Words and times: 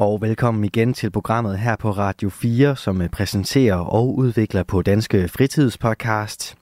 Og 0.00 0.20
velkommen 0.20 0.64
igen 0.64 0.94
til 0.94 1.10
programmet 1.10 1.58
her 1.58 1.76
på 1.76 1.90
Radio 1.90 2.28
4, 2.28 2.76
som 2.76 3.02
øh, 3.02 3.08
præsenterer 3.08 3.76
og 3.76 4.16
udvikler 4.16 4.62
på 4.62 4.82
Danske 4.82 5.28
Fritidspodcast. 5.28 6.56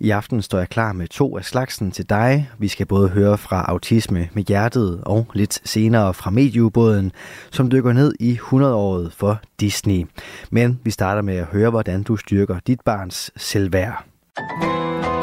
I 0.00 0.10
aften 0.10 0.42
står 0.42 0.58
jeg 0.58 0.68
klar 0.68 0.92
med 0.92 1.08
to 1.08 1.36
af 1.36 1.44
slagsen 1.44 1.90
til 1.90 2.08
dig. 2.08 2.50
Vi 2.58 2.68
skal 2.68 2.86
både 2.86 3.08
høre 3.08 3.38
fra 3.38 3.64
Autisme 3.68 4.28
med 4.32 4.42
Hjertet 4.42 5.00
og 5.02 5.26
lidt 5.34 5.68
senere 5.68 6.14
fra 6.14 6.30
Medieubåden, 6.30 7.12
som 7.50 7.70
dykker 7.70 7.92
ned 7.92 8.14
i 8.20 8.34
100-året 8.34 9.12
for 9.12 9.40
Disney. 9.60 10.06
Men 10.50 10.80
vi 10.84 10.90
starter 10.90 11.22
med 11.22 11.36
at 11.36 11.46
høre, 11.46 11.70
hvordan 11.70 12.02
du 12.02 12.16
styrker 12.16 12.58
dit 12.66 12.80
barns 12.80 13.30
selvværd. 13.36 14.04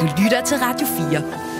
Du 0.00 0.06
lytter 0.22 0.44
til 0.44 0.56
Radio 0.56 0.86
4. 1.10 1.55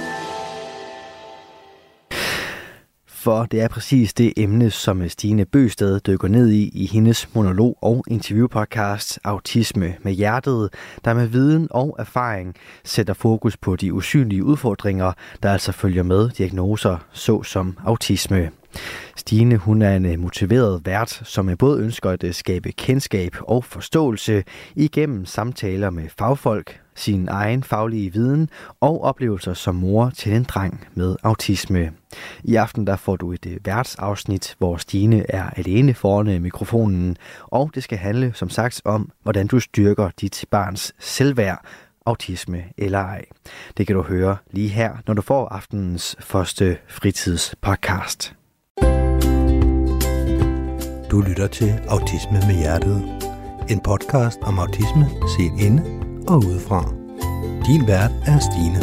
for 3.27 3.45
det 3.45 3.61
er 3.61 3.69
præcis 3.69 4.15
det 4.15 4.33
emne, 4.37 4.71
som 4.71 5.09
Stine 5.09 5.45
Bøsted 5.45 6.01
dykker 6.01 6.29
ned 6.29 6.49
i 6.49 6.71
i 6.75 6.87
hendes 6.87 7.29
monolog- 7.35 7.79
og 7.83 8.05
interviewpodcast 8.09 9.19
Autisme 9.25 9.95
med 10.03 10.13
Hjertet, 10.13 10.75
der 11.05 11.15
med 11.15 11.27
viden 11.27 11.69
og 11.71 11.97
erfaring 11.99 12.55
sætter 12.85 13.15
fokus 13.15 13.57
på 13.57 13.77
de 13.77 13.95
usynlige 13.95 14.45
udfordringer, 14.45 15.13
der 15.43 15.53
altså 15.53 15.73
følger 15.73 16.03
med 16.03 16.31
diagnoser 16.31 16.99
såsom 17.13 17.79
autisme. 17.85 18.51
Stine 19.17 19.57
hun 19.57 19.83
er 19.83 19.97
en 19.97 20.07
øh, 20.07 20.19
motiveret 20.19 20.83
vært, 20.85 21.11
som 21.25 21.49
øh, 21.49 21.59
både 21.59 21.83
ønsker 21.83 22.11
at 22.11 22.25
øh, 22.25 22.35
skabe 22.35 22.73
kendskab 22.73 23.37
og 23.41 23.65
forståelse 23.65 24.45
igennem 24.75 25.25
samtaler 25.25 25.91
med 25.91 26.09
fagfolk, 26.19 26.81
sin 26.97 27.29
egen 27.29 27.63
faglige 27.63 28.13
viden 28.13 28.51
og 28.81 29.05
oplevelser 29.05 29.55
som 29.55 29.75
mor 29.75 30.11
til 30.11 30.33
en 30.33 30.45
dreng 30.45 30.87
med 30.95 31.17
autisme. 31.23 31.93
I 32.45 32.55
aften 32.55 32.87
der 32.87 32.97
får 32.97 33.17
du 33.17 33.33
et 33.33 33.47
øh, 33.47 33.57
værtsafsnit, 33.65 34.55
hvor 34.59 34.77
Stine 34.77 35.31
er 35.31 35.51
alene 35.51 35.95
foran 35.95 36.29
øh, 36.29 36.43
mikrofonen, 36.43 37.17
og 37.43 37.71
det 37.75 37.83
skal 37.83 37.99
handle 37.99 38.33
som 38.35 38.51
sagt 38.51 38.83
om, 38.85 39.11
hvordan 39.23 39.47
du 39.47 39.61
styrker 39.61 40.11
dit 40.21 40.45
barns 40.51 40.95
selvværd, 40.99 41.65
autisme 42.07 42.65
eller 42.79 42.99
ej. 42.99 43.25
Det 43.77 43.87
kan 43.87 43.97
du 43.97 44.03
høre 44.03 44.37
lige 44.51 44.69
her, 44.69 44.97
når 45.07 45.15
du 45.15 45.23
får 45.23 45.49
aftenens 45.49 46.17
første 46.21 46.77
fritidspodcast. 46.89 48.35
Du 51.11 51.21
lytter 51.21 51.47
til 51.47 51.75
Autisme 51.89 52.39
med 52.47 52.59
Hjertet. 52.59 53.03
En 53.71 53.81
podcast 53.81 54.39
om 54.43 54.59
autisme 54.59 55.07
set 55.39 55.67
inde 55.67 56.06
og 56.29 56.37
udefra. 56.37 56.81
Din 57.67 57.87
vært 57.87 58.13
er 58.27 58.39
Stine. 58.49 58.81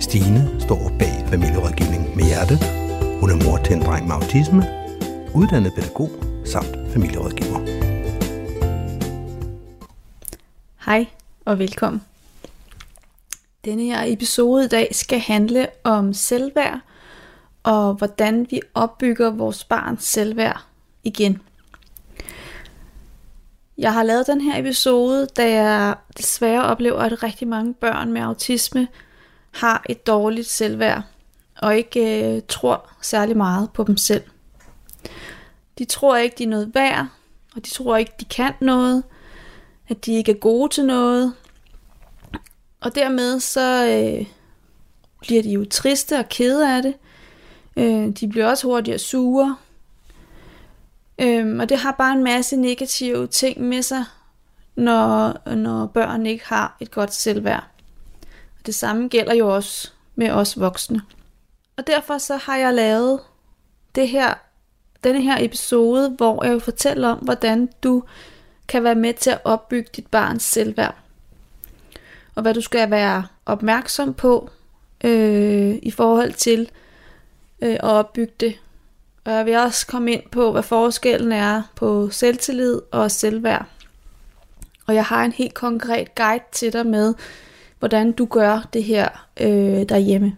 Stine 0.00 0.60
står 0.60 0.92
bag 0.98 1.28
familierådgivning 1.28 2.16
med 2.16 2.24
hjertet. 2.24 2.58
Hun 3.20 3.30
er 3.30 3.44
mor 3.44 3.56
til 3.64 3.76
en 3.76 3.82
dreng 3.82 4.06
med 4.06 4.14
autisme, 4.14 4.62
uddannet 5.34 5.72
pædagog 5.74 6.10
samt 6.44 6.92
familierådgiver. 6.92 7.60
Hej 10.86 11.06
og 11.44 11.58
velkommen. 11.58 12.02
Denne 13.64 13.82
her 13.82 14.02
episode 14.06 14.64
i 14.64 14.68
dag 14.68 14.94
skal 14.94 15.18
handle 15.18 15.66
om 15.84 16.12
selvværd 16.14 16.80
og 17.66 17.94
hvordan 17.94 18.46
vi 18.50 18.60
opbygger 18.74 19.30
vores 19.30 19.64
barns 19.64 20.04
selvværd 20.04 20.64
igen. 21.04 21.40
Jeg 23.78 23.92
har 23.92 24.02
lavet 24.02 24.26
den 24.26 24.40
her 24.40 24.60
episode, 24.60 25.26
da 25.26 25.50
jeg 25.50 25.94
desværre 26.18 26.62
oplever, 26.62 26.98
at 26.98 27.22
rigtig 27.22 27.48
mange 27.48 27.74
børn 27.74 28.12
med 28.12 28.20
autisme 28.20 28.88
har 29.50 29.84
et 29.88 30.06
dårligt 30.06 30.46
selvværd 30.46 31.02
og 31.58 31.76
ikke 31.76 32.34
øh, 32.36 32.42
tror 32.48 32.90
særlig 33.02 33.36
meget 33.36 33.70
på 33.70 33.84
dem 33.84 33.96
selv. 33.96 34.22
De 35.78 35.84
tror 35.84 36.16
ikke, 36.16 36.34
de 36.38 36.44
er 36.44 36.48
noget 36.48 36.74
værd, 36.74 37.06
og 37.56 37.64
de 37.64 37.70
tror 37.70 37.96
ikke, 37.96 38.12
de 38.20 38.24
kan 38.24 38.52
noget, 38.60 39.02
at 39.88 40.06
de 40.06 40.14
ikke 40.14 40.32
er 40.32 40.36
gode 40.36 40.72
til 40.72 40.84
noget. 40.84 41.34
Og 42.80 42.94
dermed 42.94 43.40
så 43.40 43.86
øh, 43.86 44.26
bliver 45.20 45.42
de 45.42 45.50
jo 45.50 45.64
triste 45.70 46.18
og 46.18 46.28
kede 46.28 46.76
af 46.76 46.82
det. 46.82 46.94
Øh, 47.76 48.08
de 48.08 48.28
bliver 48.28 48.46
også 48.46 48.66
hurtigere 48.66 48.98
sure, 48.98 49.56
Øhm, 51.18 51.60
og 51.60 51.68
det 51.68 51.78
har 51.78 51.92
bare 51.92 52.12
en 52.12 52.24
masse 52.24 52.56
negative 52.56 53.26
ting 53.26 53.60
med 53.60 53.82
sig, 53.82 54.04
når, 54.74 55.38
når 55.54 55.86
børn 55.86 56.26
ikke 56.26 56.46
har 56.46 56.76
et 56.80 56.90
godt 56.90 57.14
selvværd. 57.14 57.64
Og 58.58 58.66
det 58.66 58.74
samme 58.74 59.08
gælder 59.08 59.34
jo 59.34 59.54
også 59.54 59.90
med 60.14 60.30
os 60.30 60.60
voksne. 60.60 61.02
Og 61.76 61.86
derfor 61.86 62.18
så 62.18 62.36
har 62.36 62.56
jeg 62.56 62.74
lavet 62.74 63.20
det 63.94 64.08
her, 64.08 64.34
denne 65.04 65.22
her 65.22 65.36
episode, 65.40 66.08
hvor 66.10 66.44
jeg 66.44 66.52
vil 66.52 66.60
fortælle 66.60 67.08
om, 67.08 67.18
hvordan 67.18 67.68
du 67.82 68.02
kan 68.68 68.84
være 68.84 68.94
med 68.94 69.14
til 69.14 69.30
at 69.30 69.40
opbygge 69.44 69.90
dit 69.96 70.06
barns 70.06 70.42
selvværd. 70.42 70.94
Og 72.34 72.42
hvad 72.42 72.54
du 72.54 72.60
skal 72.60 72.90
være 72.90 73.26
opmærksom 73.46 74.14
på 74.14 74.50
øh, 75.04 75.78
i 75.82 75.90
forhold 75.90 76.32
til 76.32 76.70
øh, 77.62 77.72
at 77.72 77.82
opbygge 77.82 78.32
det 78.40 78.58
og 79.26 79.32
jeg 79.32 79.46
vil 79.46 79.56
også 79.56 79.86
komme 79.86 80.12
ind 80.12 80.22
på, 80.30 80.52
hvad 80.52 80.62
forskellen 80.62 81.32
er 81.32 81.62
på 81.74 82.10
selvtillid 82.10 82.80
og 82.90 83.10
selvværd. 83.10 83.66
Og 84.86 84.94
jeg 84.94 85.04
har 85.04 85.24
en 85.24 85.32
helt 85.32 85.54
konkret 85.54 86.14
guide 86.14 86.44
til 86.52 86.72
dig 86.72 86.86
med, 86.86 87.14
hvordan 87.78 88.12
du 88.12 88.24
gør 88.24 88.68
det 88.72 88.84
her 88.84 89.28
øh, 89.40 89.88
derhjemme 89.88 90.36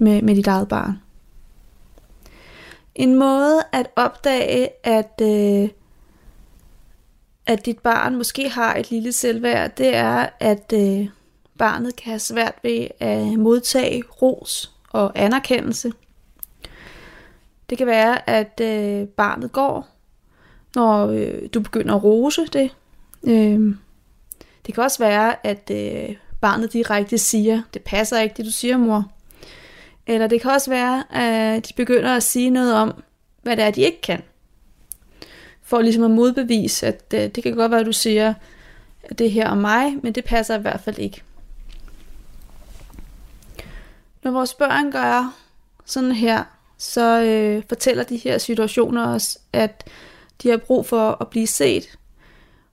med, 0.00 0.22
med 0.22 0.36
dit 0.36 0.46
eget 0.46 0.68
barn. 0.68 1.00
En 2.94 3.14
måde 3.14 3.62
at 3.72 3.86
opdage, 3.96 4.68
at, 4.86 5.20
øh, 5.22 5.68
at 7.46 7.66
dit 7.66 7.78
barn 7.78 8.16
måske 8.16 8.48
har 8.48 8.74
et 8.74 8.90
lille 8.90 9.12
selvværd, 9.12 9.76
det 9.76 9.94
er, 9.94 10.26
at 10.40 10.72
øh, 10.74 11.08
barnet 11.58 11.96
kan 11.96 12.10
have 12.10 12.18
svært 12.18 12.54
ved 12.62 12.86
at 13.00 13.38
modtage 13.38 14.02
ros 14.22 14.72
og 14.90 15.12
anerkendelse. 15.14 15.92
Det 17.72 17.78
kan 17.78 17.86
være, 17.86 18.30
at 18.30 18.60
øh, 18.62 19.08
barnet 19.08 19.52
går, 19.52 19.88
når 20.74 21.06
øh, 21.06 21.48
du 21.54 21.60
begynder 21.60 21.94
at 21.94 22.04
rose 22.04 22.46
det. 22.46 22.70
Øh, 23.24 23.74
det 24.66 24.74
kan 24.74 24.84
også 24.84 24.98
være, 24.98 25.46
at 25.46 25.70
øh, 25.70 26.16
barnet 26.40 26.72
direkte 26.72 27.18
siger, 27.18 27.62
det 27.74 27.82
passer 27.82 28.20
ikke 28.20 28.34
det 28.36 28.44
du 28.44 28.50
siger, 28.50 28.76
mor. 28.76 29.12
Eller 30.06 30.26
det 30.26 30.40
kan 30.40 30.50
også 30.50 30.70
være, 30.70 31.04
at 31.14 31.68
de 31.68 31.74
begynder 31.74 32.16
at 32.16 32.22
sige 32.22 32.50
noget 32.50 32.74
om, 32.74 33.02
hvad 33.42 33.56
det 33.56 33.64
er, 33.64 33.70
de 33.70 33.80
ikke 33.80 34.00
kan. 34.00 34.22
For 35.62 35.80
ligesom 35.80 36.04
at 36.04 36.10
modbevise, 36.10 36.86
at 36.86 37.14
øh, 37.14 37.20
det 37.20 37.42
kan 37.42 37.54
godt 37.54 37.70
være, 37.70 37.80
at 37.80 37.86
du 37.86 37.92
siger 37.92 38.34
det 39.18 39.30
her 39.30 39.48
om 39.48 39.58
mig, 39.58 39.96
men 40.02 40.12
det 40.12 40.24
passer 40.24 40.58
i 40.58 40.60
hvert 40.60 40.80
fald 40.80 40.98
ikke. 40.98 41.22
Når 44.22 44.30
vores 44.30 44.54
børn 44.54 44.92
gør 44.92 45.34
sådan 45.84 46.12
her, 46.12 46.44
så 46.82 47.22
øh, 47.22 47.62
fortæller 47.68 48.04
de 48.04 48.16
her 48.16 48.38
situationer 48.38 49.14
os, 49.14 49.38
at 49.52 49.90
de 50.42 50.50
har 50.50 50.56
brug 50.56 50.86
for 50.86 51.16
at 51.20 51.28
blive 51.28 51.46
set, 51.46 51.98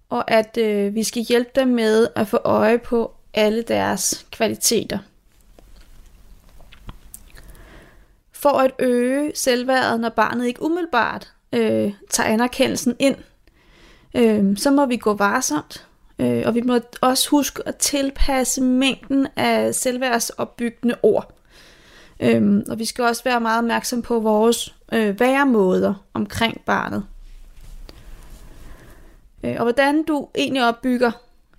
og 0.10 0.32
at 0.32 0.58
øh, 0.58 0.96
vi 0.96 1.04
skal 1.04 1.22
hjælpe 1.22 1.50
dem 1.56 1.68
med 1.68 2.08
at 2.16 2.28
få 2.28 2.38
øje 2.44 2.78
på 2.78 3.14
alle 3.34 3.62
deres 3.62 4.26
kvaliteter. 4.32 5.00
For 8.32 8.50
at 8.50 8.72
øge 8.80 9.32
selvværdet, 9.36 10.00
når 10.00 10.10
barnet 10.10 10.48
ikke 10.48 10.62
umiddelbart 10.62 11.34
øh, 11.54 11.94
tager 12.10 12.30
anerkendelsen 12.30 12.96
ind, 13.00 13.16
øh, 14.14 14.58
så 14.58 14.72
må 14.72 14.86
vi 14.86 14.98
gå 14.98 15.14
varsomt, 15.14 15.88
øh, 16.20 16.44
og 16.46 16.56
vi 16.56 16.62
må 16.62 16.80
også 17.02 17.30
huske 17.30 17.64
at 17.66 17.76
tilpasse 17.76 18.62
mængden 18.62 19.28
af 19.36 19.76
selvværdsopbyggende 19.76 20.96
ord. 21.04 21.39
Øhm, 22.20 22.64
og 22.70 22.80
vi 22.80 22.86
skal 22.86 23.04
også 23.04 23.24
være 23.24 23.40
meget 23.40 23.58
opmærksom 23.58 24.02
på 24.02 24.20
vores 24.20 24.76
øh, 24.94 25.20
væremåder 25.20 25.94
omkring 26.14 26.62
barnet. 26.66 27.06
Øh, 29.44 29.56
og 29.58 29.64
hvordan 29.64 30.04
du 30.04 30.28
egentlig 30.36 30.68
opbygger 30.68 31.12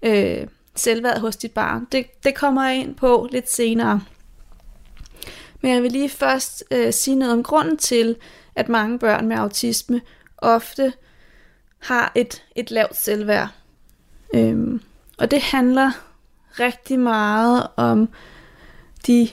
øh, 0.03 0.47
selvværd 0.75 1.21
hos 1.21 1.37
dit 1.37 1.53
barn, 1.53 1.87
det, 1.93 2.07
det 2.25 2.35
kommer 2.35 2.69
jeg 2.69 2.77
ind 2.77 2.95
på 2.95 3.29
lidt 3.33 3.51
senere. 3.51 4.01
Men 5.61 5.73
jeg 5.73 5.83
vil 5.83 5.93
lige 5.93 6.09
først 6.09 6.65
øh, 6.71 6.93
sige 6.93 7.17
noget 7.17 7.35
om 7.35 7.43
grunden 7.43 7.77
til, 7.77 8.17
at 8.55 8.69
mange 8.69 8.99
børn 8.99 9.29
med 9.29 9.37
autisme 9.37 10.01
ofte 10.39 10.93
har 11.79 12.13
et, 12.15 12.45
et 12.57 12.71
lavt 12.71 12.97
selvværd. 12.97 13.49
Øhm, 14.35 14.83
og 15.19 15.31
det 15.31 15.43
handler 15.43 15.91
rigtig 16.61 16.99
meget 16.99 17.67
om 17.77 18.09
de 19.07 19.29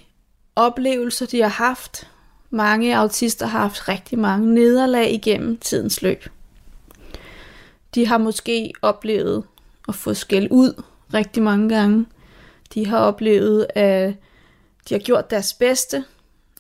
oplevelser, 0.58 1.26
de 1.26 1.42
har 1.42 1.50
haft. 1.50 2.08
Mange 2.50 2.98
autister 2.98 3.46
har 3.46 3.60
haft 3.60 3.90
rigtig 3.90 4.20
mange 4.20 4.54
nederlag 4.54 5.14
igennem 5.14 5.58
tidens 5.58 6.02
løb. 6.02 6.30
De 7.96 8.08
har 8.08 8.18
måske 8.18 8.74
oplevet 8.82 9.44
at 9.88 9.96
få 9.96 10.14
skæld 10.14 10.48
ud 10.52 10.84
rigtig 11.14 11.44
mange 11.44 11.70
gange. 11.70 12.06
De 12.74 12.88
har 12.88 12.98
oplevet, 12.98 13.68
at 13.76 14.14
de 14.90 14.94
har 14.94 15.00
gjort 15.00 15.30
deres 15.30 15.54
bedste, 15.54 16.04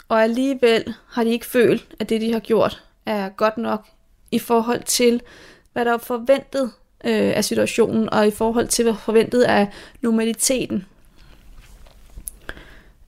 og 0.10 0.24
alligevel 0.24 0.94
har 1.08 1.24
de 1.24 1.30
ikke 1.30 1.46
følt, 1.46 1.96
at 2.00 2.10
det, 2.10 2.22
de 2.22 2.34
har 2.34 2.40
gjort, 2.40 2.84
er 3.06 3.30
godt 3.30 3.58
nok 3.58 3.86
i 4.32 4.40
forhold 4.40 4.84
til, 4.84 5.22
hvad 5.74 5.86
der 5.86 5.94
er 5.94 5.98
forventet 5.98 6.72
øh, 7.04 7.32
af 7.36 7.46
situationen, 7.46 8.10
og 8.14 8.28
i 8.28 8.32
forhold 8.32 8.68
til, 8.68 8.84
hvad 8.84 8.94
forventet 8.94 9.44
af 9.44 9.68
normaliteten. 10.02 10.86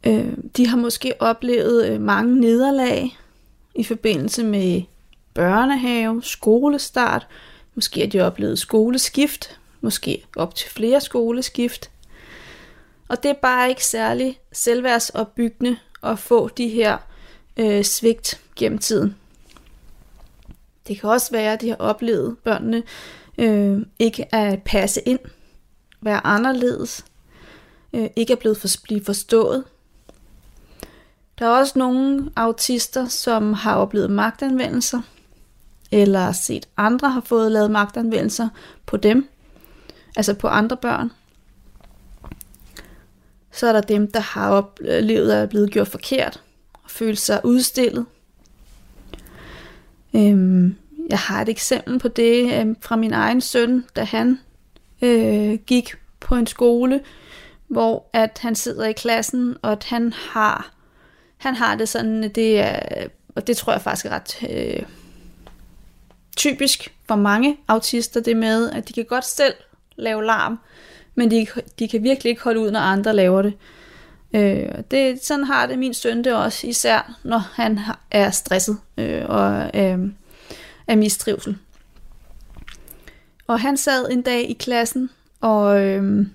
Øh, 0.04 0.34
de 0.58 0.68
har 0.68 0.78
måske 0.78 1.14
oplevet 1.20 1.90
øh, 1.90 2.02
mange 2.02 2.40
nederlag 2.40 3.18
i 3.76 3.84
forbindelse 3.84 4.44
med 4.44 4.82
børnehave, 5.34 6.24
skolestart, 6.24 7.28
måske 7.76 8.00
har 8.00 8.08
de 8.08 8.22
oplevet 8.22 8.60
skoleskift, 8.60 9.60
måske 9.82 10.26
op 10.36 10.56
til 10.56 10.70
flere 10.70 11.02
skoleskift. 11.02 11.92
Og 13.08 13.24
det 13.24 13.30
er 13.30 13.36
bare 13.42 13.70
ikke 13.70 13.86
særlig 13.86 14.40
selvværdsopbyggende 14.52 15.78
at 16.04 16.20
få 16.20 16.48
de 16.48 16.68
her 16.68 16.98
øh, 17.58 17.84
svigt 17.84 18.42
gennem 18.56 18.80
tiden. 18.80 19.16
Det 20.88 21.00
kan 21.00 21.10
også 21.10 21.32
være, 21.32 21.54
at 21.54 21.62
de 21.62 21.70
har 21.70 21.76
oplevet 21.76 22.38
børnene 22.44 22.84
øh, 23.38 23.86
ikke 24.00 24.36
at 24.36 24.64
passe 24.64 25.02
ind, 25.06 25.20
være 26.02 26.26
anderledes, 26.26 27.06
øh, 27.94 28.10
ikke 28.16 28.34
er 28.34 28.38
blevet 28.38 28.58
for, 28.58 28.68
blive 28.84 29.06
forstået. 29.06 29.64
Der 31.40 31.46
er 31.46 31.50
også 31.50 31.80
nogle 31.80 32.32
autister, 32.36 33.08
som 33.08 33.54
har 33.54 33.76
oplevet 33.76 34.12
magtanvendelser, 34.12 35.02
eller 35.92 36.32
set 36.32 36.66
andre 36.78 37.10
har 37.10 37.22
fået 37.22 37.52
lavet 37.52 37.72
magtanvendelser 37.72 38.50
på 38.86 38.98
dem, 38.98 39.30
altså 40.16 40.34
på 40.34 40.48
andre 40.48 40.78
børn. 40.78 41.12
Så 43.52 43.68
er 43.68 43.72
der 43.72 43.82
dem, 43.82 44.12
der 44.12 44.20
har 44.20 44.50
oplevet 44.50 45.32
at 45.32 45.42
er 45.42 45.46
blevet 45.46 45.72
gjort 45.72 45.88
forkert, 45.88 46.44
og 46.74 46.90
følt 46.90 47.20
sig 47.20 47.42
udstillet. 47.44 48.06
Øhm, 50.16 50.76
jeg 51.10 51.20
har 51.20 51.42
et 51.42 51.50
eksempel 51.50 52.00
på 52.00 52.08
det 52.08 52.60
øhm, 52.60 52.78
fra 52.82 52.96
min 52.96 53.14
egen 53.14 53.42
søn, 53.42 53.86
da 53.96 54.04
han 54.04 54.40
øh, 55.02 55.60
gik 55.68 55.96
på 56.20 56.36
en 56.36 56.48
skole, 56.48 57.02
hvor 57.68 58.10
at 58.14 58.40
han 58.42 58.56
sidder 58.56 58.86
i 58.86 58.94
klassen, 58.94 59.58
og 59.62 59.72
at 59.72 59.84
han 59.84 60.14
har, 60.14 60.72
han 61.40 61.56
har 61.56 61.76
det 61.76 61.90
sådan, 61.90 62.30
det 62.30 62.60
er, 62.60 63.08
og 63.36 63.48
det 63.48 63.58
tror 63.58 63.74
jeg 63.74 63.82
faktisk 63.82 64.06
er 64.06 64.10
ret 64.10 64.38
øh, 64.50 64.84
typisk 66.38 66.94
for 67.08 67.16
mange 67.16 67.58
autister, 67.68 68.22
det 68.22 68.38
med, 68.38 68.72
at 68.72 68.88
de 68.88 68.94
kan 68.94 69.06
godt 69.06 69.26
selv 69.26 69.54
lave 69.96 70.26
larm, 70.26 70.60
men 71.16 71.32
de, 71.32 71.48
de 71.80 71.88
kan 71.88 72.04
virkelig 72.04 72.30
ikke 72.30 72.44
holde 72.44 72.60
ud, 72.60 72.72
når 72.72 72.80
andre 72.80 73.16
laver 73.16 73.42
det. 73.42 73.54
Øh, 74.34 74.70
det 74.92 75.26
sådan 75.26 75.44
har 75.44 75.66
det 75.66 75.80
min 75.80 75.94
søn 75.94 76.24
det 76.24 76.34
også, 76.36 76.68
især 76.68 77.20
når 77.24 77.38
han 77.54 77.80
er 78.12 78.32
stresset 78.32 78.78
øh, 78.98 79.26
og 79.26 79.72
øh, 79.74 80.00
af 80.88 80.98
mistrivsel. 80.98 81.58
Og 83.48 83.60
han 83.60 83.78
sad 83.78 84.12
en 84.12 84.22
dag 84.22 84.50
i 84.50 84.54
klassen, 84.54 85.10
og 85.42 85.82
øh, 85.82 86.28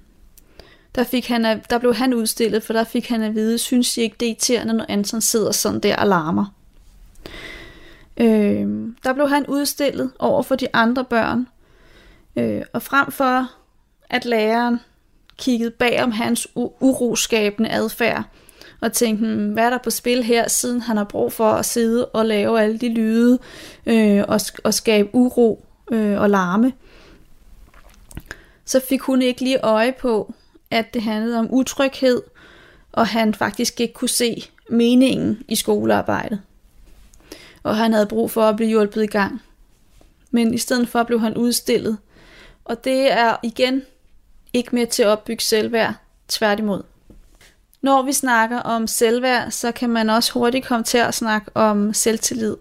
der, 0.94 1.04
fik 1.04 1.28
han, 1.28 1.62
der 1.70 1.78
blev 1.78 1.94
han 1.94 2.14
udstillet, 2.14 2.62
for 2.62 2.72
der 2.72 2.84
fik 2.84 3.08
han 3.08 3.22
at 3.22 3.34
vide, 3.34 3.58
synes 3.58 3.96
I 3.96 4.00
ikke 4.00 4.16
det 4.20 4.26
er 4.26 4.30
irriterende, 4.30 4.74
når 4.74 4.86
Anton 4.88 5.20
sidder 5.20 5.52
sådan 5.52 5.80
der 5.80 5.96
og 5.96 6.06
larmer. 6.06 6.54
Øh, 8.16 8.88
der 9.04 9.12
blev 9.12 9.28
han 9.28 9.46
udstillet 9.46 10.10
over 10.18 10.42
for 10.42 10.54
de 10.54 10.68
andre 10.72 11.04
børn, 11.04 11.48
øh, 12.36 12.62
og 12.72 12.82
frem 12.82 13.12
for 13.12 13.50
at 14.10 14.24
læreren 14.24 14.80
kiggede 15.38 15.70
bag 15.70 16.02
om 16.02 16.12
hans 16.12 16.48
uroskabende 16.80 17.70
adfærd, 17.70 18.24
og 18.80 18.92
tænkte, 18.92 19.26
hmm, 19.26 19.52
hvad 19.52 19.64
er 19.64 19.70
der 19.70 19.78
på 19.78 19.90
spil 19.90 20.22
her, 20.22 20.48
siden 20.48 20.80
han 20.80 20.96
har 20.96 21.04
brug 21.04 21.32
for 21.32 21.50
at 21.50 21.66
sidde 21.66 22.06
og 22.06 22.26
lave 22.26 22.60
alle 22.62 22.78
de 22.78 22.88
lyde 22.88 23.38
øh, 23.86 24.24
og, 24.28 24.40
og 24.64 24.74
skabe 24.74 25.08
uro 25.12 25.64
øh, 25.92 26.20
og 26.20 26.30
larme. 26.30 26.72
Så 28.64 28.80
fik 28.88 29.00
hun 29.00 29.22
ikke 29.22 29.40
lige 29.40 29.64
øje 29.64 29.92
på, 30.00 30.34
at 30.74 30.94
det 30.94 31.02
handlede 31.02 31.38
om 31.38 31.48
utryghed, 31.50 32.22
og 32.92 33.06
han 33.06 33.34
faktisk 33.34 33.80
ikke 33.80 33.94
kunne 33.94 34.08
se 34.08 34.50
meningen 34.68 35.42
i 35.48 35.56
skolearbejdet. 35.56 36.40
Og 37.62 37.76
han 37.76 37.92
havde 37.92 38.06
brug 38.06 38.30
for 38.30 38.42
at 38.42 38.56
blive 38.56 38.68
hjulpet 38.68 39.02
i 39.02 39.06
gang. 39.06 39.42
Men 40.30 40.54
i 40.54 40.58
stedet 40.58 40.88
for 40.88 41.02
blev 41.02 41.20
han 41.20 41.36
udstillet. 41.36 41.98
Og 42.64 42.84
det 42.84 43.12
er 43.12 43.36
igen 43.42 43.82
ikke 44.52 44.74
med 44.74 44.86
til 44.86 45.02
at 45.02 45.08
opbygge 45.08 45.42
selvværd, 45.42 45.94
tværtimod. 46.28 46.82
Når 47.82 48.02
vi 48.02 48.12
snakker 48.12 48.58
om 48.58 48.86
selvværd, 48.86 49.50
så 49.50 49.72
kan 49.72 49.90
man 49.90 50.10
også 50.10 50.32
hurtigt 50.32 50.66
komme 50.66 50.84
til 50.84 50.98
at 50.98 51.14
snakke 51.14 51.50
om 51.54 51.94
selvtillid. 51.94 52.56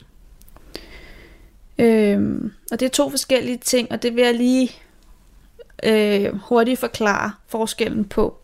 Øhm, 1.77 2.53
og 2.71 2.79
det 2.79 2.85
er 2.85 2.89
to 2.89 3.09
forskellige 3.09 3.57
ting, 3.57 3.91
og 3.91 4.03
det 4.03 4.15
vil 4.15 4.23
jeg 4.23 4.35
lige 4.35 4.71
øh, 5.85 6.35
hurtigt 6.35 6.79
forklare 6.79 7.31
forskellen 7.47 8.05
på. 8.05 8.37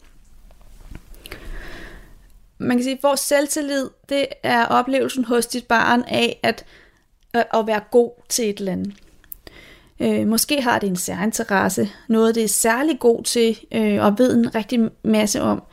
Man 2.57 2.77
kan 2.77 2.83
sige, 2.83 2.95
at 2.95 3.03
vores 3.03 3.19
selvtillid, 3.19 3.89
det 4.09 4.25
er 4.44 4.65
oplevelsen 4.65 5.25
hos 5.25 5.45
dit 5.45 5.68
barn 5.68 6.03
af 6.07 6.39
at, 6.44 6.65
at 7.33 7.68
være 7.68 7.81
god 7.91 8.12
til 8.30 8.50
et 8.50 8.59
eller 8.59 8.71
andet. 8.71 8.94
Øh, 10.00 10.27
måske 10.27 10.62
har 10.62 10.80
det 10.80 10.89
en 10.89 10.95
særinteresse, 10.95 11.89
noget 12.07 12.36
det 12.36 12.44
er 12.44 12.47
særlig 12.47 13.00
god 13.00 13.24
til 13.24 13.59
øh, 13.71 14.06
og 14.06 14.19
ved 14.19 14.36
en 14.36 14.56
rigtig 14.56 14.89
masse 15.03 15.41
om. 15.41 15.63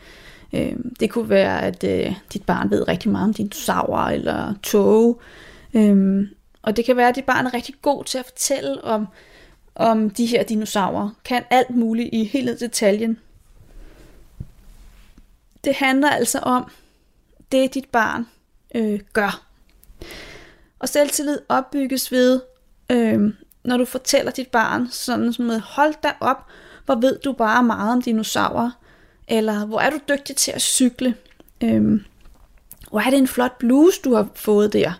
Øh, 0.52 0.72
det 1.00 1.10
kunne 1.10 1.28
være, 1.28 1.62
at 1.62 1.84
øh, 1.84 2.14
dit 2.32 2.42
barn 2.42 2.70
ved 2.70 2.88
rigtig 2.88 3.10
meget 3.10 3.24
om 3.24 3.34
dinosaurer 3.34 4.10
eller 4.10 4.54
tog. 4.62 5.20
Øh, 5.74 6.28
og 6.62 6.76
det 6.76 6.84
kan 6.84 6.96
være, 6.96 7.08
at 7.08 7.16
dit 7.16 7.24
barn 7.24 7.46
er 7.46 7.54
rigtig 7.54 7.74
god 7.82 8.04
til 8.04 8.18
at 8.18 8.24
fortælle 8.24 8.84
om, 8.84 9.06
om 9.76 10.10
de 10.10 10.26
her 10.26 10.42
dinosaurer. 10.42 11.10
Kan 11.24 11.44
alt 11.50 11.70
muligt 11.70 12.08
i 12.12 12.24
hele 12.24 12.58
detaljen. 12.58 13.18
Det 15.64 15.74
handler 15.74 16.10
altså 16.10 16.38
om 16.38 16.70
det, 17.52 17.74
dit 17.74 17.88
barn 17.88 18.26
øh, 18.74 19.00
gør. 19.12 19.46
Og 20.78 20.88
selvtillid 20.88 21.38
opbygges 21.48 22.12
ved, 22.12 22.40
øh, 22.90 23.34
når 23.64 23.76
du 23.76 23.84
fortæller 23.84 24.30
dit 24.32 24.48
barn 24.48 24.88
sådan 24.90 25.32
som 25.32 25.44
med, 25.44 25.60
hold 25.60 25.94
da 26.02 26.12
op, 26.20 26.46
hvor 26.84 26.94
ved 26.94 27.18
du 27.18 27.32
bare 27.32 27.62
meget 27.62 27.92
om 27.92 28.02
dinosaurer 28.02 28.70
eller 29.28 29.66
hvor 29.66 29.80
er 29.80 29.90
du 29.90 29.98
dygtig 30.08 30.36
til 30.36 30.52
at 30.52 30.62
cykle, 30.62 31.14
øh, 31.62 32.00
hvor 32.90 33.00
er 33.00 33.10
det 33.10 33.18
en 33.18 33.28
flot 33.28 33.58
bluse, 33.58 34.00
du 34.04 34.14
har 34.14 34.28
fået 34.34 34.72
der. 34.72 34.92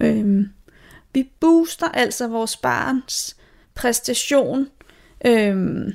Øh, 0.00 0.46
vi 1.14 1.30
booster 1.40 1.88
altså 1.88 2.28
vores 2.28 2.56
barns 2.56 3.36
præstation, 3.76 4.68
øhm, 5.24 5.92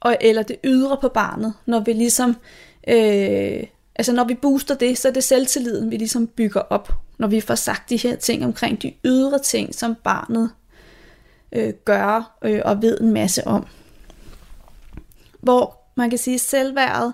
og, 0.00 0.16
eller 0.20 0.42
det 0.42 0.56
ydre 0.64 0.96
på 1.00 1.08
barnet, 1.08 1.54
når 1.66 1.80
vi 1.80 1.92
ligesom, 1.92 2.36
øh, 2.88 3.64
altså 3.94 4.12
når 4.12 4.24
vi 4.24 4.34
booster 4.34 4.74
det, 4.74 4.98
så 4.98 5.08
er 5.08 5.12
det 5.12 5.24
selvtilliden, 5.24 5.90
vi 5.90 5.96
ligesom 5.96 6.26
bygger 6.26 6.60
op, 6.60 6.92
når 7.18 7.28
vi 7.28 7.40
får 7.40 7.54
sagt 7.54 7.90
de 7.90 7.96
her 7.96 8.16
ting 8.16 8.44
omkring 8.44 8.82
de 8.82 8.92
ydre 9.04 9.38
ting, 9.38 9.74
som 9.74 9.94
barnet 9.94 10.50
øh, 11.52 11.72
gør 11.84 12.36
øh, 12.42 12.60
og 12.64 12.82
ved 12.82 13.00
en 13.00 13.12
masse 13.12 13.46
om. 13.46 13.66
Hvor 15.40 15.80
man 15.94 16.10
kan 16.10 16.18
sige, 16.18 16.34
at 16.34 16.40
selvværdet, 16.40 17.12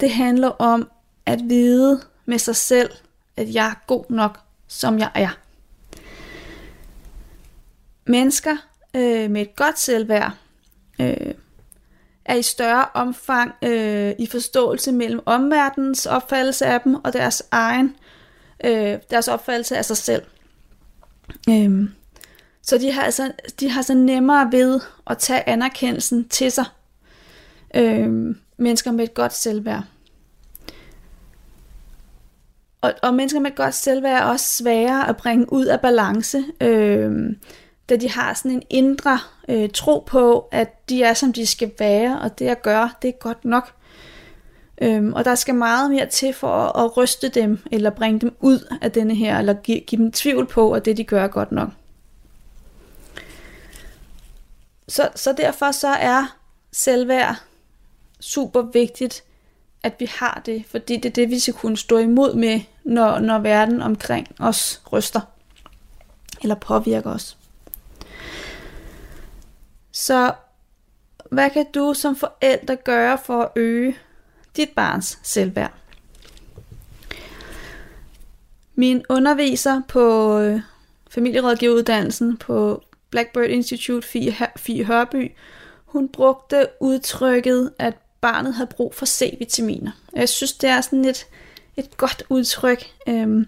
det 0.00 0.10
handler 0.10 0.48
om 0.48 0.88
at 1.26 1.40
vide 1.44 2.00
med 2.26 2.38
sig 2.38 2.56
selv, 2.56 2.90
at 3.36 3.54
jeg 3.54 3.66
er 3.66 3.84
god 3.86 4.04
nok, 4.10 4.38
som 4.68 4.98
jeg 4.98 5.10
er. 5.14 5.38
Mennesker 8.06 8.56
øh, 8.96 9.30
med 9.30 9.42
et 9.42 9.56
godt 9.56 9.78
selvværd 9.78 10.32
øh, 11.00 11.34
er 12.24 12.34
i 12.34 12.42
større 12.42 12.84
omfang 12.94 13.52
øh, 13.62 14.12
i 14.18 14.26
forståelse 14.26 14.92
mellem 14.92 15.20
omverdenens 15.26 16.06
opfattelse 16.06 16.66
af 16.66 16.80
dem 16.80 16.94
og 16.94 17.12
deres 17.12 17.42
egen 17.50 17.96
øh, 18.64 18.98
deres 19.10 19.28
opfattelse 19.28 19.76
af 19.76 19.84
sig 19.84 19.96
selv. 19.96 20.22
Øh, 21.50 21.88
så 22.62 22.78
de 22.78 22.92
har 22.92 23.02
altså 23.02 23.32
de 23.60 23.70
har 23.70 23.82
så 23.82 23.94
nemmere 23.94 24.52
ved 24.52 24.80
at 25.06 25.18
tage 25.18 25.48
anerkendelsen 25.48 26.28
til 26.28 26.52
sig 26.52 26.64
øh, 27.74 28.34
mennesker 28.56 28.92
med 28.92 29.04
et 29.04 29.14
godt 29.14 29.34
selvværd. 29.34 29.84
Og, 32.80 32.94
og 33.02 33.14
mennesker 33.14 33.40
med 33.40 33.50
et 33.50 33.56
godt 33.56 33.74
selvværd 33.74 34.22
er 34.22 34.24
også 34.24 34.56
sværere 34.62 35.08
at 35.08 35.16
bringe 35.16 35.52
ud 35.52 35.64
af 35.64 35.80
balance, 35.80 36.44
øh, 36.60 37.36
da 37.88 37.96
de 37.96 38.10
har 38.10 38.34
sådan 38.34 38.50
en 38.50 38.62
indre 38.70 39.18
øh, 39.48 39.70
tro 39.70 40.04
på, 40.06 40.48
at 40.52 40.88
de 40.88 41.02
er 41.02 41.14
som 41.14 41.32
de 41.32 41.46
skal 41.46 41.72
være, 41.78 42.20
og 42.20 42.38
det 42.38 42.44
jeg 42.44 42.60
gør, 42.62 42.96
det 43.02 43.08
er 43.08 43.12
godt 43.12 43.44
nok. 43.44 43.72
Øhm, 44.82 45.12
og 45.12 45.24
der 45.24 45.34
skal 45.34 45.54
meget 45.54 45.90
mere 45.90 46.06
til 46.06 46.32
for 46.32 46.48
at, 46.48 46.84
at 46.84 46.96
ryste 46.96 47.28
dem, 47.28 47.58
eller 47.72 47.90
bringe 47.90 48.20
dem 48.20 48.36
ud 48.40 48.76
af 48.82 48.92
denne 48.92 49.14
her, 49.14 49.38
eller 49.38 49.54
give, 49.54 49.80
give 49.80 50.02
dem 50.02 50.12
tvivl 50.12 50.46
på, 50.46 50.72
at 50.72 50.84
det 50.84 50.96
de 50.96 51.04
gør 51.04 51.24
er 51.24 51.28
godt 51.28 51.52
nok. 51.52 51.68
så, 54.88 55.08
så 55.14 55.32
derfor 55.32 55.70
så 55.70 55.88
er 55.88 56.36
selvværd 56.72 57.36
super 58.20 58.62
vigtigt, 58.62 59.24
at 59.82 59.94
vi 59.98 60.10
har 60.18 60.42
det, 60.46 60.64
fordi 60.68 60.96
det 60.96 61.04
er 61.06 61.12
det, 61.12 61.30
vi 61.30 61.38
skal 61.38 61.54
kunne 61.54 61.76
stå 61.76 61.98
imod 61.98 62.34
med, 62.34 62.60
når, 62.84 63.18
når 63.18 63.38
verden 63.38 63.82
omkring 63.82 64.28
os 64.38 64.82
ryster, 64.92 65.20
eller 66.42 66.54
påvirker 66.54 67.10
os. 67.10 67.36
Så 69.96 70.32
hvad 71.30 71.50
kan 71.50 71.66
du 71.74 71.94
som 71.94 72.16
forælder 72.16 72.74
gøre 72.74 73.18
for 73.24 73.42
at 73.42 73.48
øge 73.56 73.96
dit 74.56 74.68
barns 74.70 75.18
selvværd? 75.22 75.72
Min 78.74 79.04
underviser 79.08 79.82
på 79.88 80.38
øh, 80.38 80.60
familierådgiveruddannelsen 81.10 82.36
på 82.36 82.82
Blackbird 83.10 83.50
Institute 83.50 84.08
Fie 84.56 84.84
Hørby, 84.84 85.32
hun 85.84 86.08
brugte 86.08 86.68
udtrykket, 86.80 87.72
at 87.78 87.94
barnet 88.20 88.54
havde 88.54 88.70
brug 88.70 88.94
for 88.94 89.06
C-vitaminer. 89.06 89.90
Jeg 90.12 90.28
synes, 90.28 90.52
det 90.52 90.70
er 90.70 90.80
sådan 90.80 91.04
et, 91.04 91.26
et 91.76 91.96
godt 91.96 92.22
udtryk, 92.28 92.84
øhm, 93.08 93.46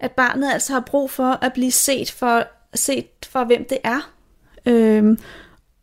at 0.00 0.12
barnet 0.12 0.52
altså 0.52 0.72
har 0.72 0.80
brug 0.80 1.10
for 1.10 1.38
at 1.44 1.52
blive 1.52 1.72
set 1.72 2.10
for, 2.10 2.44
set 2.74 3.06
for 3.26 3.44
hvem 3.44 3.66
det 3.68 3.78
er, 3.84 4.10
øhm, 4.66 5.18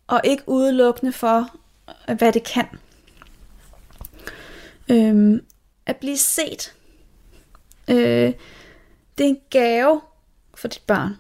og 0.08 0.22
ikke 0.24 0.44
udelukkende 0.48 1.14
for, 1.14 1.50
hvad 2.18 2.32
det 2.32 2.44
kan. 2.44 2.68
Øhm, 4.92 5.46
at 5.86 5.98
blive 5.98 6.18
set, 6.18 6.74
øh, 7.88 8.34
det 9.18 9.24
er 9.24 9.30
en 9.30 9.40
gave 9.50 10.02
for 10.56 10.68
dit 10.68 10.84
barn. 10.88 11.18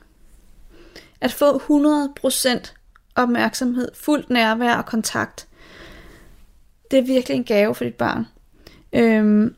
At 1.21 1.31
få 1.31 1.57
100% 1.57 2.73
opmærksomhed, 3.15 3.91
fuldt 3.95 4.29
nærvær 4.29 4.75
og 4.75 4.85
kontakt, 4.85 5.47
det 6.91 6.99
er 6.99 7.03
virkelig 7.03 7.35
en 7.35 7.43
gave 7.43 7.75
for 7.75 7.83
dit 7.83 7.95
barn. 7.95 8.27
Øhm, 8.93 9.55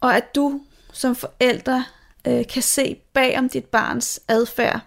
og 0.00 0.16
at 0.16 0.34
du 0.34 0.60
som 0.92 1.14
forældre 1.14 1.84
øh, 2.26 2.46
kan 2.46 2.62
se 2.62 3.00
bag 3.12 3.38
om 3.38 3.48
dit 3.48 3.64
barns 3.64 4.20
adfærd, 4.28 4.80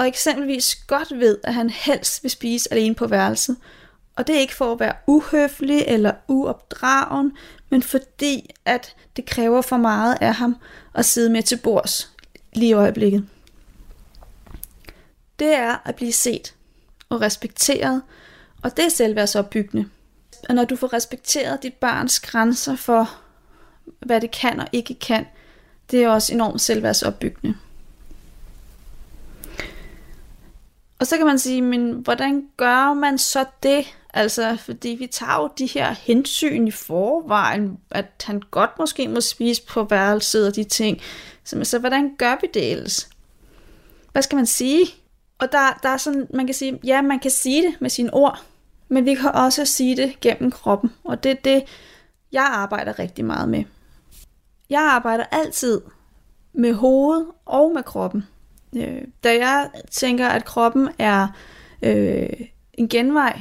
og 0.00 0.08
eksempelvis 0.08 0.74
godt 0.74 1.18
ved, 1.18 1.38
at 1.44 1.54
han 1.54 1.70
helst 1.70 2.22
vil 2.22 2.30
spise 2.30 2.72
alene 2.72 2.94
på 2.94 3.06
værelset, 3.06 3.56
og 4.16 4.26
det 4.26 4.36
er 4.36 4.40
ikke 4.40 4.54
for 4.54 4.72
at 4.72 4.80
være 4.80 4.94
uhøflig 5.06 5.84
eller 5.86 6.12
uopdragen, 6.28 7.32
men 7.70 7.82
fordi 7.82 8.50
at 8.64 8.96
det 9.16 9.26
kræver 9.26 9.62
for 9.62 9.76
meget 9.76 10.16
af 10.20 10.34
ham 10.34 10.56
at 10.94 11.04
sidde 11.04 11.30
med 11.30 11.42
til 11.42 11.56
bords 11.56 12.12
lige 12.52 12.68
i 12.68 12.72
øjeblikket. 12.72 13.28
Det 15.38 15.54
er 15.54 15.76
at 15.84 15.94
blive 15.94 16.12
set 16.12 16.54
og 17.08 17.20
respekteret, 17.20 18.02
og 18.62 18.76
det 18.76 18.84
er 18.84 18.88
selvværdsopbyggende. 18.88 19.88
Og 20.48 20.54
når 20.54 20.64
du 20.64 20.76
får 20.76 20.92
respekteret 20.92 21.62
dit 21.62 21.74
barns 21.74 22.20
grænser 22.20 22.76
for, 22.76 23.10
hvad 23.84 24.20
det 24.20 24.30
kan 24.30 24.60
og 24.60 24.68
ikke 24.72 24.94
kan, 24.94 25.26
det 25.90 26.02
er 26.02 26.08
også 26.08 26.34
enormt 26.34 26.60
selvværdsopbyggende. 26.60 27.54
Og 31.00 31.06
så 31.06 31.16
kan 31.16 31.26
man 31.26 31.38
sige, 31.38 31.62
men 31.62 31.92
hvordan 31.92 32.48
gør 32.56 32.94
man 32.94 33.18
så 33.18 33.44
det? 33.62 33.96
Altså, 34.14 34.56
fordi 34.56 34.88
vi 34.88 35.06
tager 35.06 35.42
jo 35.42 35.50
de 35.58 35.66
her 35.66 35.90
hensyn 35.90 36.66
i 36.66 36.70
forvejen, 36.70 37.78
at 37.90 38.24
han 38.24 38.42
godt 38.50 38.70
måske 38.78 39.08
må 39.08 39.20
spise 39.20 39.62
på 39.66 39.84
værelset 39.84 40.46
og 40.46 40.56
de 40.56 40.64
ting. 40.64 41.00
Så, 41.44 41.64
så 41.64 41.78
hvordan 41.78 42.14
gør 42.18 42.36
vi 42.40 42.46
det 42.54 42.70
ellers? 42.72 43.08
Hvad 44.12 44.22
skal 44.22 44.36
man 44.36 44.46
sige? 44.46 44.86
Og 45.38 45.52
der, 45.52 45.78
der 45.82 45.88
er 45.88 45.96
sådan, 45.96 46.26
man 46.34 46.46
kan 46.46 46.54
sige, 46.54 46.80
ja, 46.84 47.02
man 47.02 47.18
kan 47.18 47.30
sige 47.30 47.66
det 47.66 47.80
med 47.80 47.90
sine 47.90 48.14
ord, 48.14 48.42
men 48.88 49.04
vi 49.04 49.14
kan 49.14 49.30
også 49.30 49.64
sige 49.64 49.96
det 49.96 50.20
gennem 50.20 50.50
kroppen. 50.50 50.92
Og 51.04 51.22
det 51.22 51.30
er 51.30 51.36
det, 51.44 51.64
jeg 52.32 52.44
arbejder 52.44 52.98
rigtig 52.98 53.24
meget 53.24 53.48
med. 53.48 53.64
Jeg 54.70 54.82
arbejder 54.82 55.24
altid 55.24 55.80
med 56.52 56.74
hovedet 56.74 57.26
og 57.46 57.72
med 57.74 57.82
kroppen. 57.82 58.26
Øh, 58.76 59.02
da 59.24 59.28
jeg 59.28 59.70
tænker, 59.90 60.28
at 60.28 60.44
kroppen 60.44 60.88
er 60.98 61.28
øh, 61.82 62.28
en 62.74 62.88
genvej, 62.88 63.40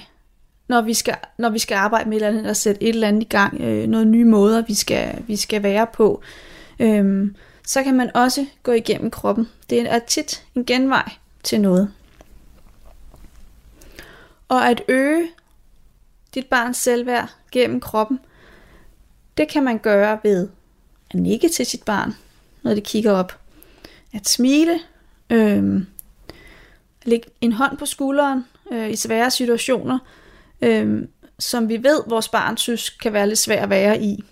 når 0.67 0.81
vi, 0.81 0.93
skal, 0.93 1.15
når 1.37 1.49
vi 1.49 1.59
skal 1.59 1.75
arbejde 1.75 2.09
med 2.09 2.17
et 2.17 2.25
eller 2.25 2.27
andet, 2.27 2.39
eller 2.39 2.53
sætte 2.53 2.83
et 2.83 2.89
eller 2.89 3.07
andet 3.07 3.23
i 3.23 3.27
gang, 3.29 3.61
øh, 3.61 3.87
noget 3.87 4.07
nye 4.07 4.25
måder, 4.25 4.61
vi 4.61 4.73
skal, 4.73 5.23
vi 5.27 5.35
skal 5.35 5.63
være 5.63 5.87
på, 5.93 6.21
øh, 6.79 7.31
så 7.67 7.83
kan 7.83 7.95
man 7.95 8.15
også 8.15 8.45
gå 8.63 8.71
igennem 8.71 9.11
kroppen. 9.11 9.49
Det 9.69 9.81
er 9.81 9.99
tit 9.99 10.45
en 10.55 10.65
genvej 10.65 11.09
til 11.43 11.61
noget. 11.61 11.93
Og 14.47 14.69
at 14.69 14.83
øge 14.87 15.27
dit 16.35 16.45
barns 16.45 16.77
selvværd 16.77 17.29
gennem 17.51 17.79
kroppen, 17.79 18.19
det 19.37 19.47
kan 19.47 19.63
man 19.63 19.77
gøre 19.77 20.19
ved 20.23 20.49
at 21.11 21.19
nikke 21.19 21.49
til 21.49 21.65
sit 21.65 21.83
barn, 21.83 22.13
når 22.63 22.73
det 22.73 22.83
kigger 22.83 23.11
op. 23.11 23.39
At 24.13 24.27
smile, 24.27 24.79
øh, 25.29 25.81
lægge 27.05 27.27
en 27.41 27.51
hånd 27.51 27.77
på 27.77 27.85
skulderen 27.85 28.45
øh, 28.71 28.89
i 28.89 28.95
svære 28.95 29.31
situationer, 29.31 29.99
øh, 30.61 31.07
som 31.39 31.69
vi 31.69 31.83
ved, 31.83 32.03
vores 32.07 32.29
barn 32.29 32.57
synes 32.57 32.89
kan 32.89 33.13
være 33.13 33.27
lidt 33.27 33.39
svært 33.39 33.63
at 33.63 33.69
være 33.69 34.01
i. 34.01 34.23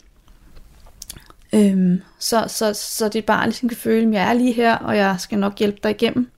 Øh, 1.53 1.99
så, 2.19 2.45
så, 2.47 2.73
så 2.73 3.09
dit 3.09 3.25
barn 3.25 3.45
ligesom 3.45 3.69
kan 3.69 3.77
føle, 3.77 4.07
at 4.07 4.13
jeg 4.13 4.29
er 4.29 4.33
lige 4.33 4.53
her, 4.53 4.75
og 4.75 4.97
jeg 4.97 5.15
skal 5.19 5.39
nok 5.39 5.59
hjælpe 5.59 5.79
dig 5.83 5.91
igennem. 5.91 6.31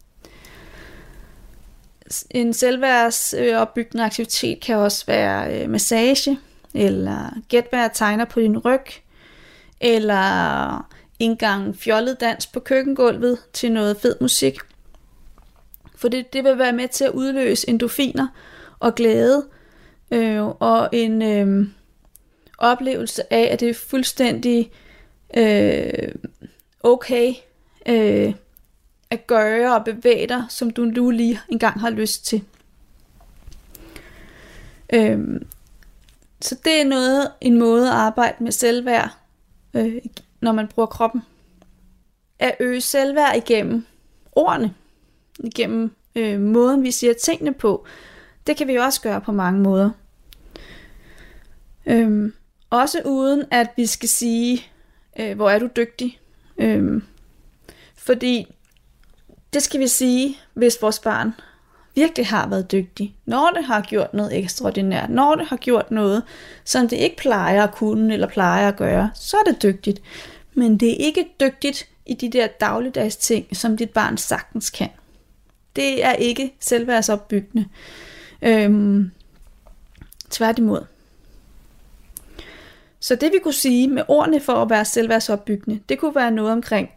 En 2.29 2.53
selvværdsopbyggende 2.53 4.03
aktivitet 4.03 4.59
kan 4.59 4.75
også 4.75 5.05
være 5.05 5.63
øh, 5.63 5.69
massage, 5.69 6.39
eller 6.73 7.29
gæt 7.49 7.65
hvad 7.69 7.79
jeg 7.79 7.91
tegner 7.93 8.25
på 8.25 8.39
din 8.39 8.57
ryg, 8.57 8.85
eller 9.81 10.89
en 11.19 11.37
gang 11.37 11.75
fjollet 11.75 12.19
dans 12.19 12.47
på 12.47 12.59
køkkengulvet 12.59 13.39
til 13.53 13.71
noget 13.71 13.97
fed 13.97 14.15
musik. 14.21 14.57
For 15.95 16.07
det, 16.07 16.33
det 16.33 16.43
vil 16.43 16.57
være 16.57 16.73
med 16.73 16.87
til 16.87 17.03
at 17.03 17.11
udløse 17.11 17.69
endorfiner 17.69 18.27
og 18.79 18.95
glæde, 18.95 19.45
øh, 20.11 20.45
og 20.45 20.89
en 20.91 21.21
øh, 21.21 21.67
oplevelse 22.57 23.33
af, 23.33 23.49
at 23.51 23.59
det 23.59 23.69
er 23.69 23.73
fuldstændig 23.73 24.71
øh, 25.37 26.11
okay 26.83 27.33
øh, 27.85 28.33
at 29.09 29.27
gøre 29.27 29.75
og 29.75 29.85
bevæge 29.85 30.27
dig, 30.27 30.43
som 30.49 30.69
du 30.69 30.85
nu 30.85 31.09
lige 31.09 31.39
engang 31.49 31.79
har 31.79 31.89
lyst 31.89 32.25
til. 32.25 32.43
Øh, 34.93 35.41
så 36.41 36.55
det 36.65 36.81
er 36.81 36.85
noget, 36.85 37.31
en 37.41 37.59
måde 37.59 37.87
at 37.87 37.93
arbejde 37.93 38.43
med 38.43 38.51
selvværd, 38.51 39.17
øh, 39.73 39.95
når 40.41 40.51
man 40.51 40.67
bruger 40.67 40.87
kroppen. 40.87 41.21
At 42.39 42.55
øge 42.59 42.81
selvværd 42.81 43.37
igennem 43.37 43.85
ordene, 44.31 44.73
igennem 45.39 45.91
øh, 46.15 46.39
måden, 46.39 46.83
vi 46.83 46.91
siger 46.91 47.13
tingene 47.13 47.53
på. 47.53 47.85
Det 48.47 48.57
kan 48.57 48.67
vi 48.67 48.73
jo 48.73 48.81
også 48.81 49.01
gøre 49.01 49.21
på 49.21 49.31
mange 49.31 49.59
måder. 49.59 49.89
Øhm, 51.85 52.33
også 52.69 53.01
uden 53.05 53.43
at 53.51 53.67
vi 53.75 53.85
skal 53.85 54.09
sige, 54.09 54.65
øh, 55.19 55.35
hvor 55.35 55.49
er 55.49 55.59
du 55.59 55.69
dygtig. 55.75 56.19
Øhm, 56.57 57.03
fordi 57.95 58.55
det 59.53 59.63
skal 59.63 59.79
vi 59.79 59.87
sige, 59.87 60.37
hvis 60.53 60.81
vores 60.81 60.99
barn 60.99 61.33
virkelig 61.99 62.27
har 62.27 62.47
været 62.47 62.71
dygtig, 62.71 63.15
når 63.25 63.51
det 63.55 63.65
har 63.65 63.81
gjort 63.81 64.13
noget 64.13 64.37
ekstraordinært, 64.37 65.09
når 65.09 65.35
det 65.35 65.47
har 65.47 65.57
gjort 65.57 65.91
noget, 65.91 66.23
som 66.63 66.87
det 66.87 66.97
ikke 66.97 67.17
plejer 67.17 67.63
at 67.63 67.71
kunne 67.71 68.13
eller 68.13 68.27
plejer 68.27 68.67
at 68.67 68.75
gøre, 68.75 69.11
så 69.15 69.37
er 69.37 69.51
det 69.51 69.63
dygtigt. 69.63 70.01
Men 70.53 70.77
det 70.77 70.91
er 70.91 71.05
ikke 71.05 71.25
dygtigt 71.39 71.87
i 72.05 72.13
de 72.13 72.29
der 72.29 72.47
dagligdags 72.47 73.15
ting, 73.15 73.57
som 73.57 73.77
dit 73.77 73.89
barn 73.89 74.17
sagtens 74.17 74.69
kan. 74.69 74.89
Det 75.75 76.05
er 76.05 76.13
ikke 76.13 76.53
selvværdsopbyggende. 76.59 77.65
Øhm, 78.41 79.11
tværtimod. 80.29 80.85
Så 82.99 83.15
det 83.15 83.31
vi 83.33 83.39
kunne 83.43 83.53
sige 83.53 83.87
med 83.87 84.03
ordene 84.07 84.39
for 84.39 84.53
at 84.53 84.69
være 84.69 84.85
selvværdsopbyggende, 84.85 85.79
det 85.89 85.99
kunne 85.99 86.15
være 86.15 86.31
noget 86.31 86.51
omkring, 86.51 86.89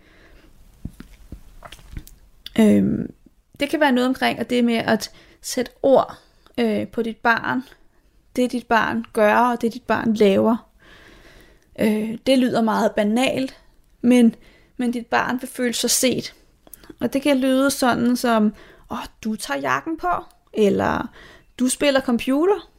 øhm, 2.58 3.12
det 3.62 3.70
kan 3.70 3.80
være 3.80 3.92
noget 3.92 4.08
omkring, 4.08 4.38
at 4.38 4.50
det 4.50 4.64
med 4.64 4.74
at 4.74 5.10
sætte 5.40 5.72
ord 5.82 6.18
øh, 6.58 6.88
på 6.88 7.02
dit 7.02 7.16
barn, 7.16 7.62
det 8.36 8.52
dit 8.52 8.66
barn 8.66 9.04
gør, 9.12 9.34
og 9.34 9.60
det 9.60 9.74
dit 9.74 9.82
barn 9.82 10.14
laver. 10.14 10.70
Øh, 11.80 12.18
det 12.26 12.38
lyder 12.38 12.62
meget 12.62 12.92
banalt, 12.92 13.60
men, 14.00 14.34
men 14.76 14.92
dit 14.92 15.06
barn 15.06 15.40
vil 15.40 15.48
føle 15.48 15.72
sig 15.72 15.90
set. 15.90 16.34
Og 17.00 17.12
det 17.12 17.22
kan 17.22 17.38
lyde 17.38 17.70
sådan 17.70 18.16
som, 18.16 18.54
åh, 18.90 18.98
oh, 18.98 19.04
du 19.24 19.36
tager 19.36 19.60
jakken 19.60 19.96
på, 19.96 20.10
eller 20.52 21.10
du 21.58 21.68
spiller 21.68 22.00
computer, 22.00 22.70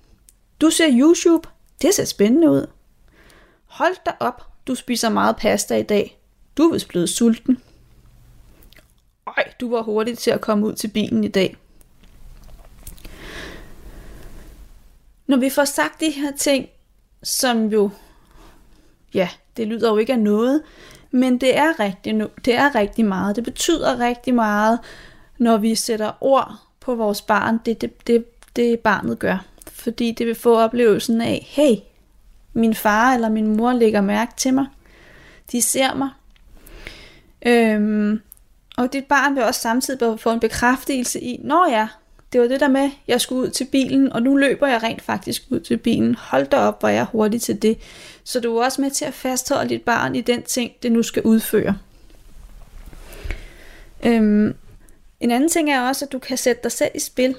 du 0.62 0.70
ser 0.70 0.88
YouTube, 0.92 1.50
det 1.82 1.94
ser 1.94 2.06
spændende 2.06 2.50
ud. 2.50 2.68
Hold 3.66 3.96
dig 4.06 4.14
op, 4.20 4.48
du 4.68 4.76
spiser 4.76 5.10
meget 5.10 5.36
pasta 5.36 5.76
i 5.76 5.84
dag. 5.84 6.20
Du 6.58 6.64
er 6.64 6.74
vist 6.74 6.88
blevet 6.88 7.10
sulten. 7.10 7.58
Ej, 9.28 9.54
du 9.62 9.70
var 9.70 9.82
hurtig 9.82 10.18
til 10.18 10.32
at 10.32 10.42
komme 10.42 10.66
ud 10.66 10.74
til 10.74 10.88
bilen 10.88 11.24
i 11.24 11.28
dag. 11.28 11.58
Når 15.28 15.38
vi 15.38 15.50
får 15.50 15.66
sagt 15.66 16.00
de 16.00 16.10
her 16.10 16.32
ting, 16.38 16.70
som 17.24 17.68
jo, 17.68 17.90
ja, 19.14 19.30
det 19.58 19.68
lyder 19.68 19.90
jo 19.90 19.98
ikke 19.98 20.14
af 20.14 20.20
noget, 20.20 20.62
men 21.12 21.38
det 21.38 21.58
er 21.58 21.80
rigtig, 21.80 22.28
det 22.46 22.56
er 22.56 22.76
rigtig 22.76 23.06
meget. 23.06 23.36
Det 23.36 23.44
betyder 23.44 24.00
rigtig 24.00 24.34
meget, 24.34 24.80
når 25.38 25.58
vi 25.58 25.76
sætter 25.76 26.12
ord 26.22 26.56
på 26.80 26.96
vores 26.96 27.22
barn, 27.22 27.60
det, 27.66 27.82
det, 27.82 28.08
det, 28.08 28.26
det 28.56 28.80
barnet 28.80 29.20
gør. 29.20 29.46
Fordi 29.72 30.12
det 30.12 30.28
vil 30.28 30.36
få 30.36 30.58
oplevelsen 30.58 31.22
af, 31.22 31.48
hey, 31.50 31.76
min 32.54 32.74
far 32.74 33.14
eller 33.14 33.30
min 33.30 33.58
mor 33.58 33.74
lægger 33.74 34.02
mærke 34.02 34.32
til 34.38 34.54
mig. 34.54 34.66
De 35.52 35.62
ser 35.62 35.96
mig. 35.96 36.10
Øhm, 37.46 38.22
og 38.78 38.94
dit 38.94 39.06
barn 39.06 39.36
vil 39.36 39.44
også 39.44 39.62
samtidig 39.62 40.20
få 40.20 40.32
en 40.32 40.40
bekræftelse 40.40 41.20
i, 41.20 41.40
når 41.44 41.72
ja, 41.72 41.88
det 42.34 42.42
var 42.42 42.48
det 42.48 42.60
der 42.60 42.68
med, 42.68 42.90
jeg 43.08 43.22
skulle 43.22 43.42
ud 43.42 43.50
til 43.50 43.66
bilen, 43.66 44.14
og 44.14 44.22
nu 44.22 44.36
løber 44.36 44.68
jeg 44.68 44.84
rent 44.84 45.02
faktisk 45.02 45.44
ud 45.50 45.60
til 45.60 45.78
bilen. 45.78 46.16
Hold 46.16 46.48
da 46.48 46.58
op, 46.58 46.80
hvor 46.80 46.90
jeg 46.90 47.00
er 47.00 47.06
hurtig 47.06 47.42
til 47.42 47.62
det. 47.62 47.78
Så 48.24 48.40
du 48.40 48.58
er 48.58 48.66
også 48.66 48.82
med 48.82 48.92
til 48.92 49.06
at 49.06 49.14
fastholde 49.14 49.70
dit 49.70 49.82
barn 49.82 50.16
i 50.16 50.22
den 50.22 50.44
ting, 50.44 50.72
det 50.84 50.92
nu 50.92 51.04
skal 51.04 51.24
udføre. 51.24 51.78
Øhm, 54.06 54.56
en 55.20 55.32
anden 55.32 55.50
ting 55.50 55.72
er 55.72 55.82
også, 55.82 56.06
at 56.06 56.12
du 56.12 56.20
kan 56.20 56.38
sætte 56.38 56.64
dig 56.64 56.72
selv 56.72 56.92
i 56.96 57.00
spil. 57.00 57.36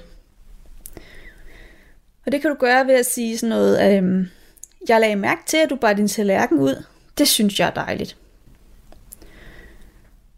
Og 2.25 2.31
det 2.31 2.41
kan 2.41 2.49
du 2.49 2.55
gøre 2.59 2.87
ved 2.87 2.93
at 2.93 3.05
sige 3.05 3.37
sådan 3.37 3.49
noget, 3.49 3.97
øhm, 3.97 4.27
jeg 4.89 4.99
lagde 4.99 5.15
mærke 5.15 5.41
til, 5.45 5.57
at 5.57 5.69
du 5.69 5.75
bare 5.75 5.93
din 5.93 6.07
tallerken 6.07 6.59
ud. 6.59 6.83
Det 7.17 7.27
synes 7.27 7.59
jeg 7.59 7.67
er 7.67 7.71
dejligt. 7.71 8.17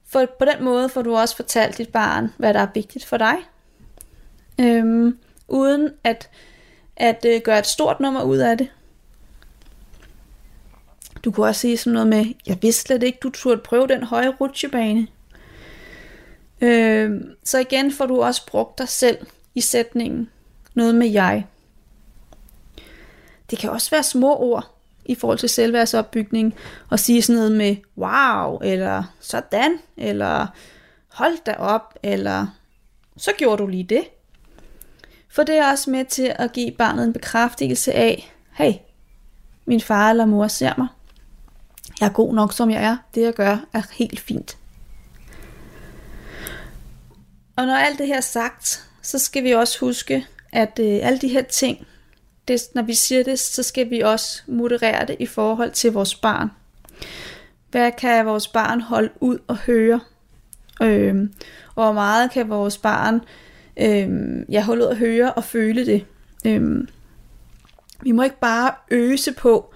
For 0.08 0.26
på 0.40 0.46
den 0.46 0.64
måde 0.64 0.90
får 0.90 1.02
du 1.02 1.16
også 1.16 1.36
fortalt 1.36 1.78
dit 1.78 1.90
barn, 1.90 2.34
hvad 2.38 2.54
der 2.54 2.60
er 2.60 2.68
vigtigt 2.74 3.06
for 3.06 3.18
dig. 3.18 3.36
Øhm, 4.60 5.18
uden 5.48 5.94
at, 6.04 6.30
at 6.96 7.26
øh, 7.28 7.42
gøre 7.44 7.60
et 7.60 7.68
stort 7.68 8.00
nummer 8.00 8.24
ud 8.24 8.38
af 8.38 8.58
det. 8.58 8.70
Du 11.24 11.32
kunne 11.32 11.48
også 11.48 11.62
sige 11.62 11.78
sådan 11.78 11.94
noget 11.94 12.08
med, 12.08 12.26
jeg 12.48 12.58
vidste 12.62 12.82
slet 12.82 13.04
ikke, 13.04 13.20
du 13.24 13.30
turde 13.30 13.62
prøve 13.62 13.88
den 13.88 14.04
høje 14.04 14.30
rutsjebane. 14.30 15.08
Øhm, 16.62 17.36
så 17.44 17.60
igen 17.60 17.92
får 17.92 18.06
du 18.06 18.22
også 18.22 18.46
brugt 18.46 18.78
dig 18.78 18.90
selv 18.90 19.28
i 19.56 19.62
sætningen. 19.62 20.30
Noget 20.74 20.96
med 20.96 21.08
jeg. 21.08 21.46
Det 23.50 23.60
kan 23.60 23.70
også 23.70 23.92
være 23.92 24.04
små 24.04 24.38
ord 24.38 24.77
i 25.08 25.16
forhold 25.16 25.38
til 25.38 25.50
selvværdsopbygning, 25.50 26.56
og 26.90 27.00
sige 27.00 27.22
sådan 27.22 27.38
noget 27.38 27.52
med 27.52 27.76
wow, 27.98 28.60
eller 28.60 29.04
sådan, 29.20 29.80
eller 29.98 30.48
hold 31.08 31.44
da 31.46 31.54
op, 31.54 31.94
eller 32.04 32.48
så 33.18 33.32
gjorde 33.38 33.62
du 33.62 33.68
lige 33.68 33.84
det. 33.84 34.04
For 35.30 35.44
det 35.44 35.56
er 35.56 35.72
også 35.72 35.90
med 35.90 36.06
til 36.06 36.34
at 36.36 36.54
give 36.54 36.72
barnet 36.72 37.06
en 37.06 37.14
bekræftelse 37.14 37.94
af, 37.94 38.34
hey, 38.52 38.74
min 39.66 39.82
far 39.82 40.10
eller 40.10 40.26
mor 40.26 40.48
ser 40.48 40.74
mig. 40.78 40.88
Jeg 42.00 42.08
er 42.08 42.14
god 42.14 42.34
nok, 42.34 42.54
som 42.54 42.72
jeg 42.72 42.84
er. 42.84 42.98
Det 43.16 43.22
jeg 43.22 43.34
gør 43.34 43.58
er 43.74 43.82
helt 43.92 44.20
fint. 44.20 44.58
Og 47.56 47.66
når 47.66 47.76
alt 47.76 48.00
det 48.00 48.08
her 48.08 48.18
er 48.18 48.22
sagt, 48.22 48.88
så 49.02 49.20
skal 49.20 49.44
vi 49.44 49.52
også 49.52 49.80
huske, 49.80 50.26
at 50.52 50.80
øh, 50.80 51.00
alle 51.02 51.20
de 51.20 51.28
her 51.28 51.42
ting, 51.42 51.88
det, 52.48 52.62
når 52.76 52.82
vi 52.82 52.94
siger 52.94 53.24
det, 53.24 53.40
så 53.40 53.64
skal 53.64 53.90
vi 53.90 54.00
også 54.00 54.42
moderere 54.48 55.06
det 55.06 55.16
i 55.20 55.26
forhold 55.26 55.72
til 55.72 55.92
vores 55.92 56.16
barn. 56.16 56.50
Hvad 57.72 57.92
kan 57.92 58.26
vores 58.26 58.48
barn 58.48 58.82
holde 58.82 59.10
ud 59.20 59.38
og 59.48 59.58
høre? 59.58 60.00
Øhm, 60.82 61.34
og 61.76 61.84
hvor 61.84 61.94
meget 61.94 62.32
kan 62.32 62.50
vores 62.50 62.78
barn 62.78 63.22
øhm, 63.78 64.46
ja, 64.50 64.62
holde 64.62 64.86
ud 64.86 64.90
at 64.90 64.98
høre 64.98 65.34
og 65.34 65.44
føle 65.44 65.86
det? 65.86 66.06
Øhm, 66.46 66.88
vi 68.02 68.12
må 68.12 68.24
ikke 68.24 68.40
bare 68.40 68.72
øse 68.92 69.34
på, 69.34 69.74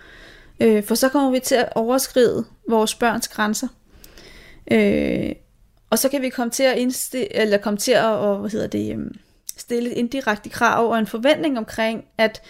øh, 0.60 0.84
for 0.84 0.96
så 0.96 1.10
kommer 1.10 1.32
vi 1.32 1.40
til 1.40 1.56
at 1.56 1.70
overskride 1.76 2.46
vores 2.70 2.96
børns 2.96 3.28
grænser. 3.28 3.68
Øh, 4.72 5.32
og 5.90 6.00
så 6.00 6.10
kan 6.10 6.22
vi 6.22 6.30
komme 6.30 6.52
til 6.52 6.64
at, 6.64 6.78
indstille, 6.78 7.36
eller 7.36 7.58
komme 7.58 7.78
til 7.78 7.92
at 7.92 8.06
og, 8.06 8.38
hvad 8.38 8.50
hedder 8.50 8.68
det, 8.68 8.94
øhm, 8.94 9.16
stille 9.58 9.92
et 9.92 9.98
indirekte 9.98 10.50
krav 10.50 10.92
og 10.92 11.00
en 11.00 11.08
forventning 11.08 11.58
omkring, 11.58 12.06
at 12.18 12.42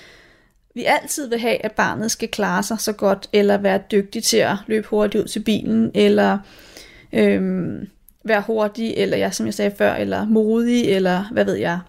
vi 0.76 0.84
altid 0.84 1.30
vil 1.30 1.40
have, 1.40 1.66
at 1.66 1.72
barnet 1.72 2.12
skal 2.12 2.30
klare 2.30 2.64
sig 2.64 2.80
så 2.80 2.94
godt, 2.94 3.30
eller 3.34 3.58
være 3.58 3.82
dygtig 3.92 4.24
til 4.24 4.38
at 4.38 4.56
løbe 4.68 4.88
hurtigt 4.88 5.24
ud 5.24 5.28
til 5.28 5.40
bilen, 5.40 5.92
eller 5.94 6.38
øhm, 7.14 7.90
være 8.24 8.44
hurtig, 8.48 8.94
eller 8.98 9.18
ja, 9.18 9.32
som 9.32 9.46
jeg 9.46 9.54
sagde 9.54 9.72
før, 9.78 9.94
eller 9.94 10.26
modig, 10.26 10.84
eller 10.84 11.26
hvad 11.32 11.46
ved 11.46 11.56
jeg. 11.56 11.80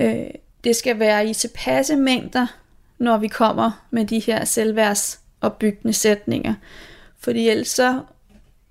Øh, 0.00 0.26
det 0.64 0.76
skal 0.76 0.98
være 0.98 1.26
i 1.26 1.34
tilpasse 1.34 1.96
mængder, 1.96 2.46
når 2.98 3.18
vi 3.18 3.28
kommer 3.28 3.86
med 3.90 4.04
de 4.04 4.18
her 4.18 4.44
selvværdsopbyggende 4.44 5.92
sætninger. 5.92 6.54
Fordi 7.20 7.48
ellers 7.48 7.68
så 7.68 8.00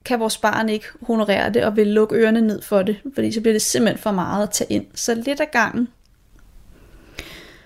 kan 0.08 0.20
vores 0.20 0.38
barn 0.38 0.70
ikke 0.70 0.86
honorere 1.02 1.50
det 1.50 1.64
og 1.64 1.76
vil 1.76 1.88
lukke 1.88 2.16
ørerne 2.16 2.42
ned 2.42 2.62
for 2.62 2.82
det, 2.82 2.98
fordi 3.14 3.32
så 3.32 3.42
bliver 3.42 3.54
det 3.54 3.62
simpelthen 3.62 4.02
for 4.02 4.12
meget 4.12 4.44
at 4.44 4.50
tage 4.50 4.74
ind. 4.74 4.86
Så 4.96 5.16
lidt 5.16 5.40
af 5.40 5.52
gangen. 5.52 5.88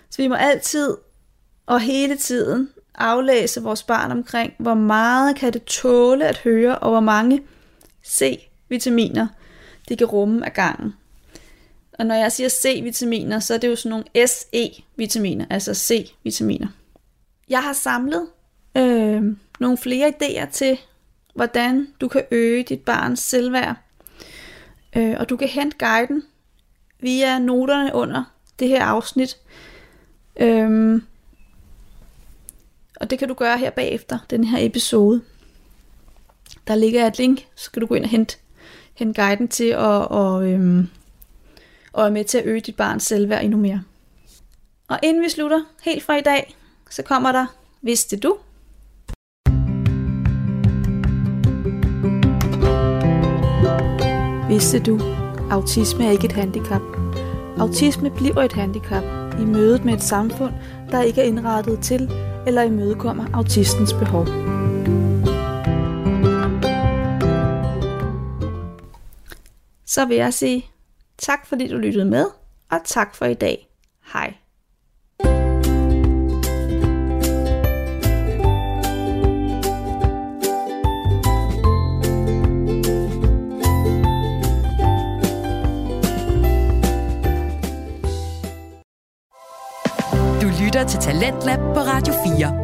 Så 0.10 0.22
vi 0.22 0.28
må 0.28 0.36
altid 0.36 0.98
og 1.66 1.82
hele 1.82 2.18
tiden 2.18 2.70
aflæse 2.96 3.64
vores 3.64 3.84
barn 3.84 4.12
omkring, 4.12 4.54
hvor 4.60 4.74
meget 4.74 5.36
kan 5.36 5.54
det 5.54 5.64
tåle 5.64 6.28
at 6.28 6.38
høre, 6.38 6.80
og 6.80 6.90
hvor 6.90 7.00
mange 7.00 7.42
C-vitaminer 8.06 9.28
det 9.90 9.98
kan 9.98 10.08
rumme 10.08 10.46
af 10.46 10.54
gangen. 10.54 10.94
Og 12.00 12.06
når 12.06 12.16
jeg 12.16 12.32
siger 12.32 12.50
C-vitaminer, 12.50 13.40
så 13.40 13.54
er 13.54 13.58
det 13.58 13.68
jo 13.68 13.76
sådan 13.76 13.90
nogle 13.90 14.28
SE-vitaminer, 14.28 15.46
altså 15.50 15.74
C-vitaminer. 15.74 16.68
Jeg 17.50 17.64
har 17.64 17.74
samlet 17.74 18.28
øh, 18.78 19.24
nogle 19.60 19.78
flere 19.78 20.14
idéer 20.22 20.52
til, 20.52 20.78
hvordan 21.34 21.88
du 22.02 22.08
kan 22.08 22.24
øge 22.32 22.64
dit 22.64 22.80
barns 22.80 23.20
selvværd. 23.20 23.76
Øh, 24.96 25.16
og 25.20 25.30
du 25.30 25.38
kan 25.38 25.48
hente 25.48 25.78
guiden 25.78 26.24
via 27.00 27.40
noterne 27.40 27.94
under 27.94 28.24
det 28.60 28.68
her 28.68 28.84
afsnit. 28.84 29.38
Øhm, 30.40 31.04
og 33.00 33.10
det 33.10 33.20
kan 33.20 33.28
du 33.28 33.34
gøre 33.34 33.58
her 33.58 33.70
bagefter, 33.70 34.20
den 34.30 34.44
her 34.44 34.66
episode. 34.66 35.22
Der 36.68 36.76
ligger 36.76 37.08
et 37.08 37.18
link, 37.18 37.48
så 37.56 37.72
kan 37.72 37.82
du 37.82 37.88
gå 37.88 37.96
ind 37.96 38.04
og 38.04 38.10
hente, 38.10 38.38
hente 38.94 39.22
guiden 39.22 39.48
til 39.48 39.70
at 39.70 40.08
og, 40.08 40.48
øhm, 40.48 40.90
og 41.94 42.06
er 42.06 42.10
med 42.10 42.26
til 42.26 42.38
at 42.38 42.46
øge 42.46 42.62
dit 42.62 42.76
barns 42.76 43.04
selvværd 43.04 43.44
endnu 43.44 43.58
mere. 43.58 43.84
Og 44.88 45.00
inden 45.04 45.24
vi 45.24 45.30
slutter 45.30 45.62
helt 45.82 46.04
fra 46.04 46.16
i 46.16 46.22
dag, 46.22 46.56
så 46.90 47.04
kommer 47.04 47.32
der, 47.32 47.46
vidste 47.82 48.18
du, 48.18 48.38
Vidste 54.52 54.80
du, 54.80 55.00
autisme 55.52 56.06
er 56.06 56.12
ikke 56.12 56.26
et 56.26 56.32
handicap. 56.32 56.82
Autisme 57.60 58.10
bliver 58.10 58.42
et 58.42 58.54
handicap 58.54 59.04
i 59.40 59.46
mødet 59.46 59.86
med 59.86 59.94
et 59.94 60.02
samfund, 60.02 60.54
der 60.90 61.02
ikke 61.02 61.22
er 61.22 61.26
indrettet 61.26 61.80
til 61.80 62.12
eller 62.48 62.62
imødekommer 62.62 63.26
autistens 63.34 63.94
behov. 63.94 64.26
Så 69.86 70.06
vil 70.08 70.18
jeg 70.18 70.34
sige 70.34 70.66
tak 71.18 71.46
fordi 71.46 71.68
du 71.68 71.78
lyttede 71.78 72.06
med, 72.06 72.26
og 72.72 72.80
tak 72.86 73.16
for 73.16 73.26
i 73.26 73.34
dag. 73.34 73.70
Hej. 74.14 74.41
Lytter 90.72 90.88
til 90.88 91.00
Talentlab 91.00 91.60
på 91.60 91.80
Radio 91.80 92.14
4. 92.38 92.61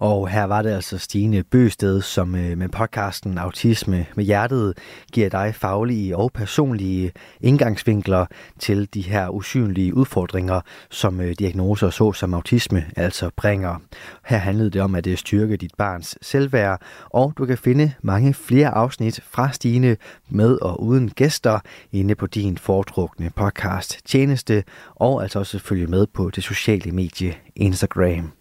Og 0.00 0.28
her 0.28 0.44
var 0.44 0.62
det 0.62 0.70
altså 0.70 0.98
Stine 0.98 1.42
Bøsted, 1.42 2.00
som 2.00 2.34
øh, 2.34 2.58
med 2.58 2.68
podcasten 2.68 3.38
Autisme 3.38 4.06
med 4.16 4.24
Hjertet 4.24 4.78
giver 5.12 5.28
dig 5.28 5.54
faglige 5.54 6.16
og 6.16 6.32
personlige 6.32 7.12
indgangsvinkler 7.40 8.26
til 8.58 8.88
de 8.94 9.02
her 9.02 9.28
usynlige 9.28 9.94
udfordringer, 9.94 10.60
som 10.90 11.20
øh, 11.20 11.34
diagnoser 11.38 11.90
så 11.90 12.12
som 12.12 12.34
autisme 12.34 12.84
altså 12.96 13.30
bringer. 13.36 13.76
Her 14.24 14.38
handlede 14.38 14.70
det 14.70 14.82
om 14.82 14.94
at 14.94 15.06
øh, 15.06 15.16
styrke 15.16 15.56
dit 15.56 15.74
barns 15.78 16.18
selvværd, 16.22 16.82
og 17.10 17.32
du 17.38 17.46
kan 17.46 17.58
finde 17.58 17.92
mange 18.02 18.34
flere 18.34 18.68
afsnit 18.68 19.20
fra 19.30 19.52
Stine 19.52 19.96
med 20.28 20.58
og 20.62 20.82
uden 20.82 21.10
gæster 21.10 21.58
inde 21.92 22.14
på 22.14 22.26
din 22.26 22.58
foretrukne 22.58 23.30
podcast 23.36 23.98
tjeneste, 24.04 24.64
og 24.94 25.22
altså 25.22 25.38
også 25.38 25.58
følge 25.58 25.86
med 25.86 26.06
på 26.06 26.30
det 26.30 26.44
sociale 26.44 26.92
medie 26.92 27.34
Instagram. 27.56 28.39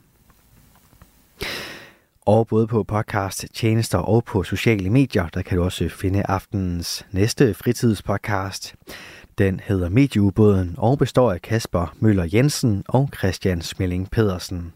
Og 2.25 2.47
både 2.47 2.67
på 2.67 2.84
podcast, 2.84 3.45
tjenester 3.54 3.97
og 3.97 4.23
på 4.23 4.43
sociale 4.43 4.89
medier, 4.89 5.28
der 5.28 5.41
kan 5.41 5.58
du 5.58 5.63
også 5.63 5.89
finde 5.89 6.23
aftenens 6.23 7.06
næste 7.12 7.54
fritidspodcast. 7.54 8.75
Den 9.38 9.62
hedder 9.63 9.89
Medieubåden 9.89 10.75
og 10.78 10.97
består 10.97 11.32
af 11.32 11.41
Kasper 11.41 11.95
Møller 11.99 12.28
Jensen 12.34 12.84
og 12.88 13.10
Christian 13.17 13.62
Smelling 13.62 14.12
Pedersen. 14.12 14.73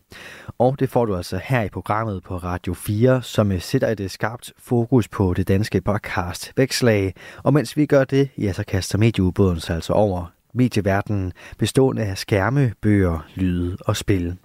Og 0.57 0.79
det 0.79 0.89
får 0.89 1.05
du 1.05 1.15
altså 1.15 1.39
her 1.43 1.61
i 1.61 1.69
programmet 1.69 2.23
på 2.23 2.37
Radio 2.37 2.73
4, 2.73 3.23
som 3.23 3.51
øh, 3.51 3.61
sætter 3.61 3.87
et 3.87 3.99
øh, 3.99 4.09
skarpt 4.09 4.53
fokus 4.57 5.07
på 5.07 5.33
det 5.33 5.47
danske 5.47 5.81
podcast 5.81 6.53
Vækslag. 6.57 7.13
Og 7.43 7.53
mens 7.53 7.77
vi 7.77 7.85
gør 7.85 8.03
det, 8.03 8.29
ja, 8.37 8.53
så 8.53 8.63
kaster 8.63 8.97
Medieubåden 8.97 9.59
sig 9.59 9.75
altså 9.75 9.93
over 9.93 10.25
medieverdenen, 10.53 11.33
bestående 11.57 12.03
af 12.03 12.17
skærme, 12.17 12.73
bøger, 12.81 13.27
lyde 13.35 13.77
og 13.85 13.97
spil. 13.97 14.37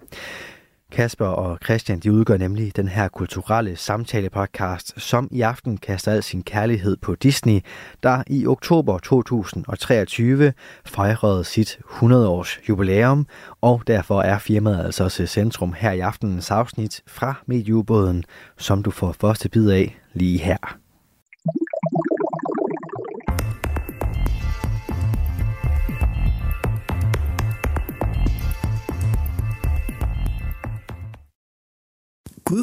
Kasper 0.92 1.27
og 1.27 1.59
Christian 1.64 2.01
de 2.01 2.12
udgør 2.12 2.37
nemlig 2.37 2.77
den 2.77 2.88
her 2.88 3.09
kulturelle 3.09 3.77
samtale-podcast, 3.77 5.01
som 5.01 5.29
i 5.31 5.40
aften 5.40 5.77
kaster 5.77 6.12
al 6.12 6.22
sin 6.22 6.42
kærlighed 6.42 6.96
på 6.96 7.14
Disney, 7.14 7.61
der 8.03 8.22
i 8.27 8.46
oktober 8.46 8.98
2023 8.98 10.53
fejrede 10.87 11.44
sit 11.44 11.79
100-års 11.85 12.59
jubilæum, 12.68 13.27
og 13.61 13.83
derfor 13.87 14.22
er 14.22 14.38
firmaet 14.38 14.85
altså 14.85 15.05
også 15.05 15.27
centrum 15.27 15.72
her 15.72 15.92
i 15.92 16.01
aftenens 16.01 16.51
afsnit 16.51 17.03
fra 17.07 17.35
Medieubåden, 17.46 18.24
som 18.59 18.83
du 18.83 18.90
får 18.90 19.12
første 19.20 19.48
bid 19.48 19.70
af 19.70 19.98
lige 20.12 20.38
her. 20.38 20.79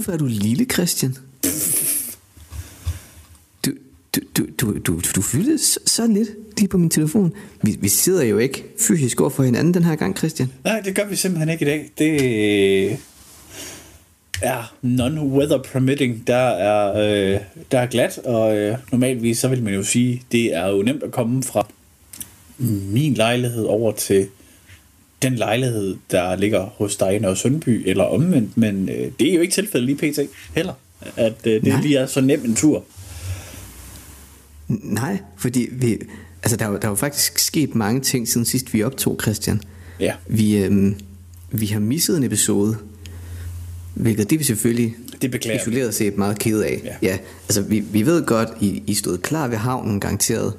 Hvorfor 0.05 0.13
er 0.13 0.17
du 0.17 0.25
lille, 0.25 0.65
Christian. 0.65 1.15
Du, 3.65 3.71
du, 4.15 4.21
du, 4.37 4.45
du, 4.59 4.79
du, 4.79 5.01
du 5.15 5.21
fyldte 5.21 5.57
så, 5.57 5.79
så 5.85 6.07
lidt 6.07 6.29
lige 6.57 6.67
på 6.67 6.77
min 6.77 6.89
telefon. 6.89 7.33
Vi, 7.61 7.77
vi 7.81 7.89
sidder 7.89 8.23
jo 8.23 8.37
ikke 8.37 8.63
fysisk 8.79 9.21
over 9.21 9.29
for 9.29 9.43
hinanden 9.43 9.73
den 9.73 9.83
her 9.83 9.95
gang, 9.95 10.17
Christian. 10.17 10.51
Nej, 10.63 10.79
det 10.79 10.95
gør 10.95 11.05
vi 11.05 11.15
simpelthen 11.15 11.49
ikke 11.49 11.65
i 11.65 11.67
dag. 11.67 11.89
Det 11.97 12.97
er 14.41 14.75
non-weather 14.83 15.71
permitting. 15.71 16.27
Der 16.27 16.35
er, 16.35 16.93
øh, 16.93 17.39
der 17.71 17.79
er 17.79 17.85
glat, 17.85 18.17
og 18.17 18.57
øh, 18.57 18.77
normalvis 18.91 19.39
så 19.39 19.47
vil 19.47 19.63
man 19.63 19.73
jo 19.73 19.83
sige, 19.83 20.23
det 20.31 20.55
er 20.55 20.67
jo 20.67 20.81
nemt 20.81 21.03
at 21.03 21.11
komme 21.11 21.43
fra 21.43 21.67
min 22.57 23.13
lejlighed 23.13 23.63
over 23.63 23.91
til 23.91 24.27
den 25.29 25.35
lejlighed, 25.35 25.95
der 26.11 26.35
ligger 26.35 26.61
hos 26.61 26.95
dig 26.95 27.15
i 27.15 27.35
Sundby, 27.35 27.83
eller 27.85 28.03
omvendt, 28.03 28.57
men 28.57 28.89
øh, 28.89 29.11
det 29.19 29.29
er 29.29 29.35
jo 29.35 29.41
ikke 29.41 29.53
tilfældet 29.53 29.87
lige 29.87 30.11
pt. 30.11 30.19
heller, 30.55 30.73
at 31.15 31.33
øh, 31.45 31.53
det 31.53 31.63
Nej. 31.63 31.81
lige 31.81 31.97
er 31.97 32.05
så 32.05 32.21
nem 32.21 32.45
en 32.45 32.55
tur. 32.55 32.83
Nej, 34.67 35.17
fordi 35.37 35.67
vi, 35.71 35.97
altså 36.43 36.57
der, 36.57 36.65
er, 36.65 36.79
der 36.79 36.87
er 36.87 36.91
jo 36.91 36.95
faktisk 36.95 37.39
sket 37.39 37.75
mange 37.75 38.01
ting 38.01 38.27
siden 38.27 38.45
sidst 38.45 38.73
vi 38.73 38.83
optog, 38.83 39.19
Christian. 39.21 39.61
Ja. 39.99 40.13
Vi, 40.27 40.57
øh, 40.57 40.93
vi 41.51 41.65
har 41.65 41.79
misset 41.79 42.17
en 42.17 42.23
episode, 42.23 42.77
hvilket 43.93 44.29
det 44.29 44.39
vi 44.39 44.43
selvfølgelig 44.43 44.95
det 45.21 45.31
beklager 45.31 45.61
isoleret 45.61 45.93
set 45.93 46.17
meget 46.17 46.39
ked 46.39 46.61
af. 46.61 46.81
Ja. 46.83 46.95
ja 47.01 47.17
altså 47.43 47.61
vi, 47.61 47.79
vi 47.79 48.05
ved 48.05 48.25
godt, 48.25 48.49
I, 48.61 48.83
I 48.87 48.93
stod 48.93 49.17
klar 49.17 49.47
ved 49.47 49.57
havnen 49.57 49.99
garanteret, 49.99 50.53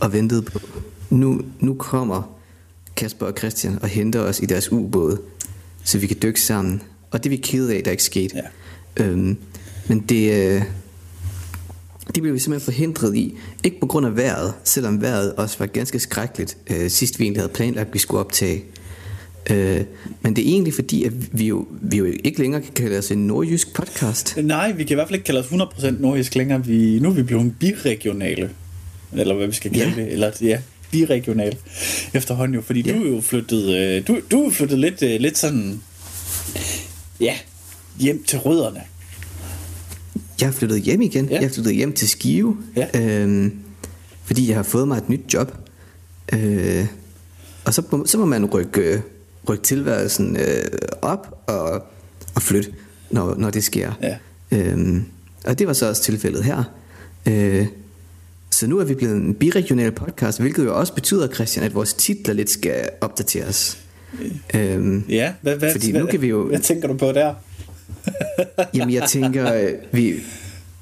og 0.00 0.12
ventede 0.12 0.42
på, 0.42 0.60
nu, 1.10 1.40
nu 1.60 1.74
kommer 1.74 2.37
Kasper 2.98 3.26
og 3.26 3.34
Christian 3.38 3.78
og 3.82 3.88
henter 3.88 4.20
os 4.20 4.40
i 4.40 4.46
deres 4.46 4.72
ubåd, 4.72 5.18
så 5.84 5.98
vi 5.98 6.06
kan 6.06 6.16
dykke 6.22 6.40
sammen. 6.40 6.82
Og 7.10 7.24
det 7.24 7.26
er 7.26 7.30
vi 7.30 7.36
kede 7.36 7.74
af, 7.76 7.82
der 7.84 7.90
ikke 7.90 8.02
skete. 8.02 8.36
Ja. 8.98 9.04
Øhm, 9.04 9.36
men 9.88 10.00
det, 10.00 10.32
øh, 10.32 10.62
det 12.14 12.22
blev 12.22 12.34
vi 12.34 12.38
simpelthen 12.38 12.64
forhindret 12.64 13.16
i. 13.16 13.34
Ikke 13.64 13.80
på 13.80 13.86
grund 13.86 14.06
af 14.06 14.16
vejret, 14.16 14.54
selvom 14.64 15.02
vejret 15.02 15.32
også 15.34 15.56
var 15.58 15.66
ganske 15.66 15.98
skrækkeligt, 15.98 16.56
øh, 16.70 16.90
sidst 16.90 17.18
vi 17.18 17.24
egentlig 17.24 17.40
havde 17.42 17.52
planlagt, 17.52 17.88
at 17.88 17.94
vi 17.94 17.98
skulle 17.98 18.20
optage. 18.20 18.64
Øh, 19.50 19.80
men 20.22 20.36
det 20.36 20.44
er 20.44 20.48
egentlig 20.52 20.74
fordi, 20.74 21.04
at 21.04 21.12
vi 21.38 21.46
jo, 21.46 21.66
vi 21.82 21.96
jo 21.96 22.04
ikke 22.24 22.40
længere 22.40 22.62
kan 22.62 22.72
kalde 22.72 22.98
os 22.98 23.10
en 23.10 23.26
nordjysk 23.26 23.74
podcast. 23.74 24.36
Nej, 24.42 24.72
vi 24.72 24.84
kan 24.84 24.94
i 24.94 24.94
hvert 24.94 25.08
fald 25.08 25.14
ikke 25.14 25.26
kalde 25.26 25.40
os 25.40 25.46
100% 25.46 26.00
nordjysk 26.00 26.34
længere. 26.34 26.64
Vi, 26.66 26.98
nu 26.98 27.08
er 27.08 27.12
vi 27.12 27.22
blevet 27.22 27.54
biregionale. 27.60 28.50
Eller 29.12 29.34
hvad 29.34 29.46
vi 29.46 29.52
skal 29.52 29.70
kalde 29.70 29.88
Ja. 29.96 30.02
det. 30.02 30.12
Eller, 30.12 30.30
ja, 30.40 30.58
biregional 30.90 31.56
efterhånden 32.14 32.54
jo, 32.54 32.62
fordi 32.62 32.80
ja. 32.80 32.92
du 32.96 33.04
er 33.04 33.08
jo 33.08 33.20
flyttet, 33.20 33.76
øh, 33.76 34.06
du, 34.06 34.20
du 34.30 34.46
er 34.46 34.50
flyttet 34.50 34.78
lidt, 34.78 35.02
øh, 35.02 35.20
lidt 35.20 35.38
sådan, 35.38 35.80
ja, 37.20 37.34
hjem 38.00 38.24
til 38.24 38.38
rødderne. 38.38 38.80
Jeg 40.40 40.48
har 40.48 40.52
flyttet 40.52 40.82
hjem 40.82 41.00
igen. 41.02 41.24
Ja. 41.28 41.34
Jeg 41.34 41.40
har 41.48 41.54
flyttet 41.54 41.74
hjem 41.74 41.92
til 41.92 42.08
Skive. 42.08 42.56
Ja. 42.76 42.86
Øhm, 43.00 43.52
fordi 44.24 44.48
jeg 44.48 44.56
har 44.56 44.62
fået 44.62 44.88
mig 44.88 44.96
et 44.98 45.08
nyt 45.08 45.34
job. 45.34 45.58
Øh, 46.32 46.86
og 47.64 47.74
så, 47.74 47.82
må- 47.92 48.06
så 48.06 48.18
må 48.18 48.24
man 48.24 48.44
rykke, 48.46 48.80
øh, 48.80 49.00
rykke 49.48 49.62
tilværelsen 49.64 50.36
øh, 50.36 50.64
op 51.02 51.42
og, 51.46 51.82
og 52.34 52.42
flytte, 52.42 52.72
når, 53.10 53.34
når 53.34 53.50
det 53.50 53.64
sker. 53.64 53.92
Ja. 54.02 54.16
Øhm, 54.50 55.04
og 55.44 55.58
det 55.58 55.66
var 55.66 55.72
så 55.72 55.88
også 55.88 56.02
tilfældet 56.02 56.44
her. 56.44 56.64
Øh, 57.26 57.66
så 58.58 58.66
nu 58.66 58.78
er 58.78 58.84
vi 58.84 58.94
blevet 58.94 59.16
en 59.16 59.34
biregional 59.34 59.92
podcast, 59.92 60.40
hvilket 60.40 60.64
jo 60.64 60.78
også 60.78 60.94
betyder, 60.94 61.28
Christian, 61.28 61.64
at 61.66 61.74
vores 61.74 61.94
titler 61.94 62.34
lidt 62.34 62.50
skal 62.50 62.88
opdateres. 63.00 63.78
Øhm, 64.54 65.04
Ja, 65.08 65.32
hvad, 65.42 65.56
hvad, 65.56 65.72
Fordi 65.72 65.90
hvad, 65.90 66.00
nu 66.00 66.06
kan 66.06 66.20
vi 66.22 66.26
jo- 66.26 66.48
Hvad 66.48 66.58
tænker 66.60 66.88
du 66.88 66.94
på 66.96 67.12
der? 67.12 67.34
Jamen 68.74 68.94
jeg 68.94 69.02
tænker, 69.08 69.54
øh, 69.54 69.70
vi, 69.92 70.14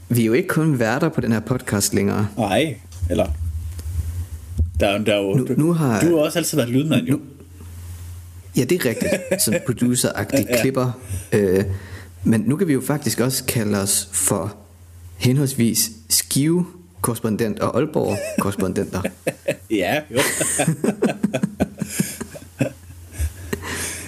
vi 0.09 0.23
er 0.23 0.27
jo 0.27 0.33
ikke 0.33 0.49
kun 0.49 0.79
værter 0.79 1.09
på 1.09 1.21
den 1.21 1.33
her 1.33 1.41
podcast 1.41 1.95
længere. 1.95 2.29
Nej, 2.39 2.77
eller... 3.11 3.27
Der, 4.81 4.89
er- 4.89 4.99
der 5.05 5.15
er 5.15 5.19
jo, 5.19 5.35
Nu- 5.35 5.47
nu 5.57 5.73
har- 5.73 6.01
Du 6.01 6.17
har 6.17 6.23
også 6.25 6.39
altid 6.39 6.57
været 6.57 6.71
lydmand, 6.71 7.07
jo. 7.07 7.21
Ja, 8.57 8.65
det 8.65 8.81
er 8.85 8.89
rigtigt, 8.89 9.43
som 9.43 9.55
producer-agtig 9.67 10.47
Ja. 10.51 10.61
klipper. 10.61 10.91
Øh, 11.33 11.65
men 12.25 12.41
nu 12.47 12.57
kan 12.57 12.69
vi 12.69 12.73
jo 12.73 12.81
faktisk 12.87 13.21
også 13.21 13.45
kalde 13.45 13.79
os 13.83 14.09
for 14.13 14.57
henholdsvis 15.17 15.91
Skive 16.09 16.67
korrespondent 17.01 17.59
og 17.61 17.77
Aalborg 17.77 18.19
korrespondenter. 18.39 19.03
Ja, 19.71 20.01
jo. 20.11 20.19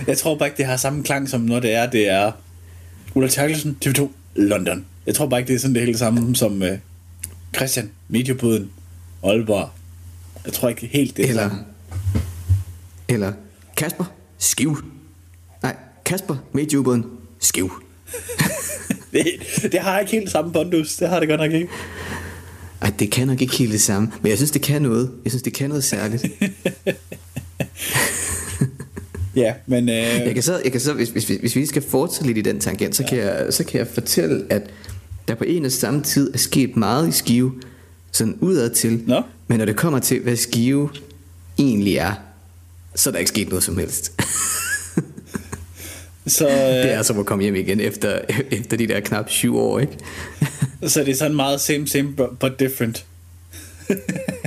jeg 0.07 0.18
tror 0.18 0.35
bare 0.38 0.48
ikke, 0.48 0.57
det 0.59 0.66
har 0.66 0.77
samme 0.77 1.03
klang, 1.03 1.29
som 1.29 1.40
når 1.40 1.61
det 1.61 1.72
er, 1.74 1.90
det 1.90 2.09
er 2.09 2.33
Ulla 3.14 3.29
Terkelsen, 3.29 3.79
TV2, 3.85 4.09
London. 4.35 4.85
Jeg 5.07 5.14
tror 5.14 5.27
bare 5.27 5.40
ikke, 5.40 5.48
det 5.48 5.55
er 5.55 5.59
sådan 5.61 5.74
det 5.74 5.83
hele 5.83 5.98
samme 5.98 6.37
som 6.37 6.62
uh, 6.62 6.68
Christian, 7.57 7.90
Mediebåden, 8.09 8.70
Aalborg. 9.24 9.68
Jeg 10.44 10.53
tror 10.53 10.68
ikke 10.68 10.87
helt, 10.87 11.16
det 11.16 11.24
er 11.24 11.29
Eller, 11.29 11.48
samme. 11.48 11.64
eller 13.09 13.33
Kasper 13.77 14.05
Skive. 14.38 14.77
Nej, 15.62 15.77
Kasper 16.05 16.37
Medieubåden 16.53 17.05
Skive. 17.40 17.70
Det, 19.12 19.24
det 19.72 19.81
har 19.81 19.98
ikke 19.98 20.12
helt 20.12 20.31
samme 20.31 20.53
bondus. 20.53 20.96
Det 20.96 21.09
har 21.09 21.20
det 21.20 21.29
godt 21.29 21.40
nok 21.40 21.53
ikke. 21.53 21.68
Ej, 22.82 22.92
det 22.98 23.10
kan 23.10 23.26
nok 23.26 23.42
ikke 23.42 23.56
helt 23.56 23.72
det 23.72 23.80
samme, 23.80 24.12
men 24.22 24.30
jeg 24.30 24.36
synes, 24.38 24.50
det 24.50 24.62
kan 24.62 24.82
noget. 24.82 25.10
Jeg 25.24 25.32
synes, 25.32 25.42
det 25.42 25.52
kan 25.52 25.68
noget 25.68 25.84
særligt. 25.84 26.26
Ja, 29.36 29.52
men... 29.66 29.88
Uh, 29.88 29.94
Jeg 29.94 30.34
kan 30.34 30.42
så, 30.42 30.60
jeg 30.64 30.72
kan 30.72 30.80
så 30.80 30.92
hvis, 30.92 31.08
hvis, 31.08 31.24
hvis 31.24 31.56
vi 31.56 31.66
skal 31.66 31.82
fortsætte 31.82 32.26
lidt 32.26 32.38
i 32.38 32.50
den 32.50 32.60
tangent, 32.60 32.96
så, 32.96 33.04
kan 33.04 33.18
jeg, 33.18 33.46
så 33.50 33.64
kan 33.64 33.78
jeg 33.78 33.86
fortælle, 33.86 34.46
at 34.50 34.62
der 35.28 35.34
på 35.34 35.44
en 35.44 35.64
og 35.64 35.72
samme 35.72 36.02
tid 36.02 36.34
er 36.34 36.38
sket 36.38 36.76
meget 36.76 37.08
i 37.08 37.12
Skive, 37.12 37.52
sådan 38.12 38.38
udad 38.40 38.70
til. 38.70 39.02
Nå. 39.06 39.22
Men 39.48 39.58
når 39.58 39.64
det 39.64 39.76
kommer 39.76 39.98
til, 39.98 40.20
hvad 40.20 40.36
Skive 40.36 40.88
egentlig 41.58 41.96
er, 41.96 42.12
så 42.94 43.10
er 43.10 43.12
der 43.12 43.18
ikke 43.18 43.28
sket 43.28 43.48
noget 43.48 43.62
som 43.62 43.78
helst. 43.78 44.12
så, 46.26 46.46
uh, 46.46 46.52
det 46.84 46.92
er 46.92 47.02
som 47.02 47.18
at 47.18 47.26
komme 47.26 47.42
hjem 47.42 47.54
igen 47.54 47.80
efter, 47.80 48.20
efter 48.50 48.76
de 48.76 48.86
der 48.86 49.00
knap 49.00 49.30
syv 49.30 49.56
år, 49.56 49.78
ikke? 49.78 49.92
Så 50.86 51.00
det 51.00 51.08
er 51.08 51.14
sådan 51.14 51.36
meget 51.36 51.60
same, 51.60 51.88
same, 51.88 52.08
but- 52.18 52.56
different. 52.58 53.06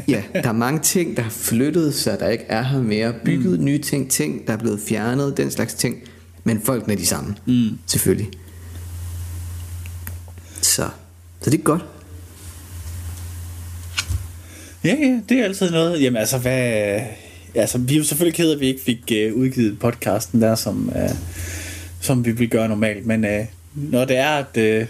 ja, 0.07 0.23
der 0.33 0.49
er 0.49 0.53
mange 0.53 0.79
ting, 0.79 1.17
der 1.17 1.23
har 1.23 1.29
flyttet 1.29 1.93
sig, 1.93 2.19
der 2.19 2.29
ikke 2.29 2.43
er 2.47 2.63
her 2.63 2.81
mere. 2.81 3.13
Bygget 3.25 3.59
mm. 3.59 3.65
nye 3.65 3.77
ting, 3.77 4.11
ting, 4.11 4.47
der 4.47 4.53
er 4.53 4.57
blevet 4.57 4.79
fjernet, 4.87 5.37
den 5.37 5.51
slags 5.51 5.73
ting. 5.73 5.97
Men 6.43 6.61
folkene 6.61 6.93
er 6.93 6.97
de 6.97 7.05
samme, 7.05 7.35
mm. 7.45 7.69
selvfølgelig. 7.85 8.29
Så, 10.61 10.89
så 11.41 11.49
det 11.49 11.59
er 11.59 11.63
godt. 11.63 11.85
Ja, 14.83 14.95
ja, 14.99 15.19
det 15.29 15.39
er 15.39 15.43
altid 15.43 15.71
noget. 15.71 16.01
Jamen 16.01 16.17
altså, 16.17 16.37
hvad... 16.37 17.01
Altså, 17.55 17.77
vi 17.77 17.93
er 17.93 17.97
jo 17.97 18.03
selvfølgelig 18.03 18.35
ked 18.35 18.49
af, 18.49 18.53
at 18.53 18.59
vi 18.59 18.67
ikke 18.67 18.81
fik 18.81 19.11
uh, 19.11 19.39
udgivet 19.39 19.79
podcasten 19.79 20.41
der, 20.41 20.55
som, 20.55 20.91
uh, 20.95 21.15
som 22.01 22.25
vi 22.25 22.31
vil 22.31 22.49
gøre 22.49 22.69
normalt. 22.69 23.05
Men 23.05 23.23
uh, 23.25 23.45
når 23.73 24.05
det 24.05 24.17
er, 24.17 24.29
at 24.29 24.57
uh, 24.57 24.87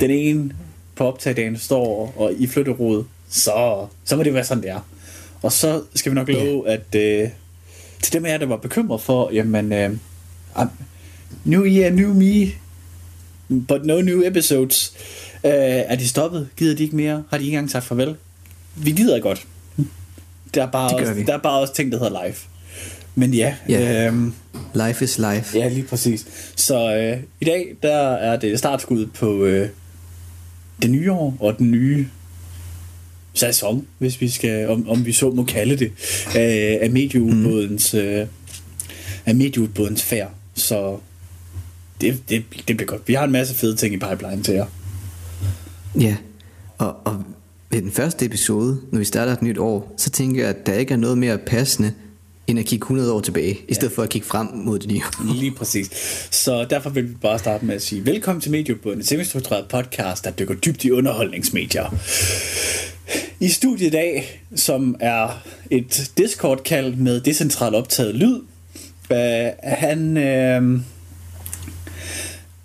den 0.00 0.10
ene 0.10 0.50
på 0.96 1.06
optagdagen 1.06 1.58
står 1.58 2.14
og 2.16 2.32
i 2.38 2.46
flytterod, 2.46 3.04
så, 3.30 3.86
så 4.04 4.16
må 4.16 4.22
det 4.22 4.34
være 4.34 4.44
sådan, 4.44 4.62
det 4.62 4.70
er. 4.70 4.80
Og 5.42 5.52
så 5.52 5.82
skal 5.94 6.12
vi 6.12 6.14
nok 6.14 6.28
love, 6.28 6.68
at 6.68 6.80
uh, 6.80 7.30
til 8.02 8.12
dem 8.12 8.24
af 8.24 8.30
jer, 8.30 8.38
der 8.38 8.46
var 8.46 8.56
bekymret 8.56 9.00
for, 9.00 9.30
jamen, 9.32 9.72
uh, 10.56 10.64
new 11.44 11.64
year, 11.66 11.90
new 11.90 12.14
me, 12.14 12.46
but 13.68 13.84
no 13.86 14.00
new 14.00 14.22
episodes. 14.26 14.92
Uh, 15.44 15.50
er 15.52 15.96
de 15.96 16.08
stoppet? 16.08 16.48
Gider 16.56 16.76
de 16.76 16.82
ikke 16.82 16.96
mere? 16.96 17.24
Har 17.30 17.38
de 17.38 17.44
ikke 17.44 17.54
engang 17.54 17.70
sagt 17.70 17.84
farvel? 17.84 18.16
Vi 18.76 18.90
gider 18.90 19.20
godt. 19.20 19.46
der 20.54 20.62
er 20.62 20.70
bare, 20.70 20.96
også, 20.96 21.12
vi. 21.12 21.22
der 21.22 21.34
er 21.34 21.38
bare 21.38 21.60
også 21.60 21.74
ting, 21.74 21.92
der 21.92 21.98
hedder 21.98 22.24
live. 22.24 22.34
Men 23.14 23.34
ja, 23.34 23.54
Ja. 23.68 24.06
øhm, 24.06 24.34
Life 24.74 25.04
is 25.04 25.18
life. 25.18 25.58
ja 25.58 25.68
lige 25.68 25.82
præcis. 25.86 26.26
Så 26.56 26.96
øh, 26.96 27.22
i 27.40 27.44
dag, 27.44 27.74
der 27.82 27.96
er 28.12 28.36
det 28.36 28.58
startskud 28.58 29.06
på 29.06 29.44
øh, 29.44 29.68
det 30.82 30.90
nye 30.90 31.12
år, 31.12 31.36
og 31.40 31.58
den 31.58 31.70
nye 31.70 32.06
sæson, 33.34 33.86
hvis 33.98 34.20
vi 34.20 34.28
skal, 34.28 34.68
om, 34.68 34.88
om 34.88 35.06
vi 35.06 35.12
så 35.12 35.30
må 35.30 35.44
kalde 35.44 35.76
det, 35.76 35.92
af, 36.34 36.78
af 36.82 36.90
medieudbådens, 36.90 37.94
øh, 37.94 38.26
af 39.26 39.34
medieudbådens 39.34 40.00
øh, 40.00 40.06
færd. 40.06 40.30
Så 40.54 40.98
det, 42.00 42.28
det, 42.28 42.44
det 42.68 42.76
bliver 42.76 42.86
godt. 42.86 43.02
Vi 43.06 43.14
har 43.14 43.24
en 43.24 43.32
masse 43.32 43.54
fede 43.54 43.76
ting 43.76 43.94
i 43.94 43.98
pipeline 43.98 44.42
til 44.42 44.54
jer. 44.54 44.66
Ja, 46.00 46.16
og, 46.78 46.96
og 47.04 47.24
ved 47.70 47.82
den 47.82 47.92
første 47.92 48.26
episode, 48.26 48.80
når 48.92 48.98
vi 48.98 49.04
starter 49.04 49.32
et 49.32 49.42
nyt 49.42 49.58
år, 49.58 49.94
så 49.96 50.10
tænker 50.10 50.40
jeg, 50.40 50.50
at 50.50 50.66
der 50.66 50.74
ikke 50.74 50.94
er 50.94 50.98
noget 50.98 51.18
mere 51.18 51.38
passende, 51.38 51.92
end 52.46 52.58
at 52.58 52.66
kigge 52.66 52.84
100 52.84 53.12
år 53.12 53.20
tilbage, 53.20 53.58
i 53.68 53.74
stedet 53.74 53.94
for 53.94 54.02
at 54.02 54.08
kigge 54.08 54.26
frem 54.26 54.48
mod 54.54 54.78
det 54.78 54.88
nye. 54.88 55.02
Lige 55.40 55.52
præcis. 55.52 55.90
Så 56.30 56.66
derfor 56.70 56.90
vil 56.90 57.08
vi 57.08 57.14
bare 57.22 57.38
starte 57.38 57.64
med 57.64 57.74
at 57.74 57.82
sige 57.82 58.06
velkommen 58.06 58.40
til 58.40 58.50
Medieudbåden, 58.50 59.00
et 59.00 59.08
semistruktureret 59.08 59.68
podcast, 59.68 60.24
der 60.24 60.30
dykker 60.30 60.54
dybt 60.54 60.84
i 60.84 60.90
underholdningsmedier. 60.90 61.94
I 63.40 63.48
studiet 63.48 63.86
i 63.86 63.90
dag, 63.90 64.42
som 64.56 64.96
er 65.00 65.42
et 65.70 66.10
Discord-kald 66.18 66.94
med 66.94 67.20
decentralt 67.20 67.74
optaget 67.74 68.14
lyd, 68.14 68.40
øh, 69.10 69.46
han, 69.62 70.16
øh, 70.16 70.80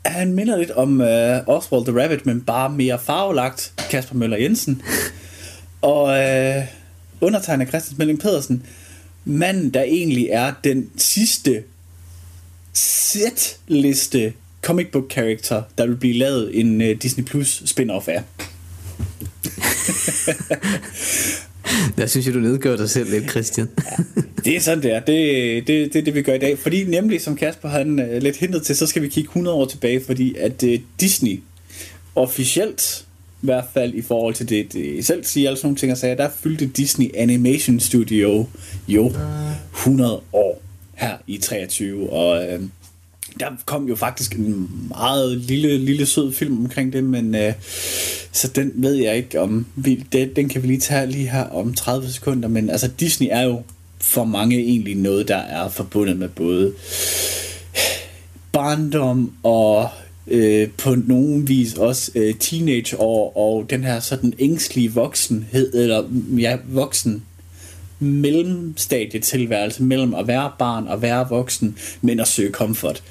han 0.06 0.34
minder 0.34 0.58
lidt 0.58 0.72
om 0.72 1.02
øh, 1.02 1.42
Oswald 1.48 1.86
the 1.86 2.04
Rabbit, 2.04 2.26
men 2.26 2.42
bare 2.42 2.70
mere 2.70 3.00
farvelagt, 3.00 3.74
Kasper 3.90 4.16
Møller 4.16 4.38
Jensen. 4.38 4.82
Og 5.82 6.18
øh, 6.20 6.64
undertegner 7.22 7.66
Christian 7.66 7.96
Smelling 7.96 8.20
Pedersen, 8.20 8.64
manden, 9.26 9.70
der 9.70 9.82
egentlig 9.82 10.28
er 10.32 10.54
den 10.64 10.90
sidste 10.98 11.64
sætliste 12.74 14.34
comic 14.62 14.88
book 14.92 15.12
character, 15.12 15.64
der 15.78 15.88
vil 15.88 15.96
blive 15.96 16.14
lavet 16.14 16.60
en 16.60 16.82
uh, 16.82 16.88
Disney 16.88 17.24
Plus 17.24 17.64
spin-off 17.66 18.08
af. 18.08 18.24
Der 21.98 22.06
synes 22.06 22.26
jeg, 22.26 22.34
du 22.34 22.40
nedgør 22.40 22.78
dig 22.78 22.90
selv 22.90 23.10
lidt, 23.10 23.30
Christian. 23.30 23.68
Det 24.46 24.56
er 24.56 24.60
sådan, 24.60 24.84
det 24.84 24.94
er. 24.94 25.00
Det, 25.00 25.68
det, 25.68 25.94
det 25.94 26.06
det, 26.06 26.16
vi 26.16 26.22
gør 26.22 26.34
i 26.34 26.40
dag. 26.40 26.60
Fordi 26.60 26.84
nemlig, 26.84 27.22
som 27.22 27.36
Kasper 27.36 27.70
han 27.70 28.00
uh, 28.00 28.18
lidt 28.22 28.38
hintet 28.38 28.64
til, 28.64 28.76
så 28.76 28.88
skal 28.88 29.02
vi 29.02 29.08
kigge 29.08 29.28
100 29.28 29.56
år 29.56 29.66
tilbage, 29.66 30.02
fordi 30.06 30.36
at 30.36 30.64
uh, 30.64 30.70
Disney 31.00 31.40
officielt, 32.16 33.06
i 33.42 33.46
hvert 33.46 33.66
fald 33.74 33.94
i 33.94 34.02
forhold 34.02 34.34
til 34.34 34.50
det, 34.50 34.74
det 34.74 35.06
selv 35.06 35.24
siger, 35.24 35.50
altså 35.50 35.68
nogle 35.68 35.78
ting, 35.78 35.92
og 35.92 35.98
sagde, 35.98 36.18
der 36.18 36.30
fyldte 36.30 36.68
Disney 36.68 37.12
Animation 37.16 37.80
Studio 37.80 38.46
jo 38.88 39.14
100 39.74 40.22
år 40.34 40.62
her 40.94 41.18
i 41.28 41.38
23, 41.38 42.10
og 42.10 42.46
øh, 42.46 42.62
der 43.40 43.46
kom 43.66 43.88
jo 43.88 43.96
faktisk 43.96 44.36
en 44.36 44.70
meget 44.88 45.38
lille, 45.38 45.78
lille 45.78 46.06
sød 46.06 46.34
film 46.34 46.58
omkring 46.58 46.94
det, 46.94 47.04
men 47.04 47.36
øh, 47.36 47.54
så 48.32 48.48
den 48.48 48.72
ved 48.76 48.94
jeg 48.94 49.18
ikke 49.18 49.42
om, 49.42 49.66
vi, 49.76 50.06
det, 50.12 50.36
den 50.36 50.50
kan 50.50 50.62
vi 50.62 50.68
lige 50.68 50.80
tage 50.80 51.08
lige 51.08 51.30
her 51.30 51.44
om 51.44 51.74
30 51.74 52.10
sekunder, 52.10 52.50
men 52.50 52.70
altså 52.70 52.88
Disney 53.00 53.28
er 53.32 53.42
jo 53.42 53.62
for 54.02 54.24
mange 54.24 54.58
egentlig 54.58 54.96
noget, 54.96 55.28
der 55.28 55.38
er 55.38 55.70
forbundet 55.70 56.18
med 56.18 56.30
både 56.30 56.74
barndom 58.52 59.34
og 59.44 59.90
øh, 60.30 60.70
på 60.78 60.96
nogen 60.96 61.48
vis 61.48 61.74
også 61.74 62.12
øh, 62.16 62.36
teenageår 62.36 63.38
og 63.38 63.70
den 63.70 63.84
her 63.84 64.00
sådan 64.00 64.34
ængstlige 64.40 64.94
voksenhed, 64.94 65.74
eller 65.74 66.04
ja, 66.38 66.58
voksen 66.68 67.24
mellemstadie 68.00 69.20
tilværelse 69.20 69.84
mellem 69.84 70.14
at 70.14 70.28
være 70.28 70.52
barn 70.60 70.88
og 70.88 71.02
være 71.02 71.30
voksen, 71.30 71.78
men 72.02 72.20
at 72.20 72.28
søge 72.28 72.52
comfort. 72.52 73.04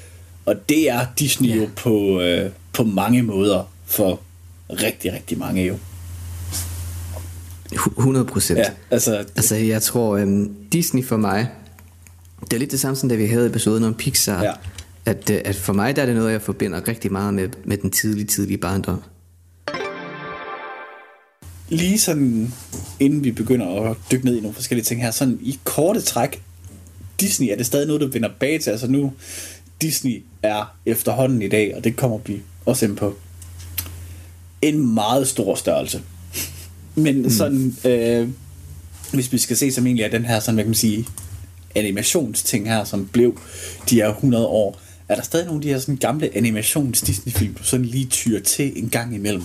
Og 0.45 0.69
det 0.69 0.89
er 0.89 1.05
Disney 1.19 1.61
jo 1.61 1.69
på, 1.75 2.21
øh, 2.21 2.51
på 2.73 2.83
mange 2.83 3.21
måder 3.23 3.71
for 3.85 4.19
rigtig, 4.69 5.13
rigtig 5.13 5.37
mange 5.37 5.65
jo. 5.65 5.75
100 7.97 8.25
procent. 8.25 8.59
Ja, 8.59 8.65
altså, 8.91 9.17
Altså, 9.35 9.55
jeg 9.55 9.81
tror, 9.81 10.17
øhm, 10.17 10.55
Disney 10.71 11.05
for 11.05 11.17
mig, 11.17 11.47
det 12.41 12.53
er 12.53 12.57
lidt 12.57 12.71
det 12.71 12.79
samme, 12.79 12.95
som 12.95 13.09
da 13.09 13.15
vi 13.15 13.25
havde 13.25 13.47
episoden 13.47 13.83
om 13.83 13.93
Pixar, 13.93 14.43
Ja. 14.43 14.51
At, 15.05 15.29
øh, 15.29 15.41
at 15.45 15.55
for 15.55 15.73
mig, 15.73 15.95
der 15.95 16.01
er 16.01 16.05
det 16.05 16.15
noget, 16.15 16.31
jeg 16.31 16.41
forbinder 16.41 16.87
rigtig 16.87 17.11
meget 17.11 17.33
med, 17.33 17.49
med 17.65 17.77
den 17.77 17.91
tidlige, 17.91 18.25
tidlige 18.25 18.57
barndom. 18.57 19.01
lige 21.69 21.99
sådan, 21.99 22.53
inden 22.99 23.23
vi 23.23 23.31
begynder 23.31 23.81
at 23.81 23.97
dykke 24.11 24.25
ned 24.25 24.37
i 24.37 24.39
nogle 24.39 24.55
forskellige 24.55 24.85
ting 24.85 25.01
her, 25.01 25.11
sådan 25.11 25.39
i 25.41 25.59
korte 25.63 26.01
træk, 26.01 26.41
Disney, 27.19 27.47
er 27.47 27.55
det 27.55 27.65
stadig 27.65 27.87
noget, 27.87 28.01
du 28.01 28.07
vender 28.07 28.29
bag 28.39 28.61
til? 28.61 28.71
Altså 28.71 28.87
nu, 28.87 29.13
Disney 29.81 30.23
er 30.43 30.75
efterhånden 30.85 31.41
i 31.41 31.47
dag, 31.47 31.75
og 31.75 31.83
det 31.83 31.95
kommer 31.95 32.17
vi 32.25 32.41
også 32.65 32.85
ind 32.85 32.97
på, 32.97 33.17
en 34.61 34.93
meget 34.93 35.27
stor 35.27 35.55
størrelse. 35.55 36.01
Men 36.95 37.21
mm. 37.21 37.29
sådan, 37.29 37.75
øh, 37.85 38.29
hvis 39.13 39.31
vi 39.31 39.37
skal 39.37 39.57
se 39.57 39.71
som 39.71 39.85
egentlig 39.85 40.03
er 40.03 40.09
den 40.09 40.25
her, 40.25 40.39
sådan, 40.39 40.55
hvad 40.55 40.63
kan 40.63 40.69
man 40.69 40.75
sige, 40.75 41.07
animationsting 41.75 42.67
her, 42.67 42.83
som 42.83 43.07
blev 43.07 43.39
de 43.89 43.95
her 43.95 44.09
100 44.09 44.45
år, 44.45 44.81
er 45.09 45.15
der 45.15 45.21
stadig 45.21 45.45
nogle 45.45 45.57
af 45.57 45.61
de 45.61 45.69
her 45.69 45.79
sådan 45.79 45.95
gamle 45.95 46.37
animations 46.37 47.01
Disney-film, 47.01 47.53
du 47.53 47.63
sådan 47.63 47.85
lige 47.85 48.05
tyrer 48.05 48.41
til 48.41 48.83
en 48.83 48.89
gang 48.89 49.15
imellem? 49.15 49.43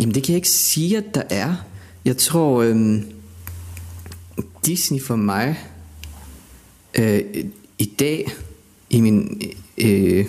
Jamen, 0.00 0.14
det 0.14 0.22
kan 0.22 0.32
jeg 0.32 0.36
ikke 0.36 0.48
sige, 0.48 0.96
at 0.96 1.14
der 1.14 1.22
er. 1.30 1.54
Jeg 2.04 2.16
tror, 2.16 2.62
øhm, 2.62 3.04
Disney 4.66 5.02
for 5.02 5.16
mig, 5.16 5.58
øh, 6.94 7.22
i 7.78 7.84
dag, 7.98 8.26
i 8.90 9.00
min, 9.00 9.42
øh, 9.78 10.26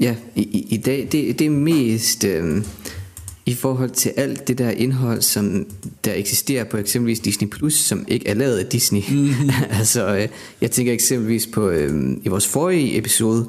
ja, 0.00 0.16
i, 0.34 0.42
i, 0.42 0.66
i 0.70 0.76
dag, 0.76 1.08
det, 1.12 1.38
det 1.38 1.46
er 1.46 1.50
mest 1.50 2.24
øh, 2.24 2.64
i 3.46 3.54
forhold 3.54 3.90
til 3.90 4.12
alt 4.16 4.48
det 4.48 4.58
der 4.58 4.70
indhold, 4.70 5.22
som 5.22 5.66
der 6.04 6.14
eksisterer 6.14 6.64
på 6.64 6.76
eksempelvis 6.76 7.20
Disney 7.20 7.48
Plus, 7.48 7.74
som 7.74 8.04
ikke 8.08 8.28
er 8.28 8.34
lavet 8.34 8.58
af 8.58 8.66
Disney. 8.66 9.02
Mm-hmm. 9.10 9.50
altså, 9.78 10.16
øh, 10.16 10.28
jeg 10.60 10.70
tænker 10.70 10.92
eksempelvis 10.92 11.46
på 11.46 11.68
øh, 11.68 12.16
i 12.22 12.28
vores 12.28 12.46
forrige 12.46 12.98
episode, 12.98 13.48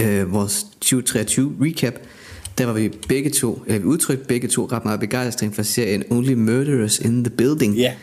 øh, 0.00 0.32
vores 0.32 0.66
2023 0.80 1.56
recap, 1.60 1.94
der 2.58 2.66
var 2.66 2.72
vi 2.72 2.90
begge 3.08 3.30
to, 3.30 3.62
eller 3.66 3.78
vi 3.78 3.84
udtrykte 3.84 4.24
begge 4.24 4.48
to 4.48 4.68
ret 4.72 4.84
meget 4.84 5.00
begejstring 5.00 5.54
for 5.54 5.62
serien 5.62 6.04
Only 6.10 6.32
Murderers 6.32 6.98
in 6.98 7.24
the 7.24 7.30
Building. 7.30 7.76
Ja. 7.76 7.94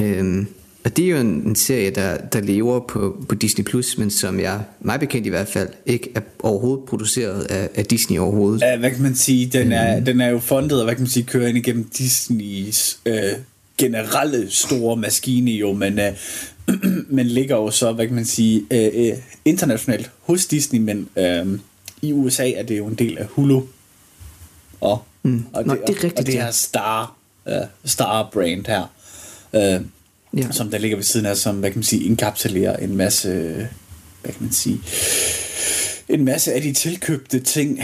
Øhm, 0.00 0.46
og 0.84 0.96
det 0.96 1.04
er 1.04 1.08
jo 1.08 1.16
en, 1.16 1.26
en 1.26 1.56
serie, 1.56 1.90
der, 1.90 2.16
der 2.16 2.40
lever 2.40 2.80
på, 2.80 3.24
på 3.28 3.34
Disney+, 3.34 3.64
Plus, 3.64 3.98
men 3.98 4.10
som 4.10 4.40
jeg, 4.40 4.60
mig 4.80 5.00
bekendt 5.00 5.26
i 5.26 5.30
hvert 5.30 5.48
fald, 5.48 5.68
ikke 5.86 6.12
er 6.14 6.20
overhovedet 6.38 6.84
produceret 6.84 7.44
af, 7.44 7.68
af 7.74 7.86
Disney 7.86 8.18
overhovedet. 8.18 8.60
Ja, 8.62 8.76
hvad 8.76 8.90
kan 8.90 9.02
man 9.02 9.14
sige, 9.14 9.46
den 9.46 9.72
er, 9.72 9.98
mm. 9.98 10.04
den 10.04 10.20
er 10.20 10.28
jo 10.28 10.38
fundet, 10.38 10.78
og 10.78 10.84
hvad 10.84 10.94
kan 10.94 11.02
man 11.02 11.10
sige, 11.10 11.24
kører 11.24 11.48
ind 11.48 11.58
igennem 11.58 11.84
Disneys 11.98 12.98
øh, 13.06 13.14
generelle 13.78 14.50
store 14.50 14.96
maskine 14.96 15.50
jo, 15.50 15.72
men, 15.72 15.98
øh, 15.98 16.12
men 17.16 17.26
ligger 17.26 17.56
jo 17.56 17.70
så, 17.70 17.92
hvad 17.92 18.06
kan 18.06 18.14
man 18.14 18.24
sige, 18.24 18.62
øh, 18.70 18.90
øh, 18.94 19.12
internationalt 19.44 20.10
hos 20.20 20.46
Disney, 20.46 20.80
men 20.80 21.08
øh, 21.16 21.58
i 22.02 22.12
USA 22.12 22.50
er 22.50 22.62
det 22.62 22.78
jo 22.78 22.86
en 22.86 22.94
del 22.94 23.18
af 23.18 23.26
Hulu. 23.26 23.62
Og, 24.80 25.04
Mm. 25.24 25.44
og, 25.52 25.66
Nå, 25.66 25.74
det 25.74 25.82
er 25.82 25.88
rigtigt, 25.88 26.18
og 26.18 26.26
det 26.26 26.34
her 26.34 26.50
Star, 26.50 27.16
øh, 27.48 27.54
Star 27.84 28.30
brand 28.32 28.66
her, 28.66 28.92
øh, 29.54 29.80
Ja. 30.36 30.50
som 30.50 30.70
der 30.70 30.78
ligger 30.78 30.96
ved 30.96 31.04
siden 31.04 31.26
af, 31.26 31.36
som, 31.36 31.56
hvad 31.56 31.70
kan 31.70 31.78
man 31.78 31.84
sige, 31.84 32.04
inkapsulerer 32.04 32.76
en 32.76 32.96
masse, 32.96 33.28
hvad 34.22 34.32
kan 34.32 34.42
man 34.42 34.52
sige, 34.52 34.80
en 36.08 36.24
masse 36.24 36.52
af 36.52 36.62
de 36.62 36.72
tilkøbte 36.72 37.40
ting, 37.40 37.80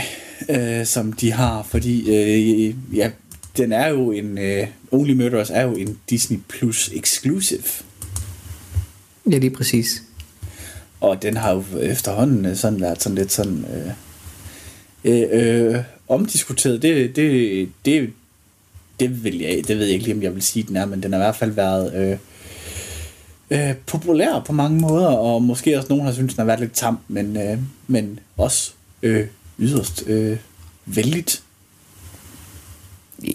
øh, 0.48 0.86
som 0.86 1.12
de 1.12 1.32
har, 1.32 1.62
fordi 1.70 2.10
øh, 2.10 2.74
ja, 2.96 3.10
den 3.56 3.72
er 3.72 3.88
jo 3.88 4.10
en, 4.12 4.38
øh, 4.38 4.66
Only 4.90 5.12
Murderers 5.12 5.50
er 5.50 5.62
jo 5.62 5.72
en 5.74 5.98
Disney 6.10 6.38
Plus 6.48 6.90
exclusive, 6.94 7.62
Ja, 9.30 9.38
lige 9.38 9.50
præcis. 9.50 10.02
og 11.00 11.22
den 11.22 11.36
har 11.36 11.52
jo 11.54 11.64
efterhånden 11.80 12.46
øh, 12.46 12.56
sådan 12.56 12.80
været 12.80 13.02
sådan 13.02 13.18
lidt 13.18 13.32
sådan 13.32 13.64
øh, 13.74 13.92
øh, 15.04 15.74
øh, 15.74 15.82
omdiskuteret. 16.08 16.82
Det, 16.82 17.16
det, 17.16 17.68
det, 17.84 18.10
det, 19.00 19.24
vil 19.24 19.38
jeg, 19.38 19.68
det 19.68 19.78
ved 19.78 19.84
jeg 19.84 19.92
ikke 19.94 20.04
lige, 20.04 20.14
om 20.16 20.22
jeg 20.22 20.34
vil 20.34 20.42
sige, 20.42 20.62
den 20.62 20.76
er, 20.76 20.86
men 20.86 21.02
den 21.02 21.12
har 21.12 21.18
i 21.20 21.22
hvert 21.22 21.36
fald 21.36 21.50
været 21.50 21.94
øh, 21.94 22.18
øh, 23.50 23.74
populær 23.86 24.42
på 24.46 24.52
mange 24.52 24.80
måder, 24.80 25.06
og 25.06 25.42
måske 25.42 25.76
også 25.76 25.88
nogen 25.88 26.04
har 26.04 26.12
syntes, 26.12 26.34
den 26.34 26.40
har 26.40 26.46
været 26.46 26.60
lidt 26.60 26.72
tam, 26.72 26.98
men, 27.08 27.36
øh, 27.36 27.58
men 27.86 28.20
også 28.36 28.72
øh, 29.02 29.26
yderst 29.58 30.04
øh, 30.06 30.36
vældigt. 30.86 31.42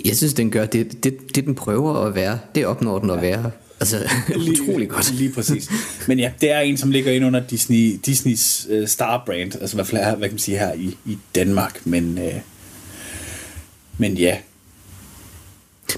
Jeg 0.06 0.17
synes, 0.17 0.34
den 0.34 0.52
gør 0.52 0.65
det, 0.65 1.04
det, 1.04 1.36
det 1.36 1.45
den 1.45 1.56
prøver 1.56 1.95
at 1.95 2.15
være, 2.15 2.39
det 2.56 2.65
opnår 2.65 2.99
den 2.99 3.10
at 3.10 3.21
være. 3.21 3.52
Altså, 3.80 3.97
utrolig 4.52 4.89
godt. 4.89 5.13
Lige 5.13 5.34
præcis. 5.34 5.69
Men 6.08 6.19
ja, 6.19 6.32
det 6.41 6.52
er 6.52 6.60
en, 6.60 6.78
som 6.78 6.91
ligger 6.91 7.12
ind 7.12 7.26
under 7.26 7.39
Disney, 7.47 7.99
Disneys 8.06 8.67
uh, 8.69 8.88
star 8.88 9.23
brand, 9.26 9.56
altså 9.62 9.78
her, 9.91 10.15
hvad 10.15 10.28
kan 10.28 10.34
man 10.34 10.39
sige, 10.39 10.58
her 10.58 10.73
i, 10.73 10.97
i 11.06 11.17
Danmark, 11.36 11.86
men, 11.86 12.17
uh, 12.17 12.41
men 13.97 14.13
ja. 14.13 14.38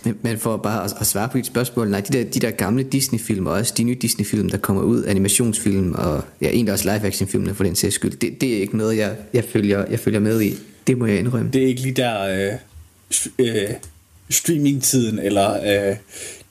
Men, 0.04 0.18
men 0.22 0.38
for 0.38 0.58
bare 0.58 0.84
at, 0.84 0.94
at 1.00 1.08
svare 1.08 1.30
på 1.30 1.38
dit 1.38 1.46
spørgsmål, 1.46 1.90
nej, 1.90 2.00
de 2.00 2.18
der, 2.18 2.24
de 2.24 2.40
der 2.40 2.52
gamle 2.52 2.84
Disney-film, 2.84 3.48
og 3.48 3.54
også 3.54 3.74
de 3.78 3.84
nye 3.84 3.98
Disney-film, 4.02 4.50
der 4.50 4.58
kommer 4.58 4.84
ud, 4.84 5.06
animationsfilm, 5.06 5.92
og 5.92 6.24
ja, 6.42 6.48
egentlig 6.48 6.74
også 6.74 6.86
live-action-filmene 6.86 7.56
for 7.56 7.64
den 7.64 7.76
sags 7.76 7.96
skyld, 7.96 8.12
det, 8.12 8.42
det 8.42 8.58
er 8.58 8.62
ikke 8.62 8.78
noget, 8.78 8.98
jeg, 8.98 9.16
jeg, 9.34 9.44
følger, 9.44 9.86
jeg 9.90 10.00
følger 10.00 10.20
med 10.20 10.42
i. 10.42 10.54
Det 10.88 10.98
må 10.98 11.06
jeg 11.06 11.20
indrømme. 11.20 11.52
Det 11.52 11.64
er 11.64 11.68
ikke 11.68 11.82
lige 11.82 11.94
der 11.94 12.22
øh, 12.22 12.54
øh, 13.40 13.70
streaming-tiden, 14.30 15.20
eller 15.20 15.54
øh, 15.90 15.96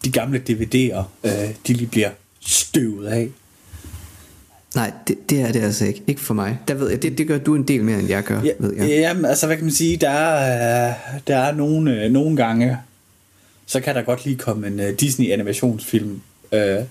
de 0.04 0.10
gamle 0.10 0.42
DVD'er, 0.50 1.02
øh, 1.24 1.54
de 1.66 1.72
lige 1.72 1.86
bliver 1.86 2.10
støvet 2.40 3.06
af. 3.06 3.28
Nej, 4.74 4.92
det, 5.08 5.30
det 5.30 5.40
er 5.40 5.52
det 5.52 5.62
altså 5.62 5.84
ikke. 5.84 6.02
Ikke 6.06 6.20
for 6.20 6.34
mig. 6.34 6.58
Der 6.68 6.74
ved 6.74 6.90
jeg, 6.90 7.02
det, 7.02 7.18
det 7.18 7.28
gør 7.28 7.38
du 7.38 7.54
en 7.54 7.62
del 7.62 7.84
mere, 7.84 7.98
end 7.98 8.08
jeg 8.08 8.24
gør, 8.24 8.42
ja, 8.44 8.50
ved 8.58 8.74
jeg. 8.76 8.88
Jamen, 8.88 9.24
altså, 9.24 9.46
hvad 9.46 9.56
kan 9.56 9.64
man 9.64 9.74
sige? 9.74 9.96
Der 9.96 10.10
er, 10.10 10.88
øh, 10.88 10.94
der 11.26 11.36
er 11.36 11.54
nogle, 11.54 12.04
øh, 12.04 12.10
nogle 12.10 12.36
gange, 12.36 12.78
så 13.66 13.80
kan 13.80 13.94
der 13.94 14.02
godt 14.02 14.24
lige 14.24 14.36
komme 14.36 14.66
en 14.66 14.80
uh, 14.80 14.86
Disney-animationsfilm. 15.00 16.20
Uh, 16.52 16.84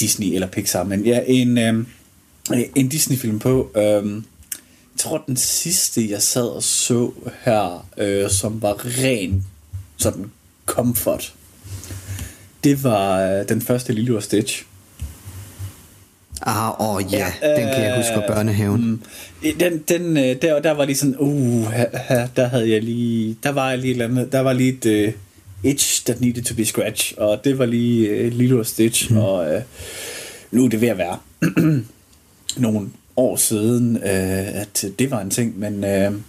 Disney 0.00 0.34
eller 0.34 0.46
Pixar, 0.46 0.84
men 0.84 1.04
ja, 1.04 1.20
en, 1.26 1.58
uh, 1.58 1.84
en 2.74 2.88
Disney-film 2.88 3.38
på. 3.38 3.70
Uh, 3.74 3.82
jeg 3.82 4.98
tror, 4.98 5.24
den 5.26 5.36
sidste, 5.36 6.10
jeg 6.10 6.22
sad 6.22 6.46
og 6.46 6.62
så 6.62 7.12
her, 7.44 7.88
uh, 8.24 8.30
som 8.30 8.62
var 8.62 8.86
ren 8.86 9.44
sådan 9.96 10.30
comfort, 10.66 11.34
det 12.64 12.84
var 12.84 13.38
uh, 13.40 13.48
den 13.48 13.60
første 13.60 13.92
Lilo 13.92 14.16
og 14.16 14.22
Stitch. 14.22 14.64
Ah, 16.42 16.80
åh 16.80 16.94
oh, 16.94 17.12
ja, 17.12 17.32
ja 17.42 17.48
den 17.48 17.74
kan 17.74 17.84
jeg 17.84 17.96
huske 17.96 18.12
fra 18.14 18.34
børnehaven. 18.34 18.90
Mm, 18.90 19.02
den, 19.60 19.78
den, 19.88 20.16
der, 20.16 20.60
der 20.60 20.70
var 20.70 20.84
lige 20.84 20.96
sådan, 20.96 21.16
uh, 21.18 21.72
der 22.36 22.48
havde 22.48 22.70
jeg 22.70 22.82
lige, 22.82 23.36
der 23.42 23.50
var 23.50 23.76
lige 23.76 23.90
et 23.90 23.90
eller 23.90 24.04
andet, 24.04 24.32
der 24.32 24.40
var 24.40 24.52
lige 24.52 24.78
et, 24.84 25.14
itch 25.62 26.04
that 26.04 26.20
needed 26.20 26.44
to 26.44 26.54
be 26.54 26.64
scratch, 26.64 27.14
og 27.16 27.40
det 27.44 27.58
var 27.58 27.66
lige 27.66 28.26
uh, 28.26 28.32
Lilo 28.32 28.58
og 28.58 28.66
Stitch, 28.66 29.12
mm. 29.12 29.16
og 29.16 29.54
uh, 29.54 29.62
nu 30.50 30.64
er 30.64 30.68
det 30.68 30.80
ved 30.80 30.88
at 30.88 30.98
være 30.98 31.18
nogle 32.56 32.88
år 33.16 33.36
siden, 33.36 33.96
uh, 33.96 34.60
at 34.60 34.84
det 34.98 35.10
var 35.10 35.20
en 35.20 35.30
ting, 35.30 35.58
men 35.58 35.84
uh, 35.84 36.20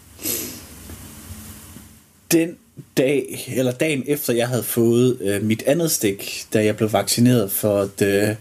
den 2.31 2.57
dag, 2.97 3.45
eller 3.55 3.71
dagen 3.71 4.03
efter 4.07 4.33
jeg 4.33 4.47
havde 4.47 4.63
fået 4.63 5.17
uh, 5.21 5.47
mit 5.47 5.63
andet 5.65 5.91
stik, 5.91 6.45
da 6.53 6.65
jeg 6.65 6.77
blev 6.77 6.93
vaccineret 6.93 7.51
for 7.51 7.89
the, 7.97 8.37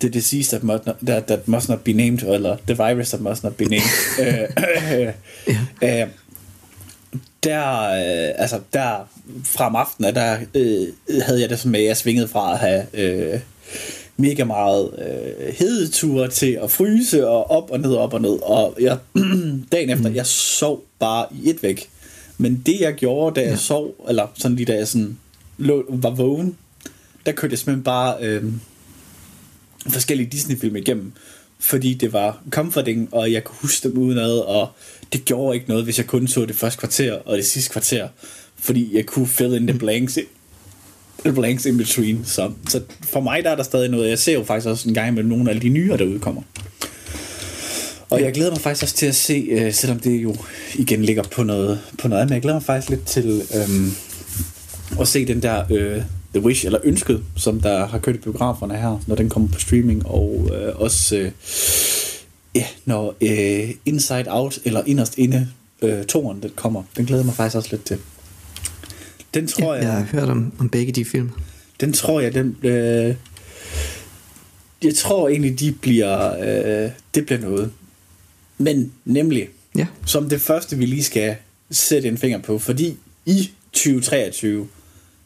the 0.00 0.08
disease 0.08 0.56
that 0.56 0.62
must, 0.62 0.86
not, 0.86 0.96
that, 1.06 1.26
that 1.26 1.48
must 1.48 1.68
not 1.68 1.84
be 1.84 1.92
named, 1.92 2.22
eller 2.22 2.56
the 2.66 2.76
virus 2.76 3.08
that 3.08 3.20
must 3.20 3.44
not 3.44 3.56
be 3.56 3.64
named, 3.64 3.90
uh, 4.18 4.26
uh, 4.56 5.12
uh, 5.48 6.02
uh, 6.02 6.08
der, 7.44 7.82
øh, 7.82 8.34
altså 8.36 8.60
der 8.72 9.08
fra 9.44 9.66
om 9.66 9.76
aftenen, 9.76 10.14
der 10.14 10.38
øh, 10.54 10.86
havde 11.22 11.40
jeg 11.40 11.50
det 11.50 11.58
som 11.58 11.70
med, 11.70 11.80
at 11.80 11.86
jeg 11.86 11.96
svingede 11.96 12.28
fra 12.28 12.52
at 12.52 12.58
have 12.58 12.86
øh, 12.94 13.40
mega 14.16 14.44
meget 14.44 14.90
øh, 14.98 15.54
hedeture 15.54 16.28
til 16.28 16.58
at 16.62 16.70
fryse 16.70 17.28
og 17.28 17.50
op 17.50 17.70
og 17.70 17.80
ned 17.80 17.92
og 17.92 18.02
op 18.02 18.14
og 18.14 18.20
ned. 18.20 18.38
Og 18.42 18.76
jeg, 18.80 18.98
dagen 19.72 19.90
efter, 19.90 20.08
mm. 20.08 20.14
jeg 20.14 20.26
sov 20.26 20.82
bare 20.98 21.26
i 21.42 21.50
et 21.50 21.62
væk. 21.62 21.88
Men 22.38 22.62
det 22.66 22.80
jeg 22.80 22.94
gjorde, 22.94 23.34
da 23.34 23.40
jeg 23.40 23.50
ja. 23.50 23.56
sov, 23.56 23.94
eller 24.08 24.26
sådan 24.34 24.56
lige 24.56 24.66
da 24.66 24.74
jeg 24.74 24.88
sådan 24.88 25.18
lå, 25.58 25.84
var 25.88 26.10
vågen, 26.10 26.56
der 27.26 27.32
kørte 27.32 27.52
jeg 27.52 27.58
simpelthen 27.58 27.84
bare 27.84 28.16
øh, 28.20 28.44
forskellige 29.88 30.30
Disney-film 30.30 30.76
igennem 30.76 31.12
fordi 31.60 31.94
det 31.94 32.12
var 32.12 32.42
comforting, 32.50 33.14
og 33.14 33.32
jeg 33.32 33.44
kunne 33.44 33.56
huske 33.60 33.88
dem 33.88 33.98
udenad, 33.98 34.38
og 34.38 34.68
det 35.12 35.24
gjorde 35.24 35.54
ikke 35.54 35.68
noget, 35.68 35.84
hvis 35.84 35.98
jeg 35.98 36.06
kun 36.06 36.28
så 36.28 36.44
det 36.44 36.56
første 36.56 36.78
kvarter 36.78 37.12
og 37.12 37.36
det 37.36 37.46
sidste 37.46 37.72
kvarter, 37.72 38.08
fordi 38.58 38.96
jeg 38.96 39.06
kunne 39.06 39.26
fill 39.26 39.54
in 39.54 39.66
the 39.66 39.78
blanks, 39.78 40.18
the 41.24 41.32
blanks 41.32 41.66
in 41.66 41.76
between. 41.76 42.24
Så, 42.24 42.52
så 42.68 42.80
for 43.02 43.20
mig 43.20 43.44
der 43.44 43.50
er 43.50 43.56
der 43.56 43.62
stadig 43.62 43.90
noget. 43.90 44.10
Jeg 44.10 44.18
ser 44.18 44.32
jo 44.32 44.44
faktisk 44.44 44.68
også 44.68 44.88
en 44.88 44.94
gang 44.94 45.14
med 45.14 45.22
nogle 45.22 45.50
af 45.50 45.60
de 45.60 45.68
nye, 45.68 45.88
der 45.88 46.04
udkommer. 46.04 46.42
Og 48.10 48.22
jeg 48.22 48.32
glæder 48.32 48.50
mig 48.50 48.60
faktisk 48.60 48.82
også 48.82 48.94
til 48.94 49.06
at 49.06 49.14
se, 49.14 49.46
øh, 49.50 49.72
selvom 49.72 49.98
det 50.00 50.22
jo 50.22 50.36
igen 50.74 51.04
ligger 51.04 51.22
på 51.22 51.42
noget, 51.42 51.80
på 51.98 52.08
noget 52.08 52.22
andet, 52.22 52.30
men 52.30 52.34
jeg 52.34 52.42
glæder 52.42 52.56
mig 52.56 52.62
faktisk 52.62 52.90
lidt 52.90 53.06
til 53.06 53.42
øh, 53.54 55.00
at 55.00 55.08
se 55.08 55.26
den 55.26 55.42
der 55.42 55.64
øh, 55.70 56.02
The 56.34 56.42
Wish, 56.44 56.66
eller 56.66 56.78
Ønsket, 56.84 57.22
som 57.36 57.60
der 57.60 57.86
har 57.86 57.98
kørt 57.98 58.14
i 58.14 58.18
biograferne 58.18 58.76
her, 58.76 59.02
når 59.06 59.16
den 59.16 59.28
kommer 59.28 59.48
på 59.48 59.60
streaming, 59.60 60.06
og 60.06 60.50
øh, 60.54 60.80
også 60.80 61.16
øh, 61.16 61.30
ja, 62.54 62.66
når 62.84 63.16
øh, 63.20 63.70
Inside 63.84 64.24
Out, 64.26 64.58
eller 64.64 64.82
Inderst 64.86 65.18
Inde, 65.18 65.48
øh, 65.82 66.04
toren, 66.04 66.42
den 66.42 66.50
kommer. 66.56 66.82
Den 66.96 67.06
glæder 67.06 67.24
mig 67.24 67.34
faktisk 67.34 67.56
også 67.56 67.68
lidt 67.70 67.84
til. 67.84 67.98
Den 69.34 69.46
tror 69.46 69.74
ja, 69.74 69.80
jeg... 69.80 69.84
Jeg 69.84 69.92
har 69.92 70.02
hørt 70.04 70.28
om, 70.28 70.52
om 70.58 70.68
begge 70.68 70.92
de 70.92 71.04
film. 71.04 71.30
Den 71.80 71.92
tror 71.92 72.20
jeg, 72.20 72.34
den... 72.34 72.56
Øh, 72.62 73.14
jeg 74.82 74.94
tror 74.94 75.28
egentlig, 75.28 75.60
de 75.60 75.72
bliver... 75.72 76.38
Øh, 76.38 76.90
det 77.14 77.26
bliver 77.26 77.40
noget. 77.40 77.72
Men 78.58 78.92
nemlig, 79.04 79.48
ja. 79.76 79.86
som 80.06 80.28
det 80.28 80.40
første, 80.40 80.76
vi 80.76 80.86
lige 80.86 81.04
skal 81.04 81.36
sætte 81.70 82.08
en 82.08 82.18
finger 82.18 82.38
på, 82.38 82.58
fordi 82.58 82.96
i 83.26 83.50
2023, 83.72 84.68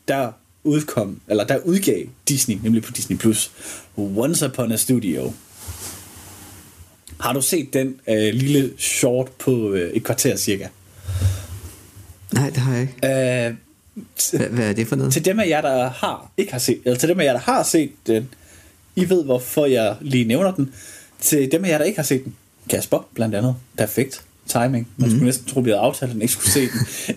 der 0.08 0.32
udkom, 0.64 1.20
eller 1.28 1.44
der 1.44 1.58
udgav 1.58 2.06
Disney, 2.28 2.58
nemlig 2.62 2.82
på 2.82 2.92
Disney 2.92 3.16
Plus, 3.16 3.50
Once 3.96 4.46
Upon 4.46 4.72
a 4.72 4.76
Studio. 4.76 5.32
Har 7.20 7.33
du 7.33 7.40
set 7.40 7.72
den 7.72 8.00
øh, 8.09 8.35
lille 8.35 8.72
short 8.79 9.29
på 9.38 9.72
øh, 9.72 9.90
et 9.92 10.05
kvarter 10.05 10.37
cirka? 10.37 10.66
Nej, 12.33 12.50
det 12.50 12.57
har 12.57 12.72
jeg 12.72 12.83
ikke. 12.83 12.94
Øh, 12.94 13.55
hvad, 14.33 14.48
hvad 14.48 14.68
er 14.68 14.72
det 14.72 14.87
for 14.87 14.96
noget? 14.96 15.12
Til 15.12 15.24
dem 15.24 15.40
af 15.40 15.48
jer, 15.48 15.61
der 15.61 15.88
har 15.88 16.31
ikke 16.37 16.53
har 16.53 16.59
set, 16.59 16.81
eller 16.85 16.98
til 16.98 17.09
dem 17.09 17.20
af 17.20 17.24
jer, 17.24 17.33
der 17.33 17.40
har 17.40 17.62
set 17.62 17.90
den, 18.07 18.29
I 18.96 19.09
ved, 19.09 19.24
hvorfor 19.24 19.66
jeg 19.66 19.96
lige 20.00 20.24
nævner 20.24 20.55
den. 20.55 20.74
Til 21.20 21.53
dem 21.53 21.64
af 21.64 21.68
jer, 21.68 21.79
der 21.79 21.85
ikke 21.85 21.98
har 21.98 22.05
set 22.05 22.24
den, 22.24 22.35
Kasper 22.70 23.09
blandt 23.14 23.35
andet, 23.35 23.57
perfekt 23.77 24.24
timing. 24.46 24.88
Man 24.96 25.11
skulle 25.11 25.24
næsten 25.24 25.46
tro, 25.46 25.61
vi 25.61 25.70
havde 25.70 25.81
aftalt, 25.81 26.11
at 26.11 26.14
den 26.14 26.22
ikke 26.22 26.33
skulle 26.33 26.50
se 26.50 26.61
den. 26.61 27.14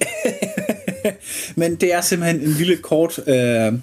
Men 1.56 1.76
det 1.76 1.94
er 1.94 2.02
simpelthen 2.02 2.42
en 2.42 2.52
lille 2.52 2.78
kort, 2.78 3.20
øh, 3.28 3.74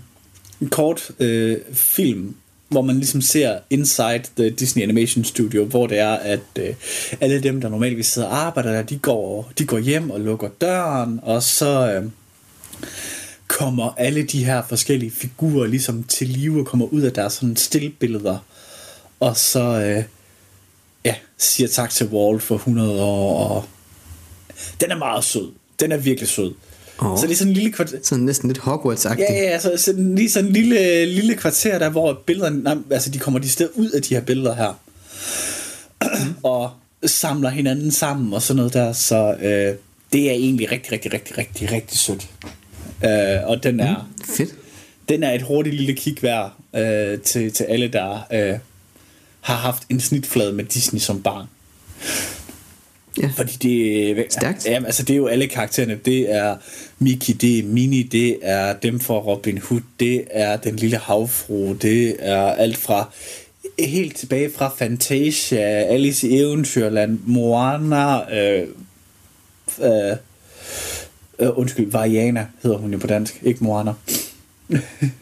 en 0.60 0.68
kort 0.70 1.10
øh, 1.18 1.58
film, 1.72 2.34
hvor 2.74 2.82
man 2.82 2.96
ligesom 2.96 3.20
ser 3.20 3.58
inside 3.70 4.22
the 4.36 4.50
Disney 4.50 4.82
Animation 4.82 5.24
Studio, 5.24 5.64
hvor 5.64 5.86
det 5.86 5.98
er, 5.98 6.12
at 6.12 6.40
øh, 6.58 6.74
alle 7.20 7.42
dem, 7.42 7.60
der 7.60 7.68
normalvis 7.68 8.06
sidder 8.06 8.28
og 8.28 8.36
arbejder 8.36 8.72
der, 8.72 8.82
de 8.82 8.98
går, 8.98 9.52
de 9.58 9.66
går 9.66 9.78
hjem 9.78 10.10
og 10.10 10.20
lukker 10.20 10.48
døren, 10.60 11.20
og 11.22 11.42
så 11.42 11.92
øh, 11.92 12.10
kommer 13.48 13.94
alle 13.96 14.22
de 14.22 14.44
her 14.44 14.62
forskellige 14.68 15.10
figurer 15.10 15.66
ligesom 15.66 16.02
til 16.02 16.28
live 16.28 16.60
og 16.60 16.66
kommer 16.66 16.86
ud 16.86 17.02
af 17.02 17.12
deres 17.12 17.32
sådan 17.32 17.56
stillbilleder, 17.56 18.38
og 19.20 19.36
så 19.36 19.60
øh, 19.60 20.04
ja, 21.04 21.14
siger 21.38 21.68
tak 21.68 21.90
til 21.90 22.06
Walt 22.06 22.42
for 22.42 22.54
100 22.54 23.02
år, 23.02 23.48
og 23.48 23.64
den 24.80 24.90
er 24.90 24.96
meget 24.96 25.24
sød. 25.24 25.52
Den 25.80 25.92
er 25.92 25.96
virkelig 25.96 26.28
sød. 26.28 26.54
Oh. 26.98 27.18
Så 27.18 27.26
det 27.26 27.32
er 27.32 27.36
sådan 27.36 27.50
en 27.50 27.54
lille 27.54 27.72
kvarter... 27.72 27.98
Sådan 28.02 28.24
næsten 28.24 28.48
lidt 28.48 28.58
Hogwarts-agtigt. 28.58 29.20
Ja, 29.20 29.32
ja, 29.32 29.50
altså 29.50 29.72
sådan, 29.76 30.14
lige 30.14 30.30
sådan 30.30 30.48
en 30.48 30.52
lille, 30.52 31.06
lille 31.06 31.34
kvarter 31.34 31.78
der, 31.78 31.88
hvor 31.88 32.22
billederne, 32.26 32.62
nej, 32.62 32.76
altså 32.90 33.10
de 33.10 33.18
kommer 33.18 33.40
de 33.40 33.48
sted 33.48 33.68
ud 33.74 33.90
af 33.90 34.02
de 34.02 34.14
her 34.14 34.20
billeder 34.20 34.54
her. 34.54 34.80
og 36.42 36.70
samler 37.06 37.50
hinanden 37.50 37.90
sammen 37.90 38.32
og 38.32 38.42
sådan 38.42 38.56
noget 38.56 38.72
der, 38.72 38.92
så 38.92 39.34
øh, 39.42 39.74
det 40.12 40.30
er 40.30 40.34
egentlig 40.34 40.72
rigtig, 40.72 40.92
rigtig, 40.92 41.12
rigtig, 41.12 41.38
rigtig, 41.38 41.72
rigtig 41.72 41.98
sødt. 41.98 42.28
Øh, 43.04 43.48
og 43.48 43.62
den 43.62 43.80
er... 43.80 44.08
Mm, 44.18 44.24
fedt. 44.36 44.54
Den 45.08 45.22
er 45.22 45.32
et 45.32 45.42
hurtigt 45.42 45.76
lille 45.76 45.94
kig 45.94 46.22
værd 46.22 46.52
øh, 46.76 47.18
til, 47.20 47.52
til 47.52 47.64
alle, 47.64 47.88
der 47.88 48.26
øh, 48.32 48.58
har 49.40 49.54
haft 49.54 49.82
en 49.90 50.00
snitflade 50.00 50.52
med 50.52 50.64
Disney 50.64 51.00
som 51.00 51.22
barn. 51.22 51.46
Ja. 53.22 53.30
Fordi 53.36 53.56
det, 54.14 54.26
Stærkt. 54.28 54.66
Ja, 54.66 54.84
altså 54.86 55.02
det 55.02 55.12
er 55.12 55.16
jo 55.16 55.26
alle 55.26 55.46
karaktererne. 55.46 55.98
Det 56.04 56.34
er 56.34 56.56
Mickey, 56.98 57.34
det 57.40 57.58
er 57.58 57.62
Minnie, 57.62 58.04
det 58.04 58.38
er 58.42 58.72
dem 58.72 59.00
fra 59.00 59.14
Robin 59.14 59.58
Hood, 59.58 59.80
det 60.00 60.24
er 60.30 60.56
den 60.56 60.76
lille 60.76 60.96
havfru, 60.96 61.72
det 61.72 62.16
er 62.18 62.42
alt 62.42 62.76
fra 62.76 63.10
helt 63.78 64.16
tilbage 64.16 64.50
fra 64.56 64.74
Fantasia, 64.78 65.60
Alice 65.60 66.28
i 66.28 66.40
Eventyrland, 66.40 67.18
Moana, 67.26 68.34
øh, 68.40 68.68
øh, 69.82 70.16
øh, 71.38 71.58
undskyld, 71.58 71.90
Variana 71.90 72.46
hedder 72.62 72.78
hun 72.78 72.92
jo 72.92 72.98
på 72.98 73.06
dansk, 73.06 73.40
ikke 73.42 73.64
Moana. 73.64 73.92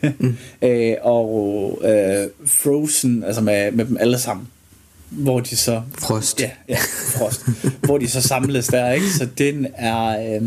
mm. 0.02 0.36
øh, 0.62 0.96
og 1.02 1.80
øh, 1.84 2.28
Frozen, 2.46 3.24
altså 3.24 3.40
med, 3.40 3.72
med 3.72 3.84
dem 3.84 3.96
alle 4.00 4.18
sammen 4.18 4.48
hvor 5.12 5.40
de 5.40 5.56
så... 5.56 5.82
Frost. 5.98 6.40
Ja, 6.40 6.50
ja 6.68 6.78
Frost. 7.16 7.44
hvor 7.84 7.98
de 7.98 8.08
så 8.08 8.20
samles 8.20 8.66
der, 8.66 8.92
ikke? 8.92 9.10
Så 9.10 9.28
den 9.38 9.66
er... 9.74 10.36
Øh, 10.36 10.42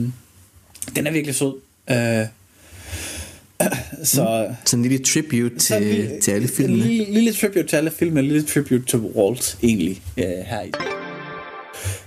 den 0.96 1.08
er 1.08 1.12
virkelig 1.12 1.36
sød. 1.36 1.54
Øh, 1.90 2.26
så, 4.04 4.46
mm. 4.50 4.56
så 4.66 4.76
en 4.76 4.82
lille 4.82 5.06
tribute 5.06 5.60
til, 5.60 5.82
lille, 5.82 6.22
til 6.22 6.32
alle 6.32 6.48
filmene. 6.48 6.84
En 6.84 6.90
lille, 6.90 7.14
lille 7.14 7.34
tribute 7.34 7.68
til 7.68 7.76
alle 7.76 7.92
filmene, 7.92 8.20
en 8.20 8.28
lille 8.28 8.44
tribute 8.44 8.86
til 8.86 9.00
Walt, 9.00 9.58
egentlig, 9.64 10.02
øh, 10.18 10.24
her 10.26 10.62
i. 10.62 10.72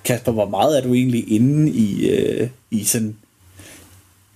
Kasper, 0.05 0.33
hvor 0.33 0.49
meget 0.49 0.79
er 0.79 0.83
du 0.83 0.95
egentlig 0.95 1.33
inde 1.33 1.73
i, 1.73 2.11
øh, 2.11 2.49
i 2.71 2.85
sådan 2.85 3.17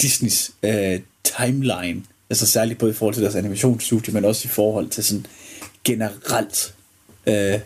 Disneys 0.03 0.51
øh, 0.63 1.01
timeline. 1.37 2.03
Altså 2.31 2.47
særligt 2.47 2.79
både 2.79 2.91
i 2.91 2.95
forhold 2.95 3.15
til 3.15 3.23
deres 3.23 3.35
animationsstudie, 3.35 4.15
men 4.15 4.25
også 4.25 4.43
i 4.45 4.49
forhold 4.49 4.89
til 4.89 5.05
sådan 5.05 5.27
generelt 5.85 6.75
øh, 7.27 7.61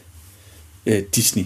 øh, 0.86 1.02
Disney. 1.14 1.44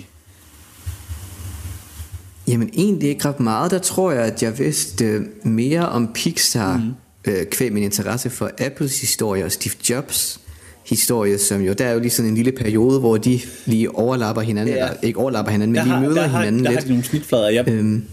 Jamen 2.48 2.70
egentlig 2.72 3.08
ikke 3.08 3.28
ret 3.28 3.40
meget. 3.40 3.70
Der 3.70 3.78
tror 3.78 4.12
jeg, 4.12 4.24
at 4.24 4.42
jeg 4.42 4.58
vidste 4.58 5.04
øh, 5.04 5.22
mere 5.42 5.88
om 5.88 6.10
Pixar, 6.14 6.76
mm. 6.76 7.32
øh, 7.32 7.46
kvæg 7.46 7.72
min 7.72 7.82
interesse 7.82 8.30
for 8.30 8.50
Apples 8.58 9.00
historie 9.00 9.44
og 9.44 9.52
Steve 9.52 9.74
Jobs 9.90 10.40
historie, 10.86 11.38
som 11.38 11.60
jo, 11.60 11.72
der 11.72 11.86
er 11.86 11.92
jo 11.92 12.00
lige 12.00 12.10
sådan 12.10 12.28
en 12.28 12.34
lille 12.34 12.52
periode, 12.52 13.00
hvor 13.00 13.16
de 13.16 13.40
lige 13.66 13.94
overlapper 13.94 14.42
hinanden, 14.42 14.74
ja. 14.74 14.84
eller 14.84 14.96
ikke 15.02 15.18
overlapper 15.18 15.52
hinanden, 15.52 15.72
men 15.72 15.88
der 15.88 15.94
de 15.94 16.00
møder 16.00 16.14
der 16.14 16.28
hinanden 16.28 16.60
har, 16.60 16.64
der 16.64 16.70
lidt. 16.70 16.80
har 16.80 16.86
de 16.86 16.88
nogle 16.88 17.04
snitflader, 17.04 17.50
ja. 17.50 17.64
Øhm, 17.66 18.04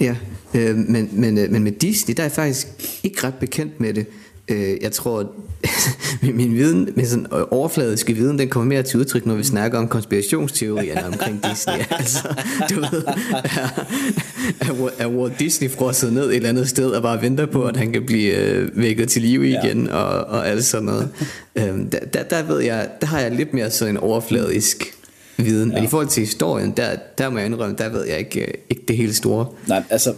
ja, 0.00 0.16
øh, 0.54 0.76
men, 0.76 1.08
men, 1.12 1.38
øh, 1.38 1.50
men 1.50 1.64
med 1.64 1.72
Disney, 1.72 2.14
der 2.16 2.22
er 2.22 2.24
jeg 2.24 2.32
faktisk 2.32 2.68
ikke 3.02 3.26
ret 3.26 3.34
bekendt 3.34 3.80
med 3.80 3.94
det. 3.94 4.06
Øh, 4.48 4.82
jeg 4.82 4.92
tror, 4.92 5.32
min, 6.22 6.36
min 6.36 6.54
viden, 6.54 6.88
med 6.96 7.06
sådan 7.06 7.26
overfladiske 7.50 8.12
viden, 8.12 8.38
den 8.38 8.48
kommer 8.48 8.68
mere 8.68 8.82
til 8.82 9.00
udtryk, 9.00 9.26
når 9.26 9.34
vi 9.34 9.44
snakker 9.44 9.78
om 9.78 9.88
konspirationsteorierne 9.88 11.06
omkring 11.06 11.44
Disney. 11.50 11.74
altså, 11.98 12.28
du 12.70 12.80
ved, 12.80 13.02
er, 13.44 13.68
er, 14.60 14.88
er 14.98 15.06
Walt 15.08 15.38
Disney 15.38 15.70
frosset 15.70 16.12
ned 16.12 16.28
et 16.28 16.36
eller 16.36 16.48
andet 16.48 16.68
sted 16.68 16.90
og 16.90 17.02
bare 17.02 17.22
venter 17.22 17.46
på, 17.46 17.64
at 17.64 17.76
han 17.76 17.92
kan 17.92 18.06
blive 18.06 18.34
øh, 18.34 18.68
vækket 18.74 19.08
til 19.08 19.22
live 19.22 19.48
igen 19.48 19.86
ja. 19.86 19.94
og, 19.94 20.24
og 20.24 20.48
alt 20.48 20.64
sådan 20.64 20.86
noget. 20.86 21.08
øhm, 21.56 21.90
der, 21.90 21.98
der, 21.98 22.22
der, 22.22 22.42
ved 22.42 22.60
jeg, 22.60 22.88
der 23.00 23.06
har 23.06 23.20
jeg 23.20 23.30
lidt 23.30 23.54
mere 23.54 23.70
sådan 23.70 23.94
en 23.94 23.98
overfladisk 23.98 24.94
viden. 25.36 25.70
Ja. 25.70 25.74
Men 25.74 25.84
i 25.84 25.86
forhold 25.86 26.08
til 26.08 26.20
historien, 26.20 26.70
der, 26.70 26.96
der 27.18 27.30
må 27.30 27.38
jeg 27.38 27.46
indrømme, 27.46 27.76
der 27.78 27.88
ved 27.88 28.04
jeg 28.04 28.18
ikke, 28.18 28.40
øh, 28.40 28.54
ikke 28.70 28.82
det 28.88 28.96
helt 28.96 29.16
store. 29.16 29.46
Nej, 29.66 29.82
altså, 29.90 30.14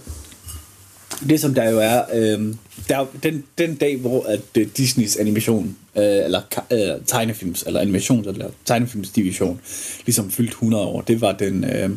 det 1.29 1.41
som 1.41 1.55
der 1.55 1.71
jo 1.71 1.79
er, 1.79 2.03
øh, 2.15 2.55
der 2.89 2.99
er 2.99 3.07
den, 3.23 3.45
den 3.59 3.75
dag, 3.75 3.97
hvor 3.97 4.23
at 4.23 4.41
uh, 4.59 4.63
Disneys 4.77 5.17
animation, 5.17 5.77
øh, 5.97 6.05
eller 6.05 6.43
øh, 6.73 7.07
tegnefilms, 7.07 7.63
eller 7.63 7.81
animations, 7.81 8.27
eller 8.27 8.51
tegnefilmsdivision, 8.65 9.61
ligesom 10.07 10.31
fyldt 10.31 10.51
100 10.51 10.85
år, 10.85 11.01
det 11.01 11.21
var 11.21 11.33
den, 11.33 11.65
øh, 11.65 11.91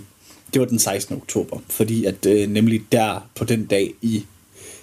det 0.54 0.60
var 0.60 0.66
den 0.66 0.80
16. 0.80 1.16
oktober, 1.16 1.60
fordi 1.70 2.06
at 2.06 2.26
øh, 2.26 2.50
nemlig 2.50 2.82
der 2.92 3.30
på 3.36 3.46
den 3.46 3.66
dag 3.66 3.94
i 4.02 4.26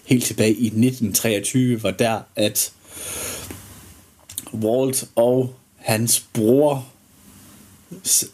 helt 0.05 0.25
tilbage 0.25 0.53
i 0.53 0.67
1923 0.67 1.83
var 1.83 1.91
der 1.91 2.21
at 2.37 2.73
Walt 4.55 5.05
og 5.15 5.55
hans 5.77 6.25
bror 6.33 6.87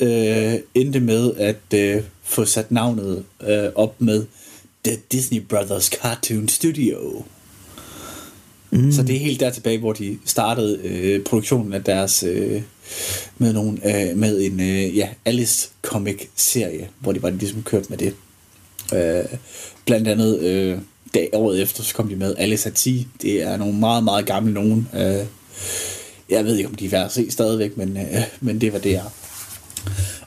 øh, 0.01 0.55
endte 0.75 1.01
med 1.01 1.35
at 1.37 1.75
øh, 1.75 2.03
få 2.23 2.45
sat 2.45 2.71
navnet 2.71 3.25
øh, 3.49 3.69
op 3.75 4.01
med 4.01 4.27
The 4.87 4.97
Disney 5.12 5.41
Brothers 5.41 5.84
Cartoon 5.84 6.49
Studio. 6.49 7.24
Mm. 8.70 8.93
Så 8.93 9.03
det 9.03 9.16
er 9.16 9.20
helt 9.20 9.41
der 9.41 9.51
tilbage, 9.51 9.78
hvor 9.78 9.93
de 9.93 10.18
startede 10.24 10.80
øh, 10.84 11.24
produktionen 11.24 11.72
af 11.72 11.84
deres 11.84 12.22
øh, 12.22 12.62
med 13.39 13.53
nogen 13.53 13.80
øh, 13.84 14.16
med 14.16 14.41
en 14.41 14.61
øh, 14.61 14.97
ja 14.97 15.09
Alice 15.24 15.70
comic 15.82 16.28
serie, 16.37 16.89
hvor 16.99 17.12
de 17.12 17.22
var 17.22 17.30
ligesom 17.30 17.62
kørt 17.62 17.91
med 17.91 17.99
det. 17.99 18.14
Øh, 18.95 19.39
blandt 19.84 20.09
andet 20.09 20.41
øh, 20.41 20.78
dag 21.14 21.30
året 21.32 21.62
efter 21.62 21.82
så 21.82 21.95
kom 21.95 22.09
de 22.09 22.16
med 22.16 22.34
Alice 22.39 22.68
at 22.68 22.74
10. 22.74 23.07
Det 23.22 23.43
er 23.43 23.57
nogle 23.57 23.74
meget 23.74 24.05
meget 24.05 24.26
gamle 24.26 24.53
nogen. 24.55 24.89
Øh, 24.95 25.26
jeg 26.30 26.45
ved 26.45 26.57
ikke 26.57 26.68
om 26.68 26.74
de 26.74 26.87
er 26.87 26.91
værd 26.91 27.05
at 27.05 27.12
se 27.12 27.30
stadigvæk, 27.30 27.76
men 27.76 27.97
øh, 27.97 28.22
men 28.41 28.61
det 28.61 28.72
var 28.72 28.78
det 28.78 28.95
er. 28.95 29.12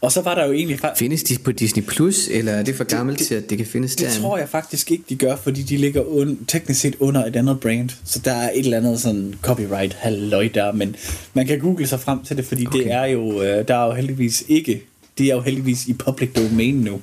Og 0.02 0.12
så 0.12 0.22
var 0.22 0.36
der 0.36 0.46
jo 0.46 0.52
egentlig... 0.52 0.80
Findes 0.96 1.24
de 1.24 1.38
på 1.38 1.52
Disney 1.52 1.84
Plus, 1.84 2.28
eller 2.28 2.52
er 2.52 2.64
det 2.64 2.76
for 2.76 2.84
gammelt 2.84 3.20
til, 3.20 3.36
at 3.36 3.50
det 3.50 3.58
kan 3.58 3.68
findes 3.68 3.96
det, 3.96 4.06
der? 4.06 4.14
Det 4.14 4.22
tror 4.22 4.38
jeg 4.38 4.50
faktisk 4.50 4.92
ikke, 4.92 5.04
de 5.10 5.16
gør, 5.16 5.36
fordi 5.36 5.62
de 5.62 5.78
ligger 5.78 6.02
un, 6.02 6.46
teknisk 6.48 6.82
set 6.82 6.96
under 7.00 7.26
et 7.26 7.36
andet 7.36 7.60
brand. 7.60 7.90
Så 8.06 8.20
der 8.20 8.34
er 8.34 8.52
et 8.54 8.60
eller 8.60 8.78
andet 8.78 9.02
sådan 9.02 9.36
copyright 9.42 9.94
halløj 9.94 10.50
der, 10.54 10.72
men 10.72 10.96
man 11.34 11.48
kan 11.48 11.60
google 11.60 11.88
sig 11.88 12.00
frem 12.00 12.24
til 12.24 12.38
det, 12.38 12.46
fordi 12.46 12.66
okay. 12.68 12.80
det 12.80 12.92
er 12.92 13.06
jo, 13.06 13.42
øh, 13.42 13.68
der 13.68 13.76
er 13.76 13.86
jo 13.86 13.94
heldigvis 13.94 14.44
ikke, 14.48 14.84
det 15.18 15.26
er 15.26 15.36
jo 15.36 15.42
heldigvis 15.42 15.88
i 15.88 15.94
public 15.94 16.30
domain 16.34 16.76
nu. 16.76 17.02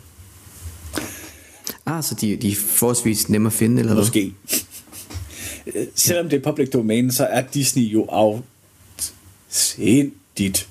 Ah, 1.86 2.02
så 2.02 2.14
de, 2.14 2.36
de 2.36 2.50
er 2.50 2.54
forholdsvis 2.54 3.28
nemme 3.28 3.46
at 3.46 3.52
finde, 3.52 3.80
eller 3.80 3.94
Måske. 3.94 4.32
Hvad? 4.44 5.86
Selvom 5.94 6.28
det 6.28 6.36
er 6.36 6.50
public 6.50 6.70
domain, 6.70 7.12
så 7.12 7.24
er 7.24 7.42
Disney 7.54 7.82
jo 7.82 8.04
af 8.04 8.40
sindigt 9.48 10.68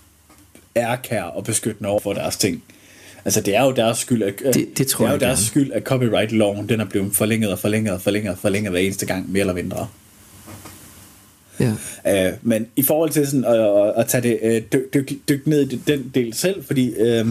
ærkær 0.76 1.24
og 1.24 1.44
beskyttende 1.44 1.90
over 1.90 2.00
for 2.00 2.14
deres 2.14 2.38
ting. 2.38 2.64
Altså 3.26 3.42
det 3.42 3.56
er 3.56 3.64
jo 3.64 3.72
deres 3.72 3.98
skyld, 3.98 4.24
at, 4.24 4.34
det, 4.54 4.78
det, 4.78 4.88
tror 4.88 5.06
det 5.06 5.10
er 5.10 5.14
jeg 5.14 5.22
jo 5.22 5.28
deres 5.28 5.40
skyld, 5.40 5.72
at 5.72 5.84
copyright-loven 5.84 6.70
den 6.70 6.80
er 6.80 6.86
blevet 6.86 7.16
forlænget 7.16 7.52
og 7.52 7.60
forlænget 7.60 7.94
og 7.94 8.02
forlænget 8.02 8.32
og 8.32 8.38
forlænget 8.38 8.72
hver 8.72 8.80
eneste 8.80 9.06
gang, 9.06 9.32
mere 9.32 9.40
eller 9.40 9.54
mindre. 9.54 9.88
Ja. 11.60 12.32
Uh, 12.32 12.34
men 12.42 12.68
i 12.76 12.84
forhold 12.84 13.10
til 13.10 13.28
sådan 13.28 13.46
at, 13.46 13.94
at 13.98 14.08
tage 14.08 14.22
det 14.22 14.40
uh, 14.44 14.80
dyk, 14.80 14.94
dyk, 14.94 15.30
dyk 15.30 15.48
ned 15.48 15.72
i 15.72 15.82
den 15.88 16.12
del 16.16 16.34
selv, 16.34 16.64
fordi 16.64 16.90
uh, 16.90 17.30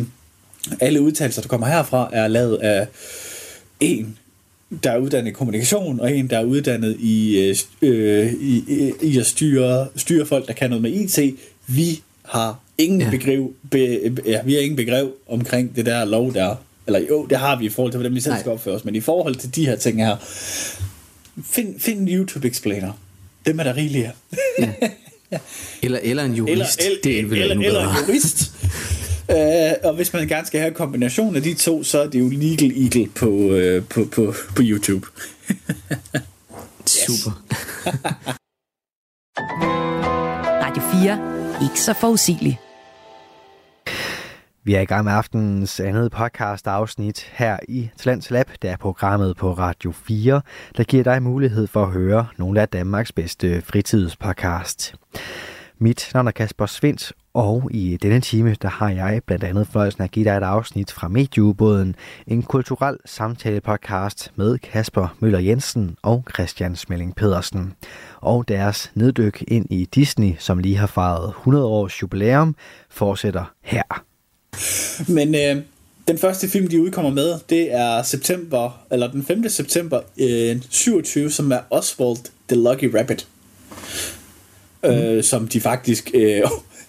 alle 0.80 1.00
udtalelser, 1.00 1.42
der 1.42 1.48
kommer 1.48 1.66
herfra, 1.66 2.10
er 2.12 2.28
lavet 2.28 2.56
af 2.56 2.88
en, 3.80 4.18
der 4.84 4.90
er 4.90 4.98
uddannet 4.98 5.30
i 5.30 5.32
kommunikation, 5.32 6.00
og 6.00 6.16
en, 6.16 6.30
der 6.30 6.38
er 6.38 6.44
uddannet 6.44 6.96
i, 7.00 7.50
uh, 7.82 7.88
i, 7.88 8.64
i, 8.68 8.92
i 9.02 9.18
at 9.18 9.26
styre, 9.26 9.88
styre 9.96 10.26
folk, 10.26 10.46
der 10.46 10.52
kan 10.52 10.70
noget 10.70 10.82
med 10.82 10.92
IT. 10.92 11.38
Vi 11.66 12.02
har 12.24 12.63
ingen 12.78 13.00
ja. 13.00 13.10
begreb, 13.10 13.40
be, 13.70 13.78
ja, 14.26 14.42
vi 14.44 14.54
har 14.54 14.60
ingen 14.60 14.76
begreb 14.76 15.08
omkring 15.28 15.76
det 15.76 15.86
der 15.86 16.04
lov 16.04 16.34
der. 16.34 16.56
Eller 16.86 17.00
jo, 17.10 17.26
det 17.26 17.38
har 17.38 17.58
vi 17.58 17.64
i 17.64 17.68
forhold 17.68 17.92
til, 17.92 17.98
hvordan 17.98 18.14
vi 18.14 18.20
selv 18.20 18.38
skal 18.38 18.52
opføre 18.52 18.74
os. 18.74 18.84
Men 18.84 18.94
i 18.94 19.00
forhold 19.00 19.34
til 19.34 19.54
de 19.54 19.66
her 19.66 19.76
ting 19.76 20.06
her, 20.06 20.16
find, 21.44 21.80
find 21.80 22.00
en 22.00 22.08
YouTube-explainer. 22.08 22.92
Dem 23.46 23.58
er 23.58 23.62
der 23.64 23.76
rigeligt 23.76 24.08
ja. 24.58 24.68
ja. 25.32 25.38
Eller, 25.82 25.98
eller 26.02 26.24
en 26.24 26.34
jurist. 26.34 26.80
Eller, 26.80 26.90
el, 26.90 26.98
det 27.04 27.18
er 27.18 27.42
eller, 27.42 27.66
eller 27.66 27.88
en 27.88 28.06
jurist. 28.06 28.52
uh, 29.28 29.34
og 29.88 29.94
hvis 29.94 30.12
man 30.12 30.28
gerne 30.28 30.46
skal 30.46 30.60
have 30.60 30.68
en 30.68 30.74
kombination 30.74 31.36
af 31.36 31.42
de 31.42 31.54
to, 31.54 31.84
så 31.84 32.02
er 32.02 32.06
det 32.06 32.20
jo 32.20 32.28
Legal 32.28 32.72
Eagle 32.82 33.08
på, 33.14 33.28
uh, 33.28 33.84
på, 33.88 34.04
på, 34.12 34.34
på 34.56 34.62
YouTube. 34.62 35.06
Super. 37.06 37.42
Radio 40.64 40.82
4 41.02 41.34
ikke 41.62 41.80
så 41.80 41.92
forudsigelig. 41.92 42.58
Vi 44.66 44.74
er 44.74 44.80
i 44.80 44.84
gang 44.84 45.04
med 45.04 45.12
aftenens 45.12 45.80
andet 45.80 46.12
podcast 46.12 46.66
afsnit 46.66 47.20
her 47.32 47.58
i 47.68 47.90
Talents 47.96 48.30
Lab. 48.30 48.50
Det 48.62 48.70
er 48.70 48.76
programmet 48.76 49.36
på 49.36 49.52
Radio 49.52 49.92
4, 49.92 50.40
der 50.76 50.84
giver 50.84 51.04
dig 51.04 51.22
mulighed 51.22 51.66
for 51.66 51.82
at 51.82 51.92
høre 51.92 52.26
nogle 52.36 52.60
af 52.60 52.68
Danmarks 52.68 53.12
bedste 53.12 53.62
fritidspodcast. 53.62 54.94
Mit 55.78 56.10
navn 56.14 56.26
er 56.26 56.30
Kasper 56.30 56.66
Svindt, 56.66 57.12
og 57.34 57.70
i 57.70 57.98
denne 58.02 58.20
time, 58.20 58.56
der 58.62 58.68
har 58.68 58.90
jeg 58.90 59.20
blandt 59.26 59.44
andet 59.44 59.66
fornøjelsen 59.66 60.02
at 60.02 60.10
give 60.10 60.24
dig 60.24 60.36
et 60.36 60.42
afsnit 60.42 60.92
fra 60.92 61.08
Medieubåden, 61.08 61.96
en 62.26 62.42
kulturel 62.42 62.98
samtale-podcast 63.04 64.32
med 64.36 64.58
Kasper 64.58 65.16
Møller 65.20 65.38
Jensen 65.38 65.96
og 66.02 66.24
Christian 66.34 66.76
Smelling 66.76 67.16
Pedersen. 67.16 67.74
Og 68.20 68.48
deres 68.48 68.92
neddyk 68.94 69.44
ind 69.48 69.66
i 69.70 69.84
Disney, 69.84 70.34
som 70.38 70.58
lige 70.58 70.76
har 70.76 70.86
fejret 70.86 71.28
100 71.28 71.66
års 71.66 72.02
jubilæum, 72.02 72.56
fortsætter 72.90 73.44
her. 73.62 74.04
Men 75.16 75.34
øh, 75.34 75.56
den 76.08 76.18
første 76.18 76.48
film, 76.48 76.68
de 76.68 76.82
udkommer 76.82 77.10
med, 77.10 77.38
det 77.50 77.72
er 77.72 78.02
september, 78.02 78.84
eller 78.92 79.10
den 79.10 79.24
5. 79.24 79.48
september 79.48 80.00
øh, 80.18 80.56
27, 80.70 81.30
som 81.30 81.52
er 81.52 81.58
Oswald 81.70 82.18
the 82.48 82.56
Lucky 82.56 82.94
Rabbit. 82.94 83.26
Mm. 84.84 84.90
Øh, 84.90 85.24
som 85.24 85.48
de 85.48 85.60
faktisk 85.60 86.10
øh, 86.14 86.42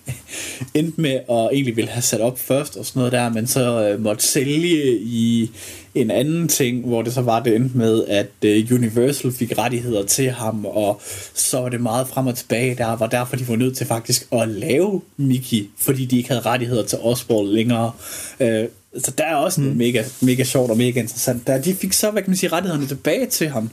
endte 0.74 1.02
med 1.02 1.12
at 1.12 1.50
egentlig 1.52 1.76
ville 1.76 1.92
have 1.92 2.02
sat 2.02 2.22
op 2.22 2.40
først 2.40 2.78
og 2.78 2.86
sådan 2.86 3.00
noget 3.00 3.12
der, 3.12 3.30
men 3.30 3.48
så 3.48 3.90
øh, 3.90 4.04
måtte 4.04 4.24
sælge 4.24 5.00
i 5.00 5.52
en 5.96 6.12
anden 6.12 6.48
ting, 6.48 6.86
hvor 6.86 7.02
det 7.02 7.14
så 7.14 7.22
var 7.22 7.40
det 7.40 7.56
endte 7.56 7.78
med, 7.78 8.06
at 8.08 8.28
øh, 8.44 8.68
Universal 8.72 9.32
fik 9.32 9.58
rettigheder 9.58 10.06
til 10.06 10.32
ham, 10.32 10.66
og 10.66 11.02
så 11.34 11.60
var 11.60 11.70
det 11.70 11.82
meget 11.82 12.08
frem 12.08 12.28
og 12.28 12.36
tilbage 12.36 12.76
der, 12.76 12.96
var 12.96 13.08
derfor 13.08 13.36
de 13.36 13.48
var 13.48 13.56
nødt 13.56 13.78
til 13.78 13.88
faktisk 13.88 14.28
at 14.32 14.50
lave 14.50 15.02
Mickey, 15.18 15.70
fordi 15.78 16.06
de 16.06 16.18
ikke 16.18 16.30
havde 16.30 16.42
rettigheder 16.42 16.86
til 16.86 16.98
Oswald 17.02 17.48
længere. 17.48 17.92
Øh, 18.40 18.66
så 19.04 19.12
der 19.18 19.24
er 19.24 19.36
også 19.36 19.62
mm. 19.62 19.68
mega, 19.68 20.04
mega 20.22 20.44
sjovt 20.44 20.72
og 20.72 20.78
mega 20.78 21.00
interessant. 21.00 21.48
Der, 21.48 21.62
de 21.62 21.76
fik 21.76 21.94
så, 21.94 22.12
hvad 22.12 22.22
kan 22.22 22.30
man 22.30 22.38
sige, 22.38 22.52
rettighederne 22.52 22.88
tilbage 22.88 23.26
til 23.26 23.50
ham 23.50 23.70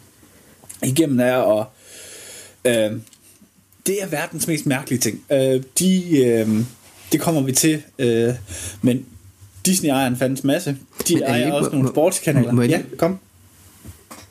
igennem 0.83 1.21
er 1.21 1.35
og 1.35 1.67
øh, 2.65 2.93
det 3.87 4.03
er 4.03 4.07
verdens 4.07 4.47
mest 4.47 4.67
mærkelige 4.67 5.01
ting. 5.01 5.21
Øh, 5.33 5.63
de, 5.79 6.19
øh, 6.25 6.49
det 7.13 7.21
kommer 7.21 7.43
vi 7.43 7.53
til, 7.53 7.83
øh, 7.99 8.35
men 8.83 9.05
Disney 9.67 9.91
ejer 9.91 10.07
en 10.07 10.17
fandens 10.17 10.45
masse. 10.45 10.77
De 11.09 11.15
men, 11.15 11.23
ejer 11.23 11.45
ikke, 11.45 11.57
også 11.57 11.71
må, 11.71 11.77
nogle 11.77 11.89
sportskanaler. 11.89 12.53
Må, 12.53 12.57
må 12.57 12.63
ja, 12.63 12.83
kom. 12.99 13.19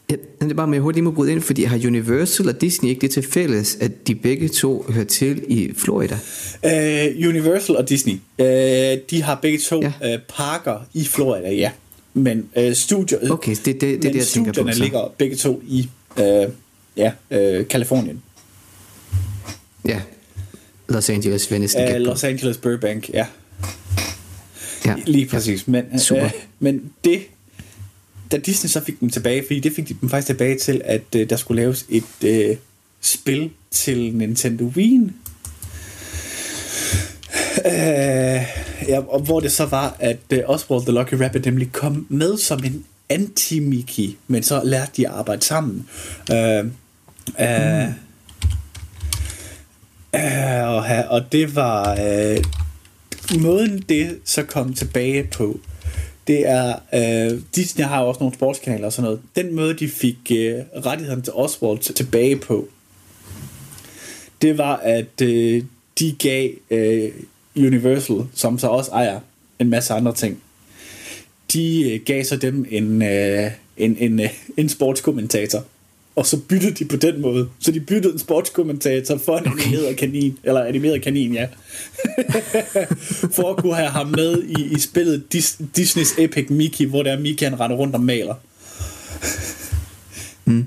Ja, 0.09 0.15
det 0.41 0.51
er 0.51 0.55
bare 0.55 0.67
med, 0.67 0.75
jeg 0.75 0.81
hurtigt 0.81 1.03
må 1.03 1.11
bryde 1.11 1.31
ind, 1.31 1.41
fordi 1.41 1.63
har 1.63 1.77
Universal 1.87 2.49
og 2.49 2.61
Disney 2.61 2.89
ikke 2.89 3.01
det 3.01 3.11
til 3.11 3.23
fælles, 3.23 3.77
at 3.81 4.07
de 4.07 4.15
begge 4.15 4.49
to 4.49 4.85
hører 4.89 5.05
til 5.05 5.43
i 5.47 5.73
Florida? 5.77 6.13
Uh, 6.63 7.27
Universal 7.29 7.77
og 7.77 7.89
Disney, 7.89 8.13
uh, 8.13 8.45
de 9.09 9.23
har 9.23 9.39
begge 9.41 9.57
to 9.57 9.81
ja. 9.81 10.15
uh, 10.15 10.21
parker 10.29 10.87
i 10.93 11.05
Florida, 11.05 11.53
ja. 11.53 11.71
Men 12.13 12.49
uh, 12.57 12.73
studier, 12.73 13.31
okay, 13.31 13.55
det, 13.65 13.65
det, 13.65 13.81
det, 13.81 13.91
men 13.91 14.01
det, 14.01 14.15
jeg 14.15 14.23
studierne 14.23 14.71
på, 14.71 14.79
ligger 14.79 15.13
begge 15.17 15.35
to 15.35 15.61
i 15.67 15.89
uh, 16.19 16.23
ja, 16.97 17.11
øh, 17.31 17.67
Kalifornien. 17.67 18.23
Ja. 19.85 20.01
Los 20.89 21.09
Angeles, 21.09 21.51
Venice. 21.51 21.79
det 21.79 22.01
Uh. 22.01 22.05
Los 22.05 22.23
Angeles 22.23 22.57
Burbank, 22.57 23.09
ja. 23.09 23.25
Ja. 24.85 24.95
Lige 25.05 25.25
præcis. 25.25 25.67
Men, 25.67 25.99
Super. 25.99 26.25
Øh, 26.25 26.31
men 26.59 26.91
det, 27.03 27.21
da 28.31 28.37
Disney 28.37 28.69
så 28.69 28.81
fik 28.83 28.99
dem 28.99 29.09
tilbage, 29.09 29.43
fordi 29.47 29.59
det 29.59 29.73
fik 29.75 29.89
de 29.89 29.95
dem 30.01 30.09
faktisk 30.09 30.27
tilbage 30.27 30.57
til, 30.57 30.81
at 30.85 31.01
øh, 31.15 31.29
der 31.29 31.35
skulle 31.35 31.61
laves 31.61 31.85
et 31.89 32.03
øh, 32.23 32.55
spil 33.01 33.49
til 33.71 34.15
Nintendo 34.15 34.63
Wii. 34.63 35.11
Øh, 37.65 38.41
ja, 38.87 38.99
og 39.07 39.19
hvor 39.19 39.39
det 39.39 39.51
så 39.51 39.65
var, 39.65 39.95
at 39.99 40.17
øh, 40.29 40.39
Oswald 40.45 40.81
the 40.81 40.91
Lucky 40.91 41.13
Rabbit 41.13 41.45
nemlig 41.45 41.71
kom 41.71 42.05
med 42.09 42.37
som 42.37 42.63
en 42.63 42.85
anti-Mickey, 43.13 44.15
men 44.27 44.43
så 44.43 44.61
lærte 44.63 44.91
de 44.97 45.07
at 45.07 45.13
arbejde 45.13 45.41
sammen. 45.41 45.87
Øh, 46.31 46.37
øh, 46.37 46.63
øh, 47.39 47.87
og, 47.87 47.93
Uh, 50.15 51.11
og 51.11 51.31
det 51.31 51.55
var 51.55 51.93
uh, 51.93 53.41
måden 53.41 53.81
det 53.89 54.19
så 54.25 54.43
kom 54.43 54.73
tilbage 54.73 55.23
på, 55.23 55.59
det 56.27 56.47
er, 56.49 56.75
uh, 56.93 57.39
Disney 57.55 57.85
har 57.85 58.01
jo 58.01 58.07
også 58.07 58.19
nogle 58.19 58.35
sportskanaler 58.35 58.85
og 58.85 58.93
sådan 58.93 59.03
noget. 59.03 59.21
Den 59.35 59.55
måde, 59.55 59.73
de 59.73 59.89
fik 59.89 60.17
uh, 60.29 60.35
rettighederne 60.85 61.21
til 61.21 61.33
Oswald 61.33 61.93
tilbage 61.93 62.35
på, 62.35 62.67
det 64.41 64.57
var, 64.57 64.75
at 64.75 65.21
uh, 65.21 65.63
de 65.99 66.15
gav 66.19 66.49
uh, 66.71 67.65
Universal, 67.65 68.17
som 68.33 68.59
så 68.59 68.67
også 68.67 68.91
ejer 68.91 69.19
en 69.59 69.69
masse 69.69 69.93
andre 69.93 70.13
ting, 70.13 70.41
de 71.53 71.91
uh, 71.93 72.05
gav 72.05 72.23
så 72.23 72.35
dem 72.35 72.65
en, 72.69 73.01
uh, 73.01 73.51
en, 73.77 73.97
en, 73.97 74.19
uh, 74.19 74.25
en 74.57 74.69
sportskommentator. 74.69 75.63
Og 76.15 76.25
så 76.25 76.37
byttede 76.37 76.71
de 76.71 76.85
på 76.85 76.95
den 76.95 77.21
måde. 77.21 77.49
Så 77.59 77.71
de 77.71 77.79
byttede 77.79 78.13
en 78.13 78.19
sportskommentator 78.19 79.17
for 79.17 79.37
en 79.37 79.47
okay. 79.47 79.65
animeret 79.65 79.97
kanin. 79.97 80.37
Eller 80.43 80.63
animeret 80.63 81.01
kanin, 81.01 81.33
ja. 81.33 81.47
for 83.35 83.49
at 83.49 83.57
kunne 83.57 83.75
have 83.75 83.89
ham 83.89 84.07
med 84.07 84.43
i, 84.43 84.63
i 84.63 84.79
spillet 84.79 85.33
Dis, 85.33 85.57
Disneys 85.75 86.13
Epic 86.17 86.49
Mickey, 86.49 86.87
hvor 86.87 87.03
der 87.03 87.11
er 87.11 87.19
Mickey, 87.19 87.43
han 87.43 87.59
render 87.59 87.77
rundt 87.77 87.95
og 87.95 88.01
maler. 88.01 88.35
Mm. 90.45 90.65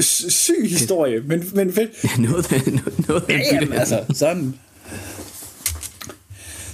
Syg 0.00 0.68
historie, 0.68 1.20
men, 1.20 1.50
men 1.52 1.72
fedt. 1.72 1.90
Ja, 2.04 2.22
noget 2.22 2.50
noget, 2.50 3.08
noget 3.08 3.24
Ja, 3.28 3.40
jamen, 3.52 3.72
altså, 3.72 4.04
sådan. 4.14 4.54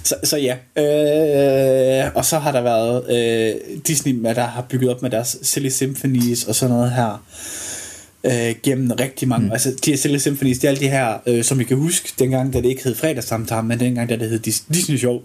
Så, 0.03 0.15
så 0.23 0.37
ja, 0.37 0.55
øh, 0.77 2.11
og 2.15 2.25
så 2.25 2.39
har 2.39 2.51
der 2.51 2.61
været 2.61 3.03
øh, 3.09 3.77
Disney, 3.87 4.13
der 4.23 4.45
har 4.45 4.61
bygget 4.69 4.89
op 4.89 5.01
med 5.01 5.09
deres 5.09 5.37
Silly 5.41 5.69
Symphonies 5.69 6.43
og 6.43 6.55
sådan 6.55 6.75
noget 6.75 6.91
her, 6.91 7.23
øh, 8.27 8.55
gennem 8.63 8.91
rigtig 8.91 9.27
mange, 9.27 9.45
mm. 9.45 9.51
altså 9.51 9.73
de 9.85 9.91
her 9.91 9.97
Silly 9.97 10.17
Symphonies, 10.17 10.57
det 10.59 10.65
er 10.65 10.69
alle 10.69 10.79
de 10.81 10.89
her, 10.89 11.17
øh, 11.27 11.43
som 11.43 11.59
I 11.61 11.63
kan 11.63 11.77
huske, 11.77 12.13
dengang, 12.19 12.53
da 12.53 12.61
det 12.61 12.69
ikke 12.69 12.83
hed 12.83 12.95
fredagssamtale, 12.95 13.67
men 13.67 13.79
dengang, 13.79 14.09
da 14.09 14.15
det 14.15 14.29
hed 14.29 14.39
Dis- 14.47 14.73
Disney 14.73 14.97
Show, 14.97 15.21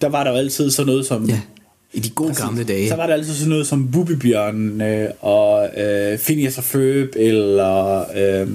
der 0.00 0.08
var 0.08 0.24
der 0.24 0.30
jo 0.30 0.36
altid 0.36 0.70
sådan 0.70 0.86
noget 0.86 1.06
som, 1.06 1.24
Ja, 1.28 1.40
i 1.92 2.00
de 2.00 2.10
gode 2.10 2.34
gamle 2.34 2.64
dage. 2.64 2.88
så 2.88 2.96
var 2.96 3.06
der 3.06 3.14
altid 3.14 3.34
sådan 3.34 3.48
noget 3.50 3.66
som 3.66 3.90
Bubibjørn 3.90 4.80
øh, 4.80 5.10
og 5.20 5.68
øh, 5.80 6.18
Phineas 6.18 6.58
og 6.58 6.64
Ferb 6.64 7.08
eller 7.16 8.04
øh, 8.16 8.48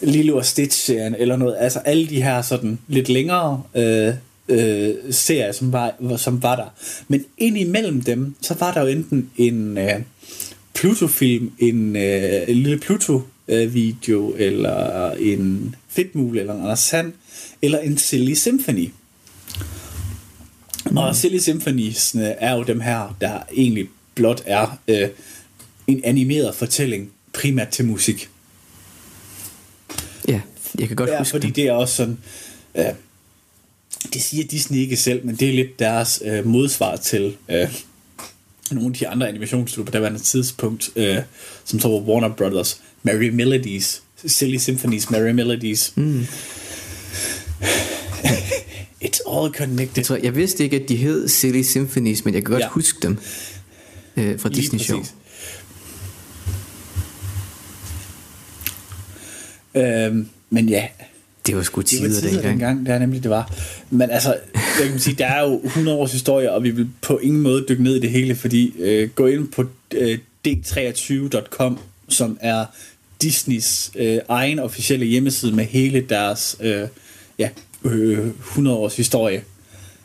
Lilo 0.00 0.36
og 0.36 0.44
Stitch-serien 0.44 1.14
eller 1.18 1.36
noget. 1.36 1.56
Altså 1.58 1.78
alle 1.78 2.06
de 2.06 2.22
her 2.22 2.42
sådan 2.42 2.78
lidt 2.88 3.08
længere 3.08 3.62
øh, 3.74 4.14
øh, 4.48 4.94
serier, 5.10 5.52
som 5.52 5.72
var, 5.72 5.94
som 6.16 6.42
var 6.42 6.56
der. 6.56 6.74
Men 7.08 7.24
ind 7.38 7.58
imellem 7.58 8.02
dem, 8.02 8.34
så 8.40 8.54
var 8.60 8.72
der 8.72 8.80
jo 8.80 8.86
enten 8.86 9.30
en 9.36 9.78
øh, 9.78 9.92
Pluto-film, 10.74 11.52
en, 11.58 11.96
øh, 11.96 12.42
en 12.48 12.56
lille 12.56 12.78
Pluto-video, 12.78 14.34
eller 14.38 15.10
en 15.10 15.74
Fedtmule, 15.88 16.40
eller 16.40 16.54
en 16.54 16.60
Anders 16.60 16.78
Sand, 16.80 17.12
eller 17.62 17.78
en 17.78 17.98
Silly 17.98 18.34
Symphony. 18.34 18.90
Og 20.96 21.16
Silly 21.16 21.38
Symphonies 21.38 22.16
er 22.18 22.54
jo 22.54 22.62
dem 22.62 22.80
her, 22.80 23.16
der 23.20 23.38
egentlig 23.56 23.88
blot 24.14 24.42
er 24.46 24.78
øh, 24.88 25.08
en 25.86 26.00
animeret 26.04 26.54
fortælling, 26.54 27.10
primært 27.32 27.68
til 27.68 27.84
musik. 27.84 28.28
Ja, 30.28 30.40
jeg 30.78 30.88
kan 30.88 30.96
godt 30.96 31.10
Ja, 31.10 31.18
huske 31.18 31.30
fordi 31.30 31.46
det. 31.46 31.56
det 31.56 31.64
er 31.66 31.72
også 31.72 31.94
sådan... 31.94 32.18
Øh, 32.74 32.84
det 34.12 34.22
siger 34.22 34.44
Disney 34.46 34.78
ikke 34.78 34.96
selv, 34.96 35.26
men 35.26 35.36
det 35.36 35.48
er 35.48 35.52
lidt 35.52 35.78
deres 35.78 36.22
øh, 36.24 36.46
modsvar 36.46 36.96
til 36.96 37.36
øh, 37.48 37.68
nogle 38.70 38.88
af 38.88 38.94
de 38.94 39.08
andre 39.08 39.28
animationsstudier 39.28 39.84
på 39.86 39.90
daværende 39.92 40.18
tidspunkt, 40.18 40.90
øh, 40.96 41.16
som 41.64 41.80
så 41.80 41.88
var 41.88 41.96
Warner 41.98 42.28
Brothers, 42.34 42.80
Merry 43.02 43.28
Melodies, 43.28 44.02
Silly 44.26 44.56
Symphonies, 44.56 45.10
Merry 45.10 45.30
Melodies. 45.30 45.92
Mm. 45.96 46.20
It's 49.04 49.20
all 49.38 49.52
connected. 49.54 49.96
Jeg, 49.96 50.04
tror, 50.04 50.16
jeg 50.22 50.36
vidste 50.36 50.64
ikke, 50.64 50.76
at 50.82 50.88
de 50.88 50.96
hed 50.96 51.28
Silly 51.28 51.62
Symphonies, 51.62 52.24
men 52.24 52.34
jeg 52.34 52.42
kan 52.44 52.50
godt 52.52 52.62
Ja. 52.62 52.68
huske 52.68 52.98
dem 53.02 53.18
øh, 54.16 54.40
fra 54.40 54.48
Lige 54.48 54.60
Disney 54.62 54.80
Show. 54.80 54.98
præcis. 54.98 55.14
Øhm, 59.76 60.28
men 60.50 60.68
ja, 60.68 60.86
Det 61.46 61.56
var 61.56 61.62
sgu 61.62 61.80
det 61.80 62.00
var 62.02 62.08
tider 62.08 62.20
tider 62.20 62.30
dengang. 62.32 62.50
dengang, 62.52 62.86
det 62.86 62.94
er 62.94 62.98
nemlig 62.98 63.22
det 63.22 63.30
var. 63.30 63.52
Men 63.90 64.10
altså, 64.10 64.36
jeg 64.80 64.88
kan 64.90 64.98
sige, 65.00 65.16
der 65.16 65.26
er 65.26 65.42
jo 65.48 65.60
100 65.64 65.98
års 65.98 66.12
historie, 66.12 66.52
og 66.52 66.62
vi 66.64 66.70
vil 66.70 66.88
på 67.02 67.18
ingen 67.18 67.40
måde 67.42 67.64
dykke 67.68 67.82
ned 67.82 67.96
i 67.96 68.00
det 68.00 68.10
hele, 68.10 68.34
fordi 68.34 68.74
øh, 68.78 69.08
gå 69.08 69.26
ind 69.26 69.48
på 69.48 69.64
øh, 69.94 70.18
d23.com, 70.48 71.78
som 72.08 72.38
er 72.40 72.64
Disneys 73.22 73.90
øh, 73.96 74.18
egen 74.28 74.58
officielle 74.58 75.06
hjemmeside 75.06 75.52
med 75.52 75.64
hele 75.64 76.00
deres 76.00 76.56
øh, 76.60 76.88
ja, 77.38 77.48
øh, 77.84 78.26
100 78.26 78.76
års 78.76 78.96
historie. 78.96 79.42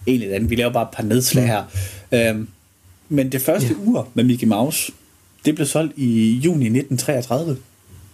Egentlig 0.07 0.33
andet. 0.35 0.49
Vi 0.49 0.55
laver 0.55 0.71
bare 0.73 0.83
et 0.83 0.89
par 0.95 1.03
nedslag 1.03 1.47
her. 1.47 1.63
Øhm, 2.11 2.47
men 3.09 3.31
det 3.31 3.41
første 3.41 3.67
Ja. 3.67 3.89
ur 3.89 4.09
med 4.13 4.23
Mickey 4.23 4.47
Mouse, 4.47 4.91
det 5.45 5.55
blev 5.55 5.67
solgt 5.67 5.93
i 5.97 6.31
juni 6.31 6.65
1933. 6.65 7.57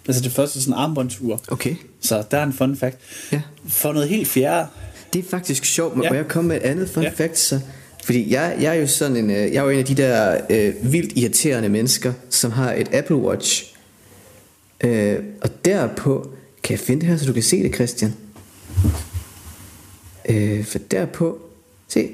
Altså 0.07 0.21
det 0.23 0.31
første 0.31 0.61
sådan 0.61 0.73
armbåndsur. 0.73 1.41
Okay, 1.47 1.75
Så 2.01 2.23
der 2.31 2.37
er 2.37 2.43
en 2.43 2.53
fun 2.53 2.77
fact. 2.77 2.97
ja. 3.31 3.41
For 3.67 3.93
noget 3.93 4.09
helt 4.09 4.27
fjerde. 4.27 4.67
Det 5.13 5.25
er 5.25 5.29
faktisk 5.29 5.65
sjovt, 5.65 5.95
men 5.95 6.03
Ja. 6.03 6.13
jeg 6.13 6.27
komme 6.27 6.47
med 6.47 6.55
et 6.57 6.61
andet 6.63 6.89
fun 6.89 7.03
Ja. 7.03 7.09
fact, 7.09 7.37
så... 7.37 7.59
Fordi 8.03 8.33
jeg, 8.33 8.57
jeg 8.61 8.75
er 8.77 8.81
jo 8.81 8.87
sådan 8.87 9.17
en, 9.17 9.29
øh, 9.29 9.37
jeg 9.37 9.55
er 9.55 9.63
jo 9.63 9.69
en 9.69 9.79
af 9.79 9.85
de 9.85 9.95
der 9.95 10.41
øh, 10.49 10.73
vildt 10.93 11.17
irriterende 11.17 11.69
mennesker, 11.69 12.13
som 12.29 12.51
har 12.51 12.73
et 12.73 12.93
Apple 12.93 13.15
Watch. 13.15 13.75
Øh, 14.81 15.19
og 15.41 15.65
derpå, 15.65 16.29
kan 16.63 16.71
jeg 16.71 16.79
finde 16.79 17.01
det 17.01 17.09
her, 17.09 17.17
så 17.17 17.25
du 17.25 17.33
kan 17.33 17.43
se 17.43 17.63
det, 17.63 17.75
Christian? 17.75 18.13
Øh, 20.29 20.65
for 20.65 20.79
derpå, 20.79 21.39
se, 21.87 22.09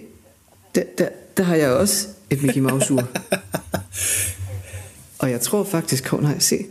der, 0.75 0.83
der, 0.97 1.07
der 1.37 1.43
har 1.43 1.55
jeg 1.55 1.69
også 1.69 2.07
et 2.29 2.43
Mickey 2.43 2.61
Mouse 2.61 2.93
ur. 2.93 3.07
og 5.19 5.31
jeg 5.31 5.41
tror 5.41 5.63
faktisk, 5.63 6.07
hov, 6.07 6.21
nej, 6.21 6.39
se, 6.39 6.65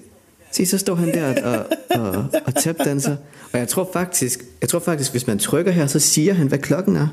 se, 0.52 0.66
så 0.66 0.78
står 0.78 0.94
han 0.94 1.14
der 1.14 1.42
og, 1.44 1.66
og, 2.00 2.24
og 2.46 2.54
tapdanser. 2.62 3.16
Og 3.52 3.58
jeg 3.58 3.68
tror 3.68 3.90
faktisk, 3.92 4.40
jeg 4.60 4.68
tror 4.68 4.78
faktisk, 4.78 5.10
hvis 5.10 5.26
man 5.26 5.38
trykker 5.38 5.72
her, 5.72 5.86
så 5.86 5.98
siger 5.98 6.34
han, 6.34 6.46
hvad 6.46 6.58
klokken 6.58 6.96
er. 6.96 7.08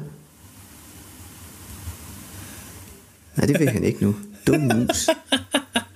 Nej, 3.36 3.46
det 3.46 3.60
vil 3.60 3.70
han 3.70 3.84
ikke 3.84 4.04
nu. 4.04 4.16
Dum 4.48 4.62
mus. 4.62 5.06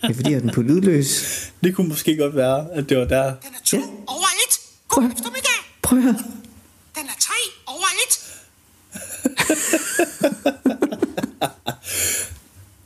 Det 0.02 0.10
er 0.10 0.14
fordi, 0.14 0.30
jeg 0.30 0.36
har 0.36 0.42
den 0.42 0.52
på 0.54 0.62
lydløs. 0.62 1.52
Det 1.64 1.76
kunne 1.76 1.88
måske 1.88 2.18
godt 2.18 2.36
være, 2.36 2.68
at 2.74 2.89
det 2.89 2.98
var 2.98 3.06
der. 3.06 3.24
Den 3.26 3.54
er 3.54 3.64
to 3.66 3.78
Ja. 3.78 3.84
over 4.08 4.28
et. 4.48 4.60
God 4.88 5.04
eftermiddag. 5.04 5.60
Prøv 5.82 6.02
høre. 6.02 6.14
Den 6.96 7.04
er 7.06 7.18
tre 7.20 7.39
over 7.68 7.86
et. 8.06 8.14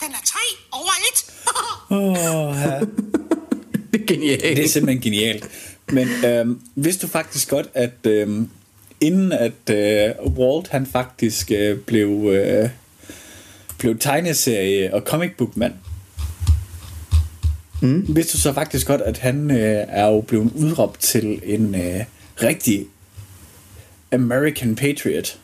Den 0.02 0.12
er 0.12 0.24
tre 0.26 0.46
over 0.72 0.92
et. 1.10 1.26
Oh, 1.90 2.56
ja. 2.62 2.80
Det 4.08 4.16
er 4.16 4.20
genialt. 4.20 4.44
Det 4.44 4.66
er 4.66 4.68
simpelthen 4.68 5.02
genialt. 5.02 5.48
Men 5.92 6.08
øhm, 6.26 6.60
vidste 6.76 7.08
du 7.08 7.12
faktisk 7.12 7.50
godt, 7.50 7.70
at 7.74 8.06
øhm, 8.08 8.50
inden 9.02 9.32
at 9.32 9.70
øh, 9.70 10.26
Walt 10.38 10.68
han 10.68 10.86
faktisk 10.86 11.52
øh, 11.52 11.78
blev, 11.78 12.30
øh, 12.34 12.70
blev 13.78 14.00
tegneserie 14.00 14.94
og 14.94 15.02
comic 15.02 15.32
book 15.38 15.58
mand, 15.58 15.74
mm. 17.82 18.16
vidste 18.16 18.34
du 18.34 18.38
så 18.38 18.54
faktisk 18.54 18.88
godt, 18.88 19.02
at 19.02 19.18
han 19.18 19.52
øh, 19.52 19.86
er 19.88 20.06
jo 20.06 20.22
blevet 20.22 20.52
udråbt 20.56 21.00
til 21.00 21.42
en 21.44 21.76
øh, 21.76 22.06
rigtig 22.44 22.86
American 24.12 24.76
Patriot. 24.76 25.38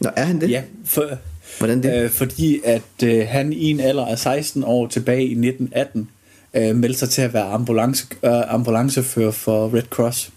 Nå, 0.00 0.10
er 0.16 0.24
han 0.24 0.40
det? 0.40 0.50
Ja, 0.50 0.62
for, 0.84 1.18
Hvordan 1.58 1.82
det? 1.82 2.02
Øh, 2.02 2.10
fordi 2.10 2.60
at 2.64 2.82
øh, 3.04 3.26
han 3.28 3.52
i 3.52 3.70
en 3.70 3.80
alder 3.80 4.06
af 4.06 4.18
16 4.18 4.64
år 4.64 4.86
tilbage 4.86 5.22
i 5.22 5.32
1918 5.32 6.08
øh, 6.54 6.76
meldte 6.76 6.98
sig 6.98 7.10
til 7.10 7.22
at 7.22 7.32
være 7.32 7.44
ambulance, 7.44 8.06
øh, 8.24 8.54
ambulancefører 8.54 9.30
for 9.30 9.74
Red 9.74 9.82
Cross 9.90 10.30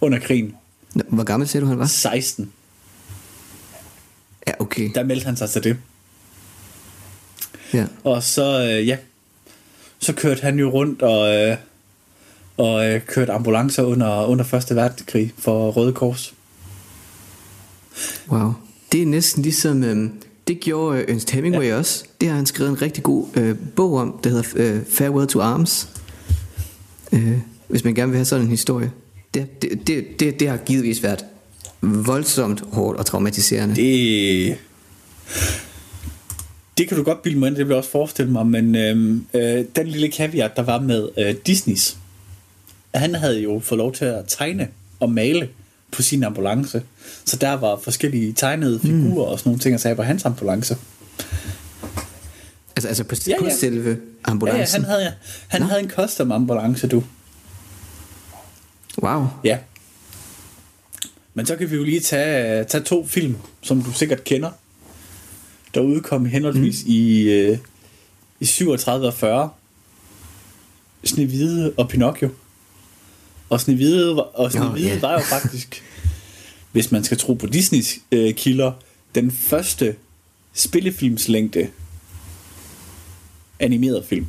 under 0.00 0.18
krigen. 0.18 0.54
Nå, 0.94 1.02
Hvor 1.08 1.24
gammel 1.24 1.48
sagde 1.48 1.64
du, 1.64 1.68
han 1.68 1.78
var? 1.78 1.86
16. 1.86 2.52
Ja, 4.46 4.52
okay. 4.58 4.90
Der 4.94 5.02
meldte 5.04 5.26
han 5.26 5.36
sig 5.36 5.50
til 5.50 5.64
det. 5.64 5.76
Ja. 7.74 7.86
Og 8.04 8.22
så, 8.22 8.62
øh, 8.62 8.86
ja, 8.86 8.96
så 9.98 10.12
kørte 10.12 10.42
han 10.42 10.58
jo 10.58 10.70
rundt 10.70 11.02
og, 11.02 11.34
øh, 11.34 11.56
og 12.56 12.86
øh, 12.86 13.00
kørte 13.06 13.32
ambulancer 13.32 13.82
under, 13.82 14.26
under 14.26 14.44
Første 14.44 14.76
Verdenskrig 14.76 15.32
for 15.38 15.70
Røde 15.70 15.92
Kors. 15.92 16.34
Wow. 18.28 18.52
Det 18.92 19.02
er 19.02 19.06
næsten 19.06 19.42
ligesom, 19.42 19.84
øh, 19.84 20.10
det 20.48 20.60
gjorde 20.60 21.00
øh, 21.00 21.04
Ernst 21.08 21.30
Hemingway 21.30 21.66
ja. 21.66 21.76
også. 21.76 22.04
Det 22.20 22.28
har 22.28 22.36
han 22.36 22.46
skrevet 22.46 22.70
en 22.70 22.82
rigtig 22.82 23.02
god 23.02 23.26
øh, 23.34 23.56
bog 23.76 23.94
om, 23.94 24.20
der 24.24 24.30
hedder 24.30 24.48
øh, 24.56 24.80
Farewell 24.90 25.28
to 25.28 25.40
Arms. 25.40 25.88
Øh, 27.12 27.38
hvis 27.68 27.84
man 27.84 27.94
gerne 27.94 28.10
vil 28.10 28.16
have 28.16 28.24
sådan 28.24 28.44
en 28.44 28.50
historie. 28.50 28.90
Det, 29.34 29.62
det, 29.62 29.86
det, 29.86 30.06
det, 30.20 30.40
det 30.40 30.48
har 30.48 30.56
givetvis 30.56 31.02
været 31.02 31.24
voldsomt 31.80 32.62
hårdt 32.72 32.98
og 32.98 33.06
traumatiserende. 33.06 33.76
Det, 33.76 34.58
det 36.78 36.88
kan 36.88 36.96
du 36.96 37.02
godt 37.02 37.22
bilde 37.22 37.38
mig 37.38 37.46
ind, 37.46 37.56
det 37.56 37.66
vil 37.66 37.72
jeg 37.72 37.78
også 37.78 37.90
forestille 37.90 38.32
mig, 38.32 38.46
men 38.46 38.76
øh, 38.76 39.16
øh, 39.34 39.64
den 39.76 39.86
lille 39.86 40.08
kaviar, 40.08 40.48
der 40.48 40.62
var 40.62 40.80
med 40.80 41.08
øh, 41.18 41.34
Disneys, 41.46 41.96
han 42.94 43.14
havde 43.14 43.40
jo 43.40 43.60
fået 43.64 43.78
lov 43.78 43.92
til 43.92 44.04
at 44.04 44.24
tegne 44.28 44.68
og 45.00 45.12
male 45.12 45.48
på 45.92 46.02
sin 46.02 46.24
ambulance. 46.24 46.82
Så 47.24 47.36
der 47.36 47.52
var 47.52 47.78
forskellige 47.82 48.32
tegnede 48.32 48.80
figurer 48.80 49.26
mm. 49.26 49.32
og 49.32 49.38
sådan 49.38 49.50
nogle 49.50 49.60
ting, 49.60 49.72
der 49.72 49.78
sagde 49.78 49.96
på 49.96 50.02
hans 50.02 50.24
ambulance. 50.24 50.76
Altså, 52.76 52.88
altså 52.88 53.04
på, 53.04 53.14
Ja, 53.28 53.38
på 53.38 53.44
ja. 53.44 53.56
selve 53.56 53.90
Ja, 53.90 53.96
ambulancen? 54.24 54.82
ja, 54.82 54.86
han 54.86 54.94
havde, 55.00 55.12
han 55.48 55.62
havde 55.62 55.80
en 55.82 55.90
custom 55.90 56.32
ambulance, 56.32 56.88
du. 56.88 57.04
Wow. 59.02 59.26
Ja. 59.44 59.58
Men 61.34 61.46
så 61.46 61.56
kan 61.56 61.70
vi 61.70 61.76
jo 61.76 61.84
lige 61.84 62.00
tage, 62.00 62.64
tage 62.64 62.84
to 62.84 63.06
film, 63.06 63.36
som 63.62 63.82
du 63.82 63.92
sikkert 63.92 64.24
kender, 64.24 64.50
der 65.74 65.80
udkom 65.80 66.26
henholdsvis 66.26 66.84
mm. 66.84 66.90
i, 66.90 67.22
øh, 67.22 67.58
i 68.40 68.44
37 68.44 69.06
og 69.06 69.14
40. 69.14 69.50
Snevide 71.04 71.72
og 71.76 71.88
Pinocchio. 71.88 72.28
Og 73.48 73.60
Snevide, 73.60 74.16
var, 74.16 74.22
og 74.22 74.52
Snevide 74.52 75.02
var 75.02 75.12
jo 75.12 75.20
faktisk, 75.20 75.82
hvis 76.72 76.92
man 76.92 77.04
skal 77.04 77.18
tro 77.18 77.34
på 77.34 77.46
Disneys 77.46 77.98
øh, 78.12 78.34
kilder, 78.34 78.72
den 79.14 79.30
første 79.30 79.94
spillefilmslængde 80.52 81.68
animeret 83.60 84.04
film. 84.04 84.26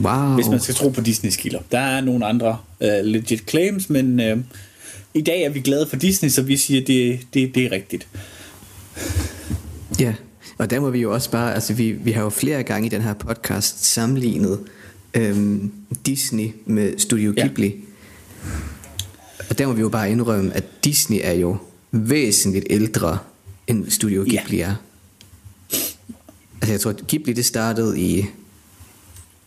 Wow. 0.00 0.34
hvis 0.34 0.48
man 0.48 0.60
skal 0.60 0.74
tro 0.74 0.88
på 0.88 1.00
Disneys 1.00 1.36
kilder. 1.36 1.60
Der 1.72 1.78
er 1.78 2.00
nogle 2.00 2.26
andre 2.26 2.58
uh, 2.80 3.04
legit 3.04 3.50
claims, 3.50 3.90
men 3.90 4.32
uh, 4.32 4.38
i 5.14 5.22
dag 5.22 5.42
er 5.42 5.48
vi 5.48 5.60
glade 5.60 5.86
for 5.86 5.96
Disney, 5.96 6.28
så 6.28 6.42
vi 6.42 6.56
siger, 6.56 6.84
det, 6.84 7.20
det, 7.34 7.54
det 7.54 7.64
er 7.64 7.72
rigtigt. 7.72 8.08
Ja, 10.00 10.14
og 10.58 10.70
der 10.70 10.80
må 10.80 10.90
vi 10.90 10.98
jo 10.98 11.14
også 11.14 11.30
bare, 11.30 11.54
altså 11.54 11.74
vi, 11.74 11.92
vi 11.92 12.12
har 12.12 12.22
jo 12.22 12.30
flere 12.30 12.62
gange 12.62 12.86
i 12.86 12.88
den 12.88 13.02
her 13.02 13.14
podcast 13.14 13.84
sammenlignet 13.84 14.60
øhm, 15.14 15.72
Disney 16.06 16.50
med 16.66 16.98
Studio 16.98 17.34
Ja. 17.36 17.42
Ghibli. 17.46 17.74
Og 19.50 19.58
der 19.58 19.66
må 19.66 19.72
vi 19.72 19.80
jo 19.80 19.88
bare 19.88 20.10
indrømme, 20.10 20.52
at 20.54 20.64
Disney 20.84 21.18
er 21.22 21.32
jo 21.32 21.56
væsentligt 21.92 22.66
ældre 22.70 23.18
end 23.66 23.90
Studio 23.90 24.24
Ja. 24.24 24.30
Ghibli 24.40 24.60
er. 24.60 24.74
Altså 26.60 26.72
jeg 26.72 26.80
tror, 26.80 26.90
at 26.90 27.06
Ghibli 27.08 27.32
det 27.32 27.44
startede 27.44 28.00
i 28.00 28.26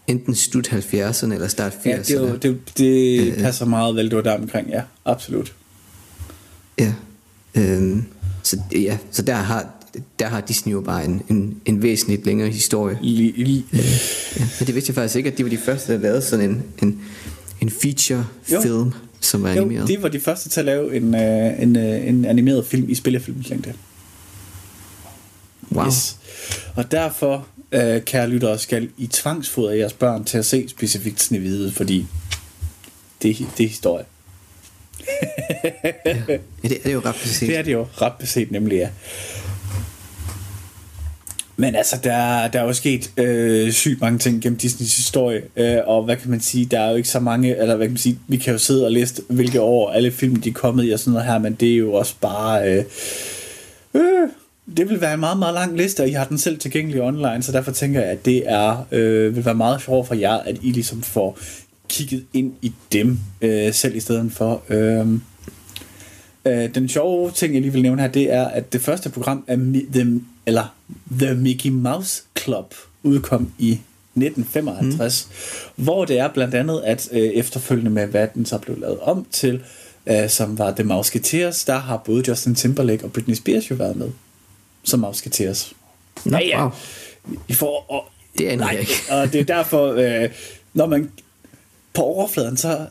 enten 0.07 0.35
slut 0.35 0.67
70'erne 0.67 1.33
eller 1.33 1.47
start 1.47 1.73
80'erne. 1.73 1.89
Ja, 1.89 1.97
det, 1.97 2.09
jo, 2.15 2.35
det, 2.35 2.59
det 2.77 3.33
passer 3.37 3.65
meget 3.65 3.95
vel, 3.95 4.05
det 4.09 4.15
var 4.15 4.21
der 4.21 4.37
omkring, 4.37 4.69
ja, 4.69 4.81
absolut. 5.05 5.53
Ja. 6.79 6.93
Øhm, 7.55 8.03
så, 8.43 8.59
ja, 8.71 8.97
så 9.11 9.21
der 9.21 9.35
har, 9.35 9.69
der 10.19 10.27
har 10.27 10.41
Disney 10.41 10.73
jo 10.73 10.81
bare 10.81 11.05
en, 11.05 11.21
en, 11.29 11.61
en 11.65 11.81
væsentligt 11.81 12.25
længere 12.25 12.49
historie. 12.49 12.97
Lige. 13.01 13.65
Ja, 13.73 13.79
men 14.59 14.67
det 14.67 14.75
vidste 14.75 14.89
jeg 14.89 14.95
faktisk 14.95 15.15
ikke, 15.15 15.31
at 15.31 15.37
de 15.37 15.43
var 15.43 15.49
de 15.49 15.57
første, 15.57 15.93
der 15.93 15.99
lavede 15.99 16.21
sådan 16.21 16.49
en, 16.49 16.63
en, 16.81 17.01
en 17.61 17.69
feature 17.69 18.25
Jo. 18.51 18.61
film, 18.61 18.91
som 19.19 19.43
var 19.43 19.49
animeret. 19.49 19.81
Jo, 19.81 19.95
de 19.95 20.03
var 20.03 20.09
de 20.09 20.19
første 20.19 20.49
til 20.49 20.59
at 20.59 20.65
lave 20.65 20.95
en, 20.95 21.15
uh, 21.15 21.61
en, 21.63 21.75
uh, 21.75 22.07
en 22.07 22.25
animeret 22.25 22.65
film 22.65 22.89
i 22.89 22.95
spillefilmslængde. 22.95 23.73
wow. 25.71 25.85
Yes. 25.85 26.17
Og 26.75 26.91
derfor, 26.91 27.47
uh, 27.75 28.01
kære 28.05 28.27
lyttere, 28.29 28.59
skal 28.59 28.89
I 28.97 29.07
tvangsfodre 29.07 29.77
jeres 29.77 29.93
børn 29.93 30.23
til 30.23 30.37
at 30.37 30.45
se 30.45 30.69
specifikt 30.69 31.21
Snevide, 31.21 31.71
fordi 31.71 32.07
det, 33.21 33.37
det 33.57 33.63
er 33.63 33.67
historie. 33.67 34.05
Ja, 35.83 36.69
det 36.69 36.77
er 36.77 36.83
det 36.83 36.93
jo 36.93 37.01
ret 37.05 37.15
præcis. 37.15 37.39
Det 37.49 37.57
er 37.57 37.61
det 37.61 37.73
jo 37.73 37.87
ret 38.01 38.13
beset 38.19 38.51
nemlig, 38.51 38.75
ja. 38.75 38.89
Men 41.59 41.75
altså, 41.75 41.95
der, 42.03 42.47
der 42.47 42.59
er 42.59 42.63
jo 42.63 42.73
sket 42.73 43.11
øh, 43.17 43.71
sygt 43.71 44.01
mange 44.01 44.19
ting 44.19 44.41
gennem 44.41 44.57
Disneys 44.57 44.95
historie, 44.95 45.41
øh, 45.55 45.77
og 45.85 46.03
hvad 46.03 46.15
kan 46.15 46.29
man 46.29 46.39
sige, 46.39 46.65
der 46.65 46.79
er 46.79 46.89
jo 46.89 46.95
ikke 46.95 47.09
så 47.09 47.19
mange, 47.19 47.57
eller 47.57 47.75
hvad 47.75 47.85
kan 47.85 47.91
man 47.91 47.97
sige, 47.97 48.19
vi 48.27 48.37
kan 48.37 48.53
jo 48.53 48.59
sidde 48.59 48.85
og 48.85 48.91
læse, 48.91 49.21
hvilke 49.29 49.61
år 49.61 49.91
alle 49.91 50.11
film 50.11 50.35
de 50.35 50.49
er 50.49 50.53
kommet 50.53 50.85
i 50.87 50.91
og 50.91 50.99
sådan 50.99 51.13
noget 51.13 51.27
her, 51.27 51.39
men 51.39 51.53
det 51.53 51.73
er 51.73 51.77
jo 51.77 51.93
også 51.93 52.15
bare, 52.21 52.71
øh, 52.71 52.83
øh, 53.93 54.29
det 54.77 54.89
vil 54.89 55.01
være 55.01 55.13
en 55.13 55.19
meget, 55.19 55.39
meget 55.39 55.53
lang 55.53 55.77
liste, 55.77 56.01
og 56.01 56.09
I 56.09 56.11
har 56.11 56.25
den 56.25 56.37
selv 56.37 56.59
tilgængelig 56.59 57.01
online, 57.01 57.43
så 57.43 57.51
derfor 57.51 57.71
tænker 57.71 58.01
jeg, 58.01 58.09
at 58.09 58.25
det 58.25 58.43
er, 58.45 58.87
øh, 58.91 59.35
vil 59.35 59.45
være 59.45 59.55
meget 59.55 59.81
sjovt 59.81 60.07
for 60.07 60.15
jer, 60.15 60.33
at 60.33 60.57
I 60.61 60.71
ligesom 60.71 61.01
får 61.01 61.39
kigget 61.89 62.23
ind 62.33 62.53
i 62.61 62.73
dem 62.91 63.19
øh, 63.41 63.73
selv 63.73 63.95
i 63.95 63.99
stedet 63.99 64.31
for. 64.31 64.61
Øh, 64.69 65.07
Øh, 66.47 66.75
den 66.75 66.89
sjove 66.89 67.31
ting, 67.31 67.53
jeg 67.53 67.61
lige 67.61 67.71
vil 67.73 67.81
nævne 67.81 68.01
her, 68.01 68.09
det 68.09 68.33
er, 68.33 68.45
at 68.47 68.73
det 68.73 68.81
første 68.81 69.09
program 69.09 69.43
af 69.47 69.55
Mi- 69.55 69.93
The, 69.93 70.21
eller 70.45 70.75
The 71.19 71.35
Mickey 71.35 71.69
Mouse 71.69 72.23
Club 72.39 72.73
udkom 73.03 73.51
i 73.59 73.79
1955, 74.15 75.27
mm. 75.77 75.83
hvor 75.83 76.05
det 76.05 76.19
er 76.19 76.27
blandt 76.27 76.55
andet, 76.55 76.81
at 76.85 77.09
øh, 77.11 77.19
efterfølgende 77.19 77.91
med, 77.91 78.07
hvad 78.07 78.27
den 78.33 78.45
så 78.45 78.57
blev 78.57 78.79
lavet 78.79 78.99
om 78.99 79.25
til, 79.31 79.61
øh, 80.07 80.29
som 80.29 80.57
var 80.57 80.71
The 80.71 80.83
Mouseketeers, 80.83 81.63
der 81.65 81.77
har 81.77 81.97
både 81.97 82.23
Justin 82.27 82.55
Timberlake 82.55 83.03
og 83.03 83.13
Britney 83.13 83.35
Spears 83.35 83.69
jo 83.71 83.75
været 83.75 83.95
med 83.95 84.09
som 84.83 84.99
Mouseketeers. 84.99 85.73
Nå, 86.25 86.39
wow. 86.57 86.69
I 87.47 87.53
får, 87.53 87.85
og, 87.89 88.03
Det 88.37 88.47
aner 88.47 88.63
nej, 88.65 88.77
ikke. 88.79 88.91
og 89.09 89.33
det 89.33 89.41
er 89.41 89.45
derfor, 89.45 89.93
øh, 89.93 90.29
når 90.73 90.85
man 90.85 91.11
på 91.93 92.01
overfladen, 92.01 92.57
så 92.57 92.85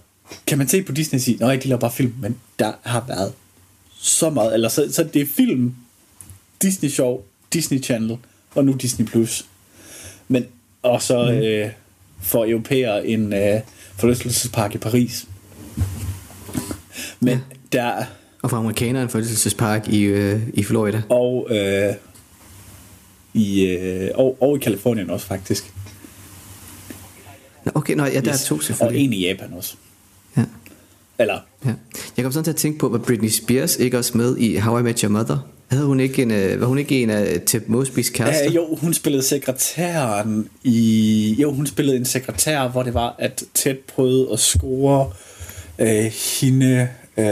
kan 0.46 0.58
man 0.58 0.68
se 0.68 0.82
på 0.82 0.92
Disney 0.92 1.18
og 1.18 1.22
sige, 1.22 1.36
nej, 1.40 1.56
de 1.56 1.68
laver 1.68 1.80
bare 1.80 1.92
film, 1.92 2.14
men 2.20 2.36
der 2.58 2.72
har 2.82 3.04
været 3.08 3.32
så 4.06 4.30
meget, 4.30 4.54
eller 4.54 4.68
så, 4.68 4.88
så 4.92 5.04
det 5.04 5.22
er 5.22 5.26
film, 5.26 5.74
Disney 6.62 6.90
Show, 6.90 7.20
Disney 7.52 7.82
Channel, 7.82 8.18
og 8.54 8.64
nu 8.64 8.72
Disney 8.72 9.06
Plus. 9.06 9.46
Men, 10.28 10.46
og 10.82 11.02
så 11.02 11.24
mm. 11.24 11.38
øh, 11.38 11.70
for 12.20 12.46
europæer 12.48 12.96
en 12.96 13.32
øh, 13.32 13.60
forlystelsespark 13.96 14.74
i 14.74 14.78
Paris. 14.78 15.26
Men 17.20 17.32
ja. 17.32 17.38
der, 17.72 18.04
Og 18.42 18.50
for 18.50 18.56
amerikanere 18.56 19.02
en 19.02 19.08
forlystelsespark 19.08 19.88
i, 19.88 20.00
øh, 20.00 20.40
i 20.54 20.62
Florida. 20.62 21.02
og, 21.08 21.48
øh, 21.50 21.94
i, 23.34 23.66
øh, 23.66 24.10
og, 24.14 24.42
og 24.42 24.56
i 24.56 24.58
Kalifornien 24.58 25.10
også 25.10 25.26
faktisk. 25.26 25.72
Nå, 27.64 27.72
okay, 27.74 27.94
nå, 27.94 28.04
ja, 28.04 28.20
der 28.20 28.32
er 28.32 28.36
to 28.46 28.54
Og 28.54 28.62
selvfølgelig. 28.62 29.04
en 29.04 29.12
i 29.12 29.26
Japan 29.26 29.52
også. 29.52 29.76
Ja. 31.18 31.22
Eller, 31.22 31.38
Ja. 31.64 31.70
Jeg 32.16 32.22
kom 32.22 32.32
sådan 32.32 32.44
til 32.44 32.50
at 32.50 32.56
tænke 32.56 32.78
på, 32.78 32.88
var 32.88 32.98
Britney 32.98 33.28
Spears 33.28 33.76
ikke 33.76 33.98
også 33.98 34.18
med 34.18 34.36
i 34.36 34.56
How 34.56 34.78
I 34.78 34.82
Met 34.82 35.00
Your 35.00 35.10
Mother? 35.10 35.38
Havde 35.70 35.86
hun 35.86 36.00
ikke 36.00 36.22
en, 36.22 36.30
øh, 36.30 36.60
var 36.60 36.66
hun 36.66 36.78
ikke 36.78 37.02
en 37.02 37.10
af 37.10 37.40
Ted 37.46 37.60
Mosbys 37.66 38.10
kærester? 38.10 38.48
Uh, 38.48 38.54
jo, 38.54 38.76
hun 38.80 38.94
spillede 38.94 39.22
sekretæren 39.22 40.48
i... 40.64 41.36
Jo, 41.38 41.52
hun 41.52 41.66
spillede 41.66 41.96
en 41.96 42.04
sekretær, 42.04 42.68
hvor 42.68 42.82
det 42.82 42.94
var, 42.94 43.14
at 43.18 43.44
Ted 43.54 43.74
prøvede 43.94 44.28
at 44.32 44.40
score 44.40 45.12
uh, 45.78 45.86
hende, 46.40 46.88
uh, 47.16 47.24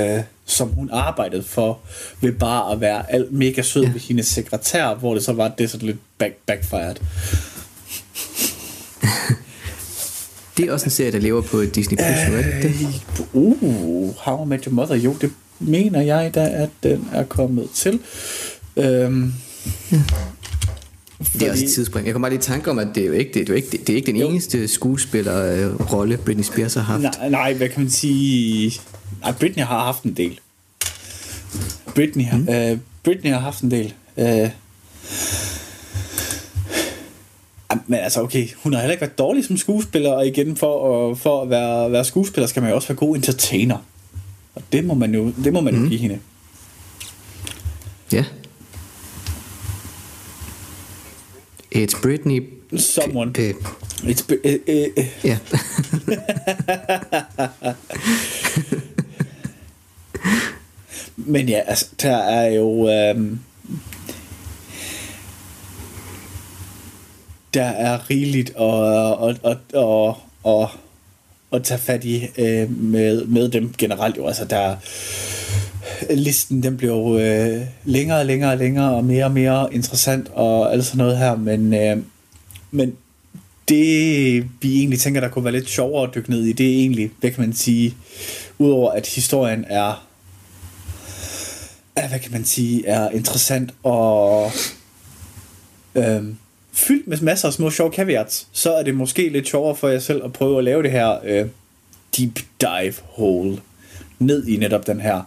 som 0.47 0.68
hun 0.68 0.91
arbejdede 0.93 1.43
for, 1.43 1.78
ved 2.20 2.32
bare 2.32 2.72
at 2.72 2.80
være 2.80 3.12
alt 3.12 3.32
mega 3.32 3.62
sød 3.62 3.82
ja. 3.82 3.91
ved 3.93 4.01
hendes 4.01 4.26
sekretær, 4.26 4.95
hvor 4.95 5.14
det 5.14 5.24
så 5.24 5.32
var 5.32 5.49
det 5.49 5.70
sådan 5.70 5.87
lidt 5.87 5.99
back, 6.18 6.35
backfired. 6.47 6.97
Det 10.57 10.64
er 10.68 10.72
også 10.72 10.84
en 10.86 10.90
serie, 10.90 11.12
der 11.12 11.18
lever 11.18 11.40
på 11.42 11.64
Disney 11.64 11.96
Plus, 11.96 12.09
nu, 12.30 12.36
er 12.36 12.42
det 12.42 12.62
det? 12.62 13.02
Uh, 13.32 14.14
How 14.16 14.44
I 14.44 14.48
Met 14.48 14.64
Your 14.64 14.74
Mother, 14.74 14.96
jo, 14.96 15.16
det 15.20 15.30
mener 15.61 16.00
jeg 16.02 16.34
da, 16.34 16.48
at 16.48 16.68
den 16.82 17.09
er 17.12 17.24
kommet 17.24 17.68
til. 17.74 18.00
Øhm, 18.76 19.32
Det 21.32 21.42
er 21.42 21.50
også 21.52 21.64
et 21.64 21.70
tidsspring. 21.70 22.07
Jeg 22.07 22.14
kommer 22.14 22.28
bare 22.28 22.32
lige 22.36 22.40
i 22.40 22.42
tanke 22.42 22.70
om, 22.70 22.78
at 22.78 22.88
det 22.94 23.02
er 23.02 23.07
jo 23.07 23.12
ikke, 23.12 23.28
det, 23.34 23.34
det 23.34 23.48
er 23.48 23.52
jo 23.52 23.57
ikke, 23.57 23.68
det, 23.70 23.86
det 23.86 23.92
er 23.92 23.96
ikke 23.96 24.07
den 24.07 24.16
Jo. 24.16 24.28
eneste 24.28 24.68
skuespiller-rolle, 24.68 26.16
Britney 26.16 26.44
Spears 26.44 26.74
har 26.74 26.82
haft. 26.82 27.02
Nej, 27.02 27.28
nej, 27.28 27.55
hvad 27.55 27.68
kan 27.68 27.82
man 27.82 27.90
sige? 27.90 28.80
Nej, 29.22 29.32
Britney 29.32 29.64
har 29.64 29.84
haft 29.84 30.02
en 30.02 30.12
del. 30.16 30.40
Britney, 31.94 32.24
mm. 32.32 32.48
øh, 32.48 32.78
Britney 33.05 33.30
har 33.30 33.38
haft 33.40 33.61
en 33.61 33.70
del. 33.70 33.92
Øh, 34.18 34.48
men 37.87 37.99
altså 37.99 38.22
okay, 38.22 38.49
hun 38.62 38.72
har 38.72 38.81
heller 38.81 38.93
ikke 38.93 39.01
været 39.01 39.18
dårlig 39.18 39.45
som 39.45 39.57
skuespiller, 39.57 40.12
og 40.12 40.27
igen 40.27 40.57
for 40.57 41.11
at, 41.11 41.18
for 41.18 41.43
at 41.43 41.51
være, 41.51 41.93
være 41.93 42.05
skuespiller, 42.05 42.49
skal 42.49 42.62
man 42.62 42.70
jo 42.70 42.77
også 42.77 42.89
være 42.89 42.97
god 42.97 43.16
entertainer. 43.16 43.77
Og 44.55 44.62
det 44.72 44.85
må 44.85 44.95
man 44.95 45.14
jo, 45.14 45.33
det 45.45 45.53
må 45.53 45.61
man 45.61 45.75
mm. 45.75 45.83
jo 45.83 45.89
give 45.89 46.01
hende. 46.01 46.18
Ja. 48.12 48.25
It's 51.77 52.03
Britney... 52.03 52.43
Someone. 52.77 53.33
Øh, 53.39 53.55
It's, 54.03 54.25
øh, 54.45 54.59
øh, 54.68 54.89
øh. 54.97 55.07
ja. 55.25 55.39
Men 61.16 61.49
ja, 61.49 61.61
altså, 61.66 61.87
der 62.03 62.16
er 62.16 62.47
jo... 62.47 62.89
Øhm, 62.89 63.39
der 67.55 67.64
er 67.64 68.11
rigeligt 68.11 68.50
at, 68.50 69.28
at, 69.28 69.36
at, 69.44 69.82
at, 69.82 70.14
at, 70.46 70.68
at 71.52 71.64
tage 71.64 71.80
fat 71.80 72.05
i 72.05 72.28
øh, 72.38 72.70
med, 72.78 73.24
med 73.24 73.48
dem 73.48 73.74
generelt. 73.78 74.16
Jo. 74.16 74.26
Altså, 74.26 74.44
der, 74.44 74.76
listen 76.14 76.62
den 76.62 76.76
bliver 76.76 76.94
jo 76.94 77.18
øh, 77.18 77.61
længere 77.84 78.18
og 78.18 78.26
længere 78.26 78.50
og 78.50 78.59
længere 78.59 78.94
og 78.94 79.05
mere 79.05 79.24
og 79.24 79.32
mere 79.32 79.74
interessant 79.74 80.28
og 80.32 80.72
alt 80.72 80.84
sådan 80.84 80.98
noget 80.98 81.18
her, 81.18 81.36
men, 81.36 81.74
øh, 81.74 81.96
men 82.70 82.96
det 83.68 84.44
vi 84.61 84.78
egentlig 84.78 85.00
tænker, 85.00 85.20
der 85.20 85.28
kunne 85.28 85.44
være 85.44 85.52
lidt 85.52 85.68
sjovere 85.68 86.09
at 86.09 86.14
dykke 86.14 86.30
ned 86.30 86.44
i, 86.44 86.52
det 86.52 86.66
er 86.66 86.78
egentlig, 86.78 87.11
hvad 87.20 87.30
kan 87.30 87.40
man 87.40 87.55
sige, 87.55 87.94
udover 88.59 88.92
at 88.92 89.07
historien 89.07 89.64
er 89.68 90.07
er, 91.96 92.09
hvad 92.09 92.18
kan 92.18 92.32
man 92.32 92.44
sige, 92.44 92.86
er 92.86 93.11
interessant 93.11 93.74
og 93.82 94.50
øhm, 95.94 96.36
fyldt 96.75 97.07
med 97.07 97.20
masser 97.20 97.49
af 97.49 97.55
små 97.55 97.70
sjove 97.70 97.93
caveats, 97.93 98.49
så 98.53 98.75
er 98.75 98.83
det 98.83 98.95
måske 98.95 99.29
lidt 99.29 99.49
sjovere 99.49 99.77
for 99.77 99.89
jer 99.89 99.99
selv 99.99 100.25
at 100.25 100.33
prøve 100.33 100.59
at 100.59 100.64
lave 100.64 100.83
det 100.83 100.91
her 100.91 101.18
øh, 101.25 101.47
deep 102.16 102.39
dive 102.61 102.95
hole 103.03 103.61
ned 104.18 104.47
i 104.47 104.57
netop 104.57 104.87
den 104.87 105.01
her. 105.01 105.22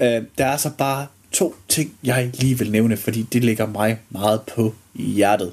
Øh, 0.00 0.22
der 0.38 0.46
er 0.46 0.56
så 0.56 0.70
bare 0.78 1.06
to 1.32 1.54
ting, 1.68 1.94
jeg 2.04 2.30
lige 2.34 2.58
vil 2.58 2.70
nævne, 2.70 2.96
fordi 2.96 3.22
det 3.22 3.44
ligger 3.44 3.66
mig 3.66 3.98
meget 4.10 4.40
på 4.42 4.74
hjertet. 4.94 5.52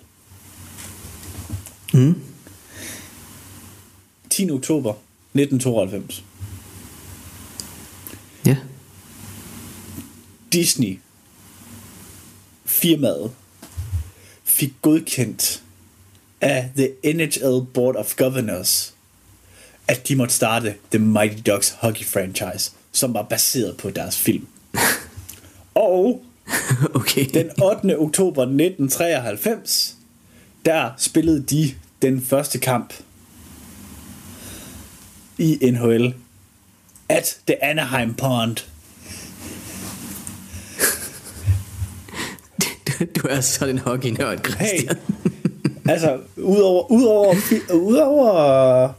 Mm. 1.93 2.21
10. 4.29 4.51
oktober 4.51 4.93
1992. 5.33 6.23
Ja. 8.45 8.57
Disney 10.53 10.99
firmaet 12.65 13.31
fik 14.59 14.73
godkendt 14.81 15.63
af 16.41 16.69
The 16.77 17.13
NHL 17.13 17.65
Board 17.73 17.95
of 17.95 18.15
Governors, 18.15 18.93
at 19.87 20.07
de 20.07 20.15
måtte 20.15 20.33
starte 20.33 20.75
The 20.91 20.99
Mighty 20.99 21.51
Ducks 21.51 21.69
hockey 21.79 22.05
franchise, 22.05 22.71
som 22.91 23.13
var 23.13 23.21
baseret 23.21 23.77
på 23.77 23.89
deres 23.89 24.17
film. 24.17 24.47
Og 25.75 26.23
Okay. 26.93 27.25
den 27.33 27.49
8. 27.61 27.99
oktober 27.99 28.41
1993, 28.41 29.95
der 30.65 30.91
spillede 30.97 31.43
de 31.43 31.71
den 32.01 32.21
første 32.21 32.59
kamp 32.59 32.93
i 35.37 35.71
NHL 35.71 36.13
at 37.09 37.39
The 37.47 37.63
Anaheim 37.63 38.13
Pond. 38.13 38.57
Du 43.15 43.27
er 43.29 43.41
sådan 43.41 43.75
en 43.75 43.79
hockey-nørd, 43.79 44.37
Christian. 44.37 44.97
Hey, 45.23 45.91
altså, 45.93 46.17
udover, 46.37 46.91
udover, 46.91 47.35
udover 47.73 48.93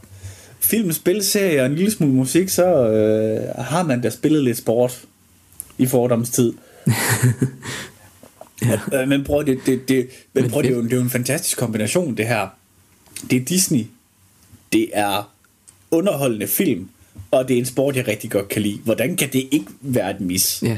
film, 0.59 0.91
spilserie 0.91 1.61
og 1.61 1.65
en 1.65 1.75
lille 1.75 1.91
smule 1.91 2.13
musik, 2.13 2.49
så 2.49 2.87
øh, 2.87 3.65
har 3.65 3.83
man 3.83 4.01
da 4.01 4.09
spillet 4.09 4.43
lidt 4.43 4.57
sport 4.57 5.01
i 5.77 5.85
fordomstid. 5.85 6.53
ja. 8.91 9.05
Men 9.05 9.23
prøv, 9.23 9.45
det, 9.45 9.59
det, 9.65 9.89
det, 9.89 10.09
men 10.33 10.49
prøv, 10.49 10.63
det, 10.63 10.71
er 10.71 10.75
jo, 10.75 10.83
det 10.83 10.93
er 10.93 10.97
jo 10.97 11.03
en 11.03 11.09
fantastisk 11.09 11.57
kombination, 11.57 12.17
det 12.17 12.27
her. 12.27 12.47
Det 13.29 13.41
er 13.41 13.45
Disney. 13.45 13.85
Det 14.73 14.89
er 14.93 15.31
underholdende 15.91 16.47
film. 16.47 16.89
Og 17.31 17.47
det 17.47 17.53
er 17.53 17.59
en 17.59 17.65
sport, 17.65 17.95
jeg 17.95 18.07
rigtig 18.07 18.31
godt 18.31 18.47
kan 18.47 18.61
lide. 18.61 18.79
Hvordan 18.83 19.15
kan 19.15 19.29
det 19.33 19.47
ikke 19.51 19.67
være 19.81 20.11
et 20.11 20.21
mis? 20.21 20.63
Ja. 20.63 20.77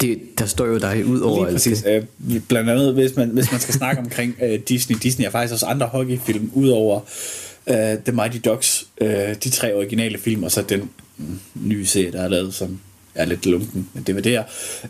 Det, 0.00 0.20
der 0.38 0.46
står 0.46 0.66
jo 0.66 0.78
dig 0.78 1.06
ud 1.06 1.20
over 1.20 1.44
Lige 1.44 1.54
præcis. 1.54 1.82
det. 1.82 2.06
Øh, 2.30 2.40
blandt 2.48 2.70
andet, 2.70 2.94
hvis 2.94 3.16
man, 3.16 3.28
hvis 3.28 3.52
man 3.52 3.60
skal 3.60 3.74
snakke 3.74 4.00
omkring 4.02 4.36
øh, 4.42 4.58
Disney. 4.68 4.96
Disney 5.02 5.24
har 5.24 5.30
faktisk 5.30 5.52
også 5.52 5.66
andre 5.66 5.86
hockeyfilm, 5.86 6.50
udover 6.54 7.00
øh, 7.66 7.76
The 7.76 8.12
Mighty 8.12 8.38
Ducks, 8.44 8.86
øh, 9.00 9.34
de 9.44 9.50
tre 9.50 9.74
originale 9.74 10.18
film, 10.18 10.42
og 10.42 10.52
så 10.52 10.62
den 10.62 10.90
mm, 11.16 11.38
nye 11.54 11.86
serie, 11.86 12.12
der 12.12 12.22
er 12.22 12.28
lavet, 12.28 12.54
som 12.54 12.80
er 13.14 13.24
lidt 13.24 13.46
lunken, 13.46 13.88
men 13.94 14.02
det 14.02 14.14
var 14.14 14.20
der. 14.20 14.42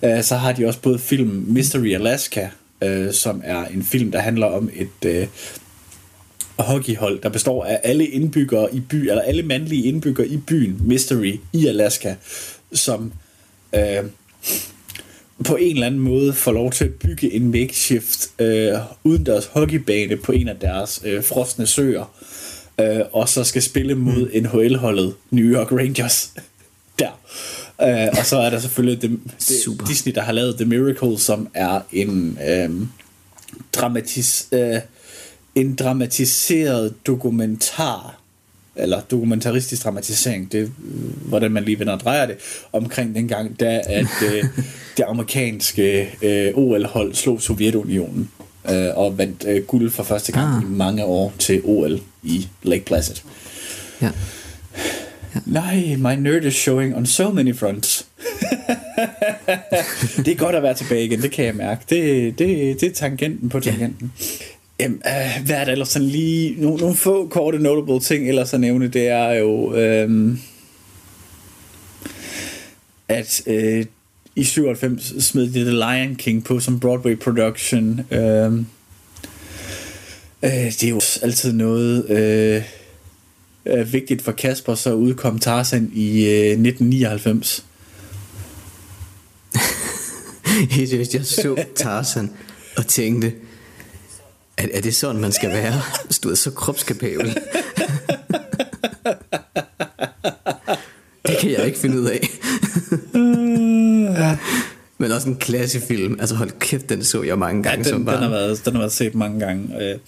Øh, 0.03 0.23
så 0.23 0.37
har 0.37 0.53
de 0.53 0.67
også 0.67 0.81
både 0.81 0.99
film 0.99 1.45
Mystery 1.49 1.95
Alaska, 1.95 2.49
øh, 2.83 3.13
som 3.13 3.43
er 3.45 3.65
en 3.65 3.83
film, 3.83 4.13
der 4.13 4.19
handler 4.19 4.47
om 4.47 4.71
et 4.75 5.05
øh, 5.07 5.27
hockeyhold, 6.59 7.21
der 7.23 7.29
består 7.29 7.65
af 7.65 7.81
alle 7.85 8.07
indbyggere 8.07 8.75
i 8.75 8.81
by, 8.81 8.95
eller 8.95 9.23
alle 9.23 9.43
mandlige 9.43 9.83
indbyggere 9.83 10.27
i 10.29 10.37
byen 10.37 10.81
Mystery 10.85 11.35
i 11.53 11.67
Alaska, 11.67 12.15
som 12.73 13.13
øh, 13.75 14.05
på 15.45 15.57
en 15.57 15.74
eller 15.74 15.87
anden 15.87 16.01
måde 16.01 16.32
får 16.32 16.53
lov 16.53 16.72
til 16.72 16.84
at 16.84 16.95
bygge 16.95 17.32
en 17.32 17.51
makeshift 17.51 18.30
øh, 18.39 18.72
uden 19.05 19.26
deres 19.26 19.47
hockeybane 19.47 20.16
på 20.16 20.32
en 20.32 20.49
af 20.49 20.57
deres 20.57 21.03
øh, 21.05 21.24
frosne 21.24 21.66
søer, 21.66 22.14
øh, 22.80 23.01
og 23.12 23.28
så 23.28 23.45
skal 23.45 23.62
spille 23.62 23.95
mod 23.95 24.41
NHL-holdet 24.41 25.14
New 25.30 25.45
York 25.45 25.72
Rangers 25.72 26.32
der. 26.99 27.20
Øh, 27.82 28.09
og 28.18 28.26
så 28.26 28.37
er 28.37 28.51
der 28.51 28.59
selvfølgelig 28.59 29.03
det, 29.03 29.20
det 29.49 29.62
Super. 29.64 29.87
Disney, 29.87 30.14
der 30.14 30.20
har 30.20 30.32
lavet 30.32 30.57
The 30.57 30.64
Miracle, 30.64 31.18
som 31.18 31.49
er 31.55 31.80
en 31.93 32.39
øh, 32.49 32.70
dramatis, 33.72 34.49
øh, 34.53 34.80
en 35.55 35.74
dramatiseret 35.74 36.95
dokumentar 37.07 38.16
eller 38.79 39.01
dokumentaristisk 39.01 39.85
dramatisering, 39.85 40.53
det 40.53 40.72
hvordan 41.24 41.53
man 41.53 41.64
lige 41.64 41.79
vender 41.79 41.93
og 41.93 42.01
drejer 42.01 42.27
det, 42.27 42.37
omkring 42.72 43.14
dengang, 43.14 43.61
da 43.61 43.83
at 43.87 44.07
øh, 44.33 44.45
det 44.97 45.05
amerikanske 45.09 46.11
øh, 46.22 46.53
OL-hold 46.55 47.14
slog 47.14 47.43
Sovjetunionen 47.43 48.31
øh, 48.70 48.87
og 48.97 49.18
vandt 49.18 49.45
øh, 49.49 49.62
guld 49.62 49.91
for 49.91 50.03
første 50.03 50.33
gang 50.33 50.57
Ah. 50.57 50.62
i 50.62 50.66
mange 50.66 51.05
år 51.05 51.33
til 51.39 51.61
OL 51.64 52.01
i 52.22 52.49
Lake 52.62 52.85
Placid. 52.85 53.14
Ja. 54.03 54.11
Nej, 55.47 55.97
my 55.99 56.14
nerd 56.29 56.45
is 56.45 56.55
showing 56.55 56.97
on 56.97 57.07
so 57.07 57.31
many 57.33 57.57
fronts. 57.57 58.07
det 60.16 60.29
er 60.29 60.35
godt 60.37 60.55
at 60.57 60.62
være 60.62 60.74
tilbage 60.74 61.05
igen, 61.05 61.22
det 61.22 61.31
kan 61.31 61.45
jeg 61.45 61.55
mærke. 61.55 61.81
Det, 61.91 62.39
det, 62.39 62.81
det 62.81 62.91
er 62.91 62.95
tangenten 62.95 63.49
på 63.49 63.61
tangenten. 63.61 64.12
Ja. 64.41 64.45
Jamen, 64.81 65.03
øh, 65.07 65.47
hvad 65.47 65.57
er 65.57 65.64
det 65.64 65.72
ellers 65.72 65.89
sådan 65.89 66.09
lige... 66.09 66.62
Nogle, 66.62 66.79
nogle 66.79 66.97
få 66.97 67.29
korte 67.29 67.59
notable 67.59 68.01
ting 68.01 68.29
ellers 68.29 68.55
at 68.55 68.61
nævne, 68.61 68.89
det 68.89 69.09
er 69.09 69.33
jo... 69.33 69.74
Øh, 69.74 70.39
at 73.09 73.43
øh, 73.47 73.87
i 74.37 74.45
97 74.45 75.24
smed 75.24 75.47
de 75.47 75.61
The 75.61 75.70
Lion 75.70 76.14
King 76.16 76.45
på 76.45 76.61
som 76.61 76.81
Broadway 76.81 77.18
production. 77.18 78.01
Øh, 78.11 78.53
øh, 80.43 80.72
det 80.72 80.85
er 80.85 80.89
jo 80.89 81.01
altid 81.22 81.53
noget... 81.53 82.11
Øh, 82.11 82.62
øh, 83.66 83.93
vigtigt 83.93 84.22
for 84.22 84.33
Kasper, 84.33 84.74
så 84.74 84.95
udkom 84.95 85.39
Tarzan 85.39 85.91
i 85.95 86.27
øh, 86.27 86.51
1999. 86.51 87.64
jeg, 90.79 90.89
seriøst, 90.89 91.14
jeg 91.14 91.27
så 91.27 91.64
Tarzan 91.77 92.31
og 92.77 92.87
tænkte, 92.87 93.33
er, 94.59 94.67
er 94.75 94.81
det 94.81 94.95
sådan, 94.95 95.21
man 95.21 95.33
skal 95.33 95.51
være? 95.51 95.83
Du 96.25 96.31
er 96.31 96.35
så 96.35 96.51
kropskapabel. 96.51 97.39
det 101.27 101.39
kan 101.41 101.51
jeg 101.51 101.67
ikke 101.67 101.79
finde 101.79 102.01
ud 102.01 102.07
af. 102.07 102.29
Men 104.99 105.13
også 105.13 105.29
en 105.29 105.37
klassefilm. 105.37 106.17
Altså 106.21 106.35
hold 106.35 106.51
kæft, 106.59 106.89
den 106.89 107.05
så 107.05 107.23
jeg 107.23 107.39
mange 107.39 107.63
gange 107.63 107.79
Ja, 107.79 107.91
som 107.91 107.99
den, 107.99 108.07
den, 108.07 108.15
har 108.15 108.21
barn. 108.21 108.31
været, 108.33 108.65
den 108.65 108.73
har 108.73 108.81
været 108.81 108.93
set 108.93 109.15
mange 109.15 109.41
gange. 109.41 109.83
Øh, 109.91 109.99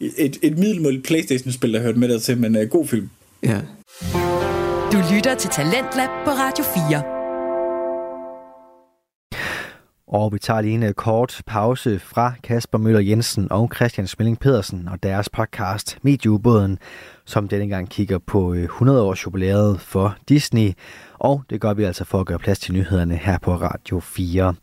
Et, 0.00 0.36
et 0.42 0.58
middelmåligt 0.58 1.04
Playstation-spil, 1.04 1.72
der 1.72 1.80
hørte 1.80 1.98
med 1.98 2.08
der 2.08 2.18
til, 2.18 2.38
men 2.38 2.56
uh, 2.56 2.62
god 2.62 2.86
film. 2.86 3.10
Ja. 3.42 3.60
Du 4.92 5.02
lytter 5.14 5.34
til 5.38 5.50
Talentlab 5.50 6.08
på 6.24 6.30
Radio 6.30 6.64
4. 6.90 7.15
Og 10.16 10.32
vi 10.32 10.38
tager 10.38 10.60
lige 10.60 10.74
en 10.74 10.82
øh, 10.82 10.92
kort 10.92 11.42
pause 11.46 11.98
fra 11.98 12.32
Kasper 12.42 12.78
Møller 12.78 13.00
Jensen 13.00 13.52
og 13.52 13.70
Christian 13.74 14.06
Smelling 14.06 14.38
Pedersen 14.38 14.88
og 14.88 15.02
deres 15.02 15.28
podcast 15.28 15.98
Medieubåden, 16.02 16.78
som 17.24 17.48
denne 17.48 17.68
gang 17.68 17.90
kigger 17.90 18.18
på 18.18 18.54
øh, 18.54 18.62
100 18.62 19.02
års 19.02 19.26
jubilæet 19.26 19.80
for 19.80 20.16
Disney. 20.28 20.72
Og 21.18 21.42
det 21.50 21.60
gør 21.60 21.74
vi 21.74 21.84
altså 21.84 22.04
for 22.04 22.20
at 22.20 22.26
gøre 22.26 22.38
plads 22.38 22.58
til 22.58 22.74
nyhederne 22.74 23.16
her 23.16 23.38
på 23.38 23.54
Radio 23.54 24.00
4. 24.00 24.54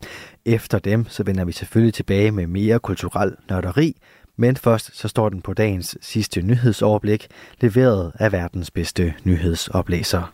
Efter 0.44 0.78
dem 0.78 1.06
så 1.08 1.22
vender 1.22 1.44
vi 1.44 1.52
selvfølgelig 1.52 1.94
tilbage 1.94 2.30
med 2.30 2.46
mere 2.46 2.78
kulturel 2.78 3.36
nørderi, 3.50 3.96
men 4.38 4.56
først 4.56 4.96
så 4.96 5.08
står 5.08 5.28
den 5.28 5.42
på 5.42 5.54
dagens 5.54 5.98
sidste 6.00 6.42
nyhedsoverblik, 6.42 7.26
leveret 7.60 8.12
af 8.14 8.32
verdens 8.32 8.70
bedste 8.70 9.14
nyhedsoplæser. 9.24 10.32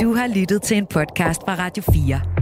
Du 0.00 0.14
har 0.14 0.26
lyttet 0.34 0.62
til 0.62 0.76
en 0.76 0.86
podcast 0.86 1.40
fra 1.46 1.54
Radio 1.54 1.82
4. 1.92 2.41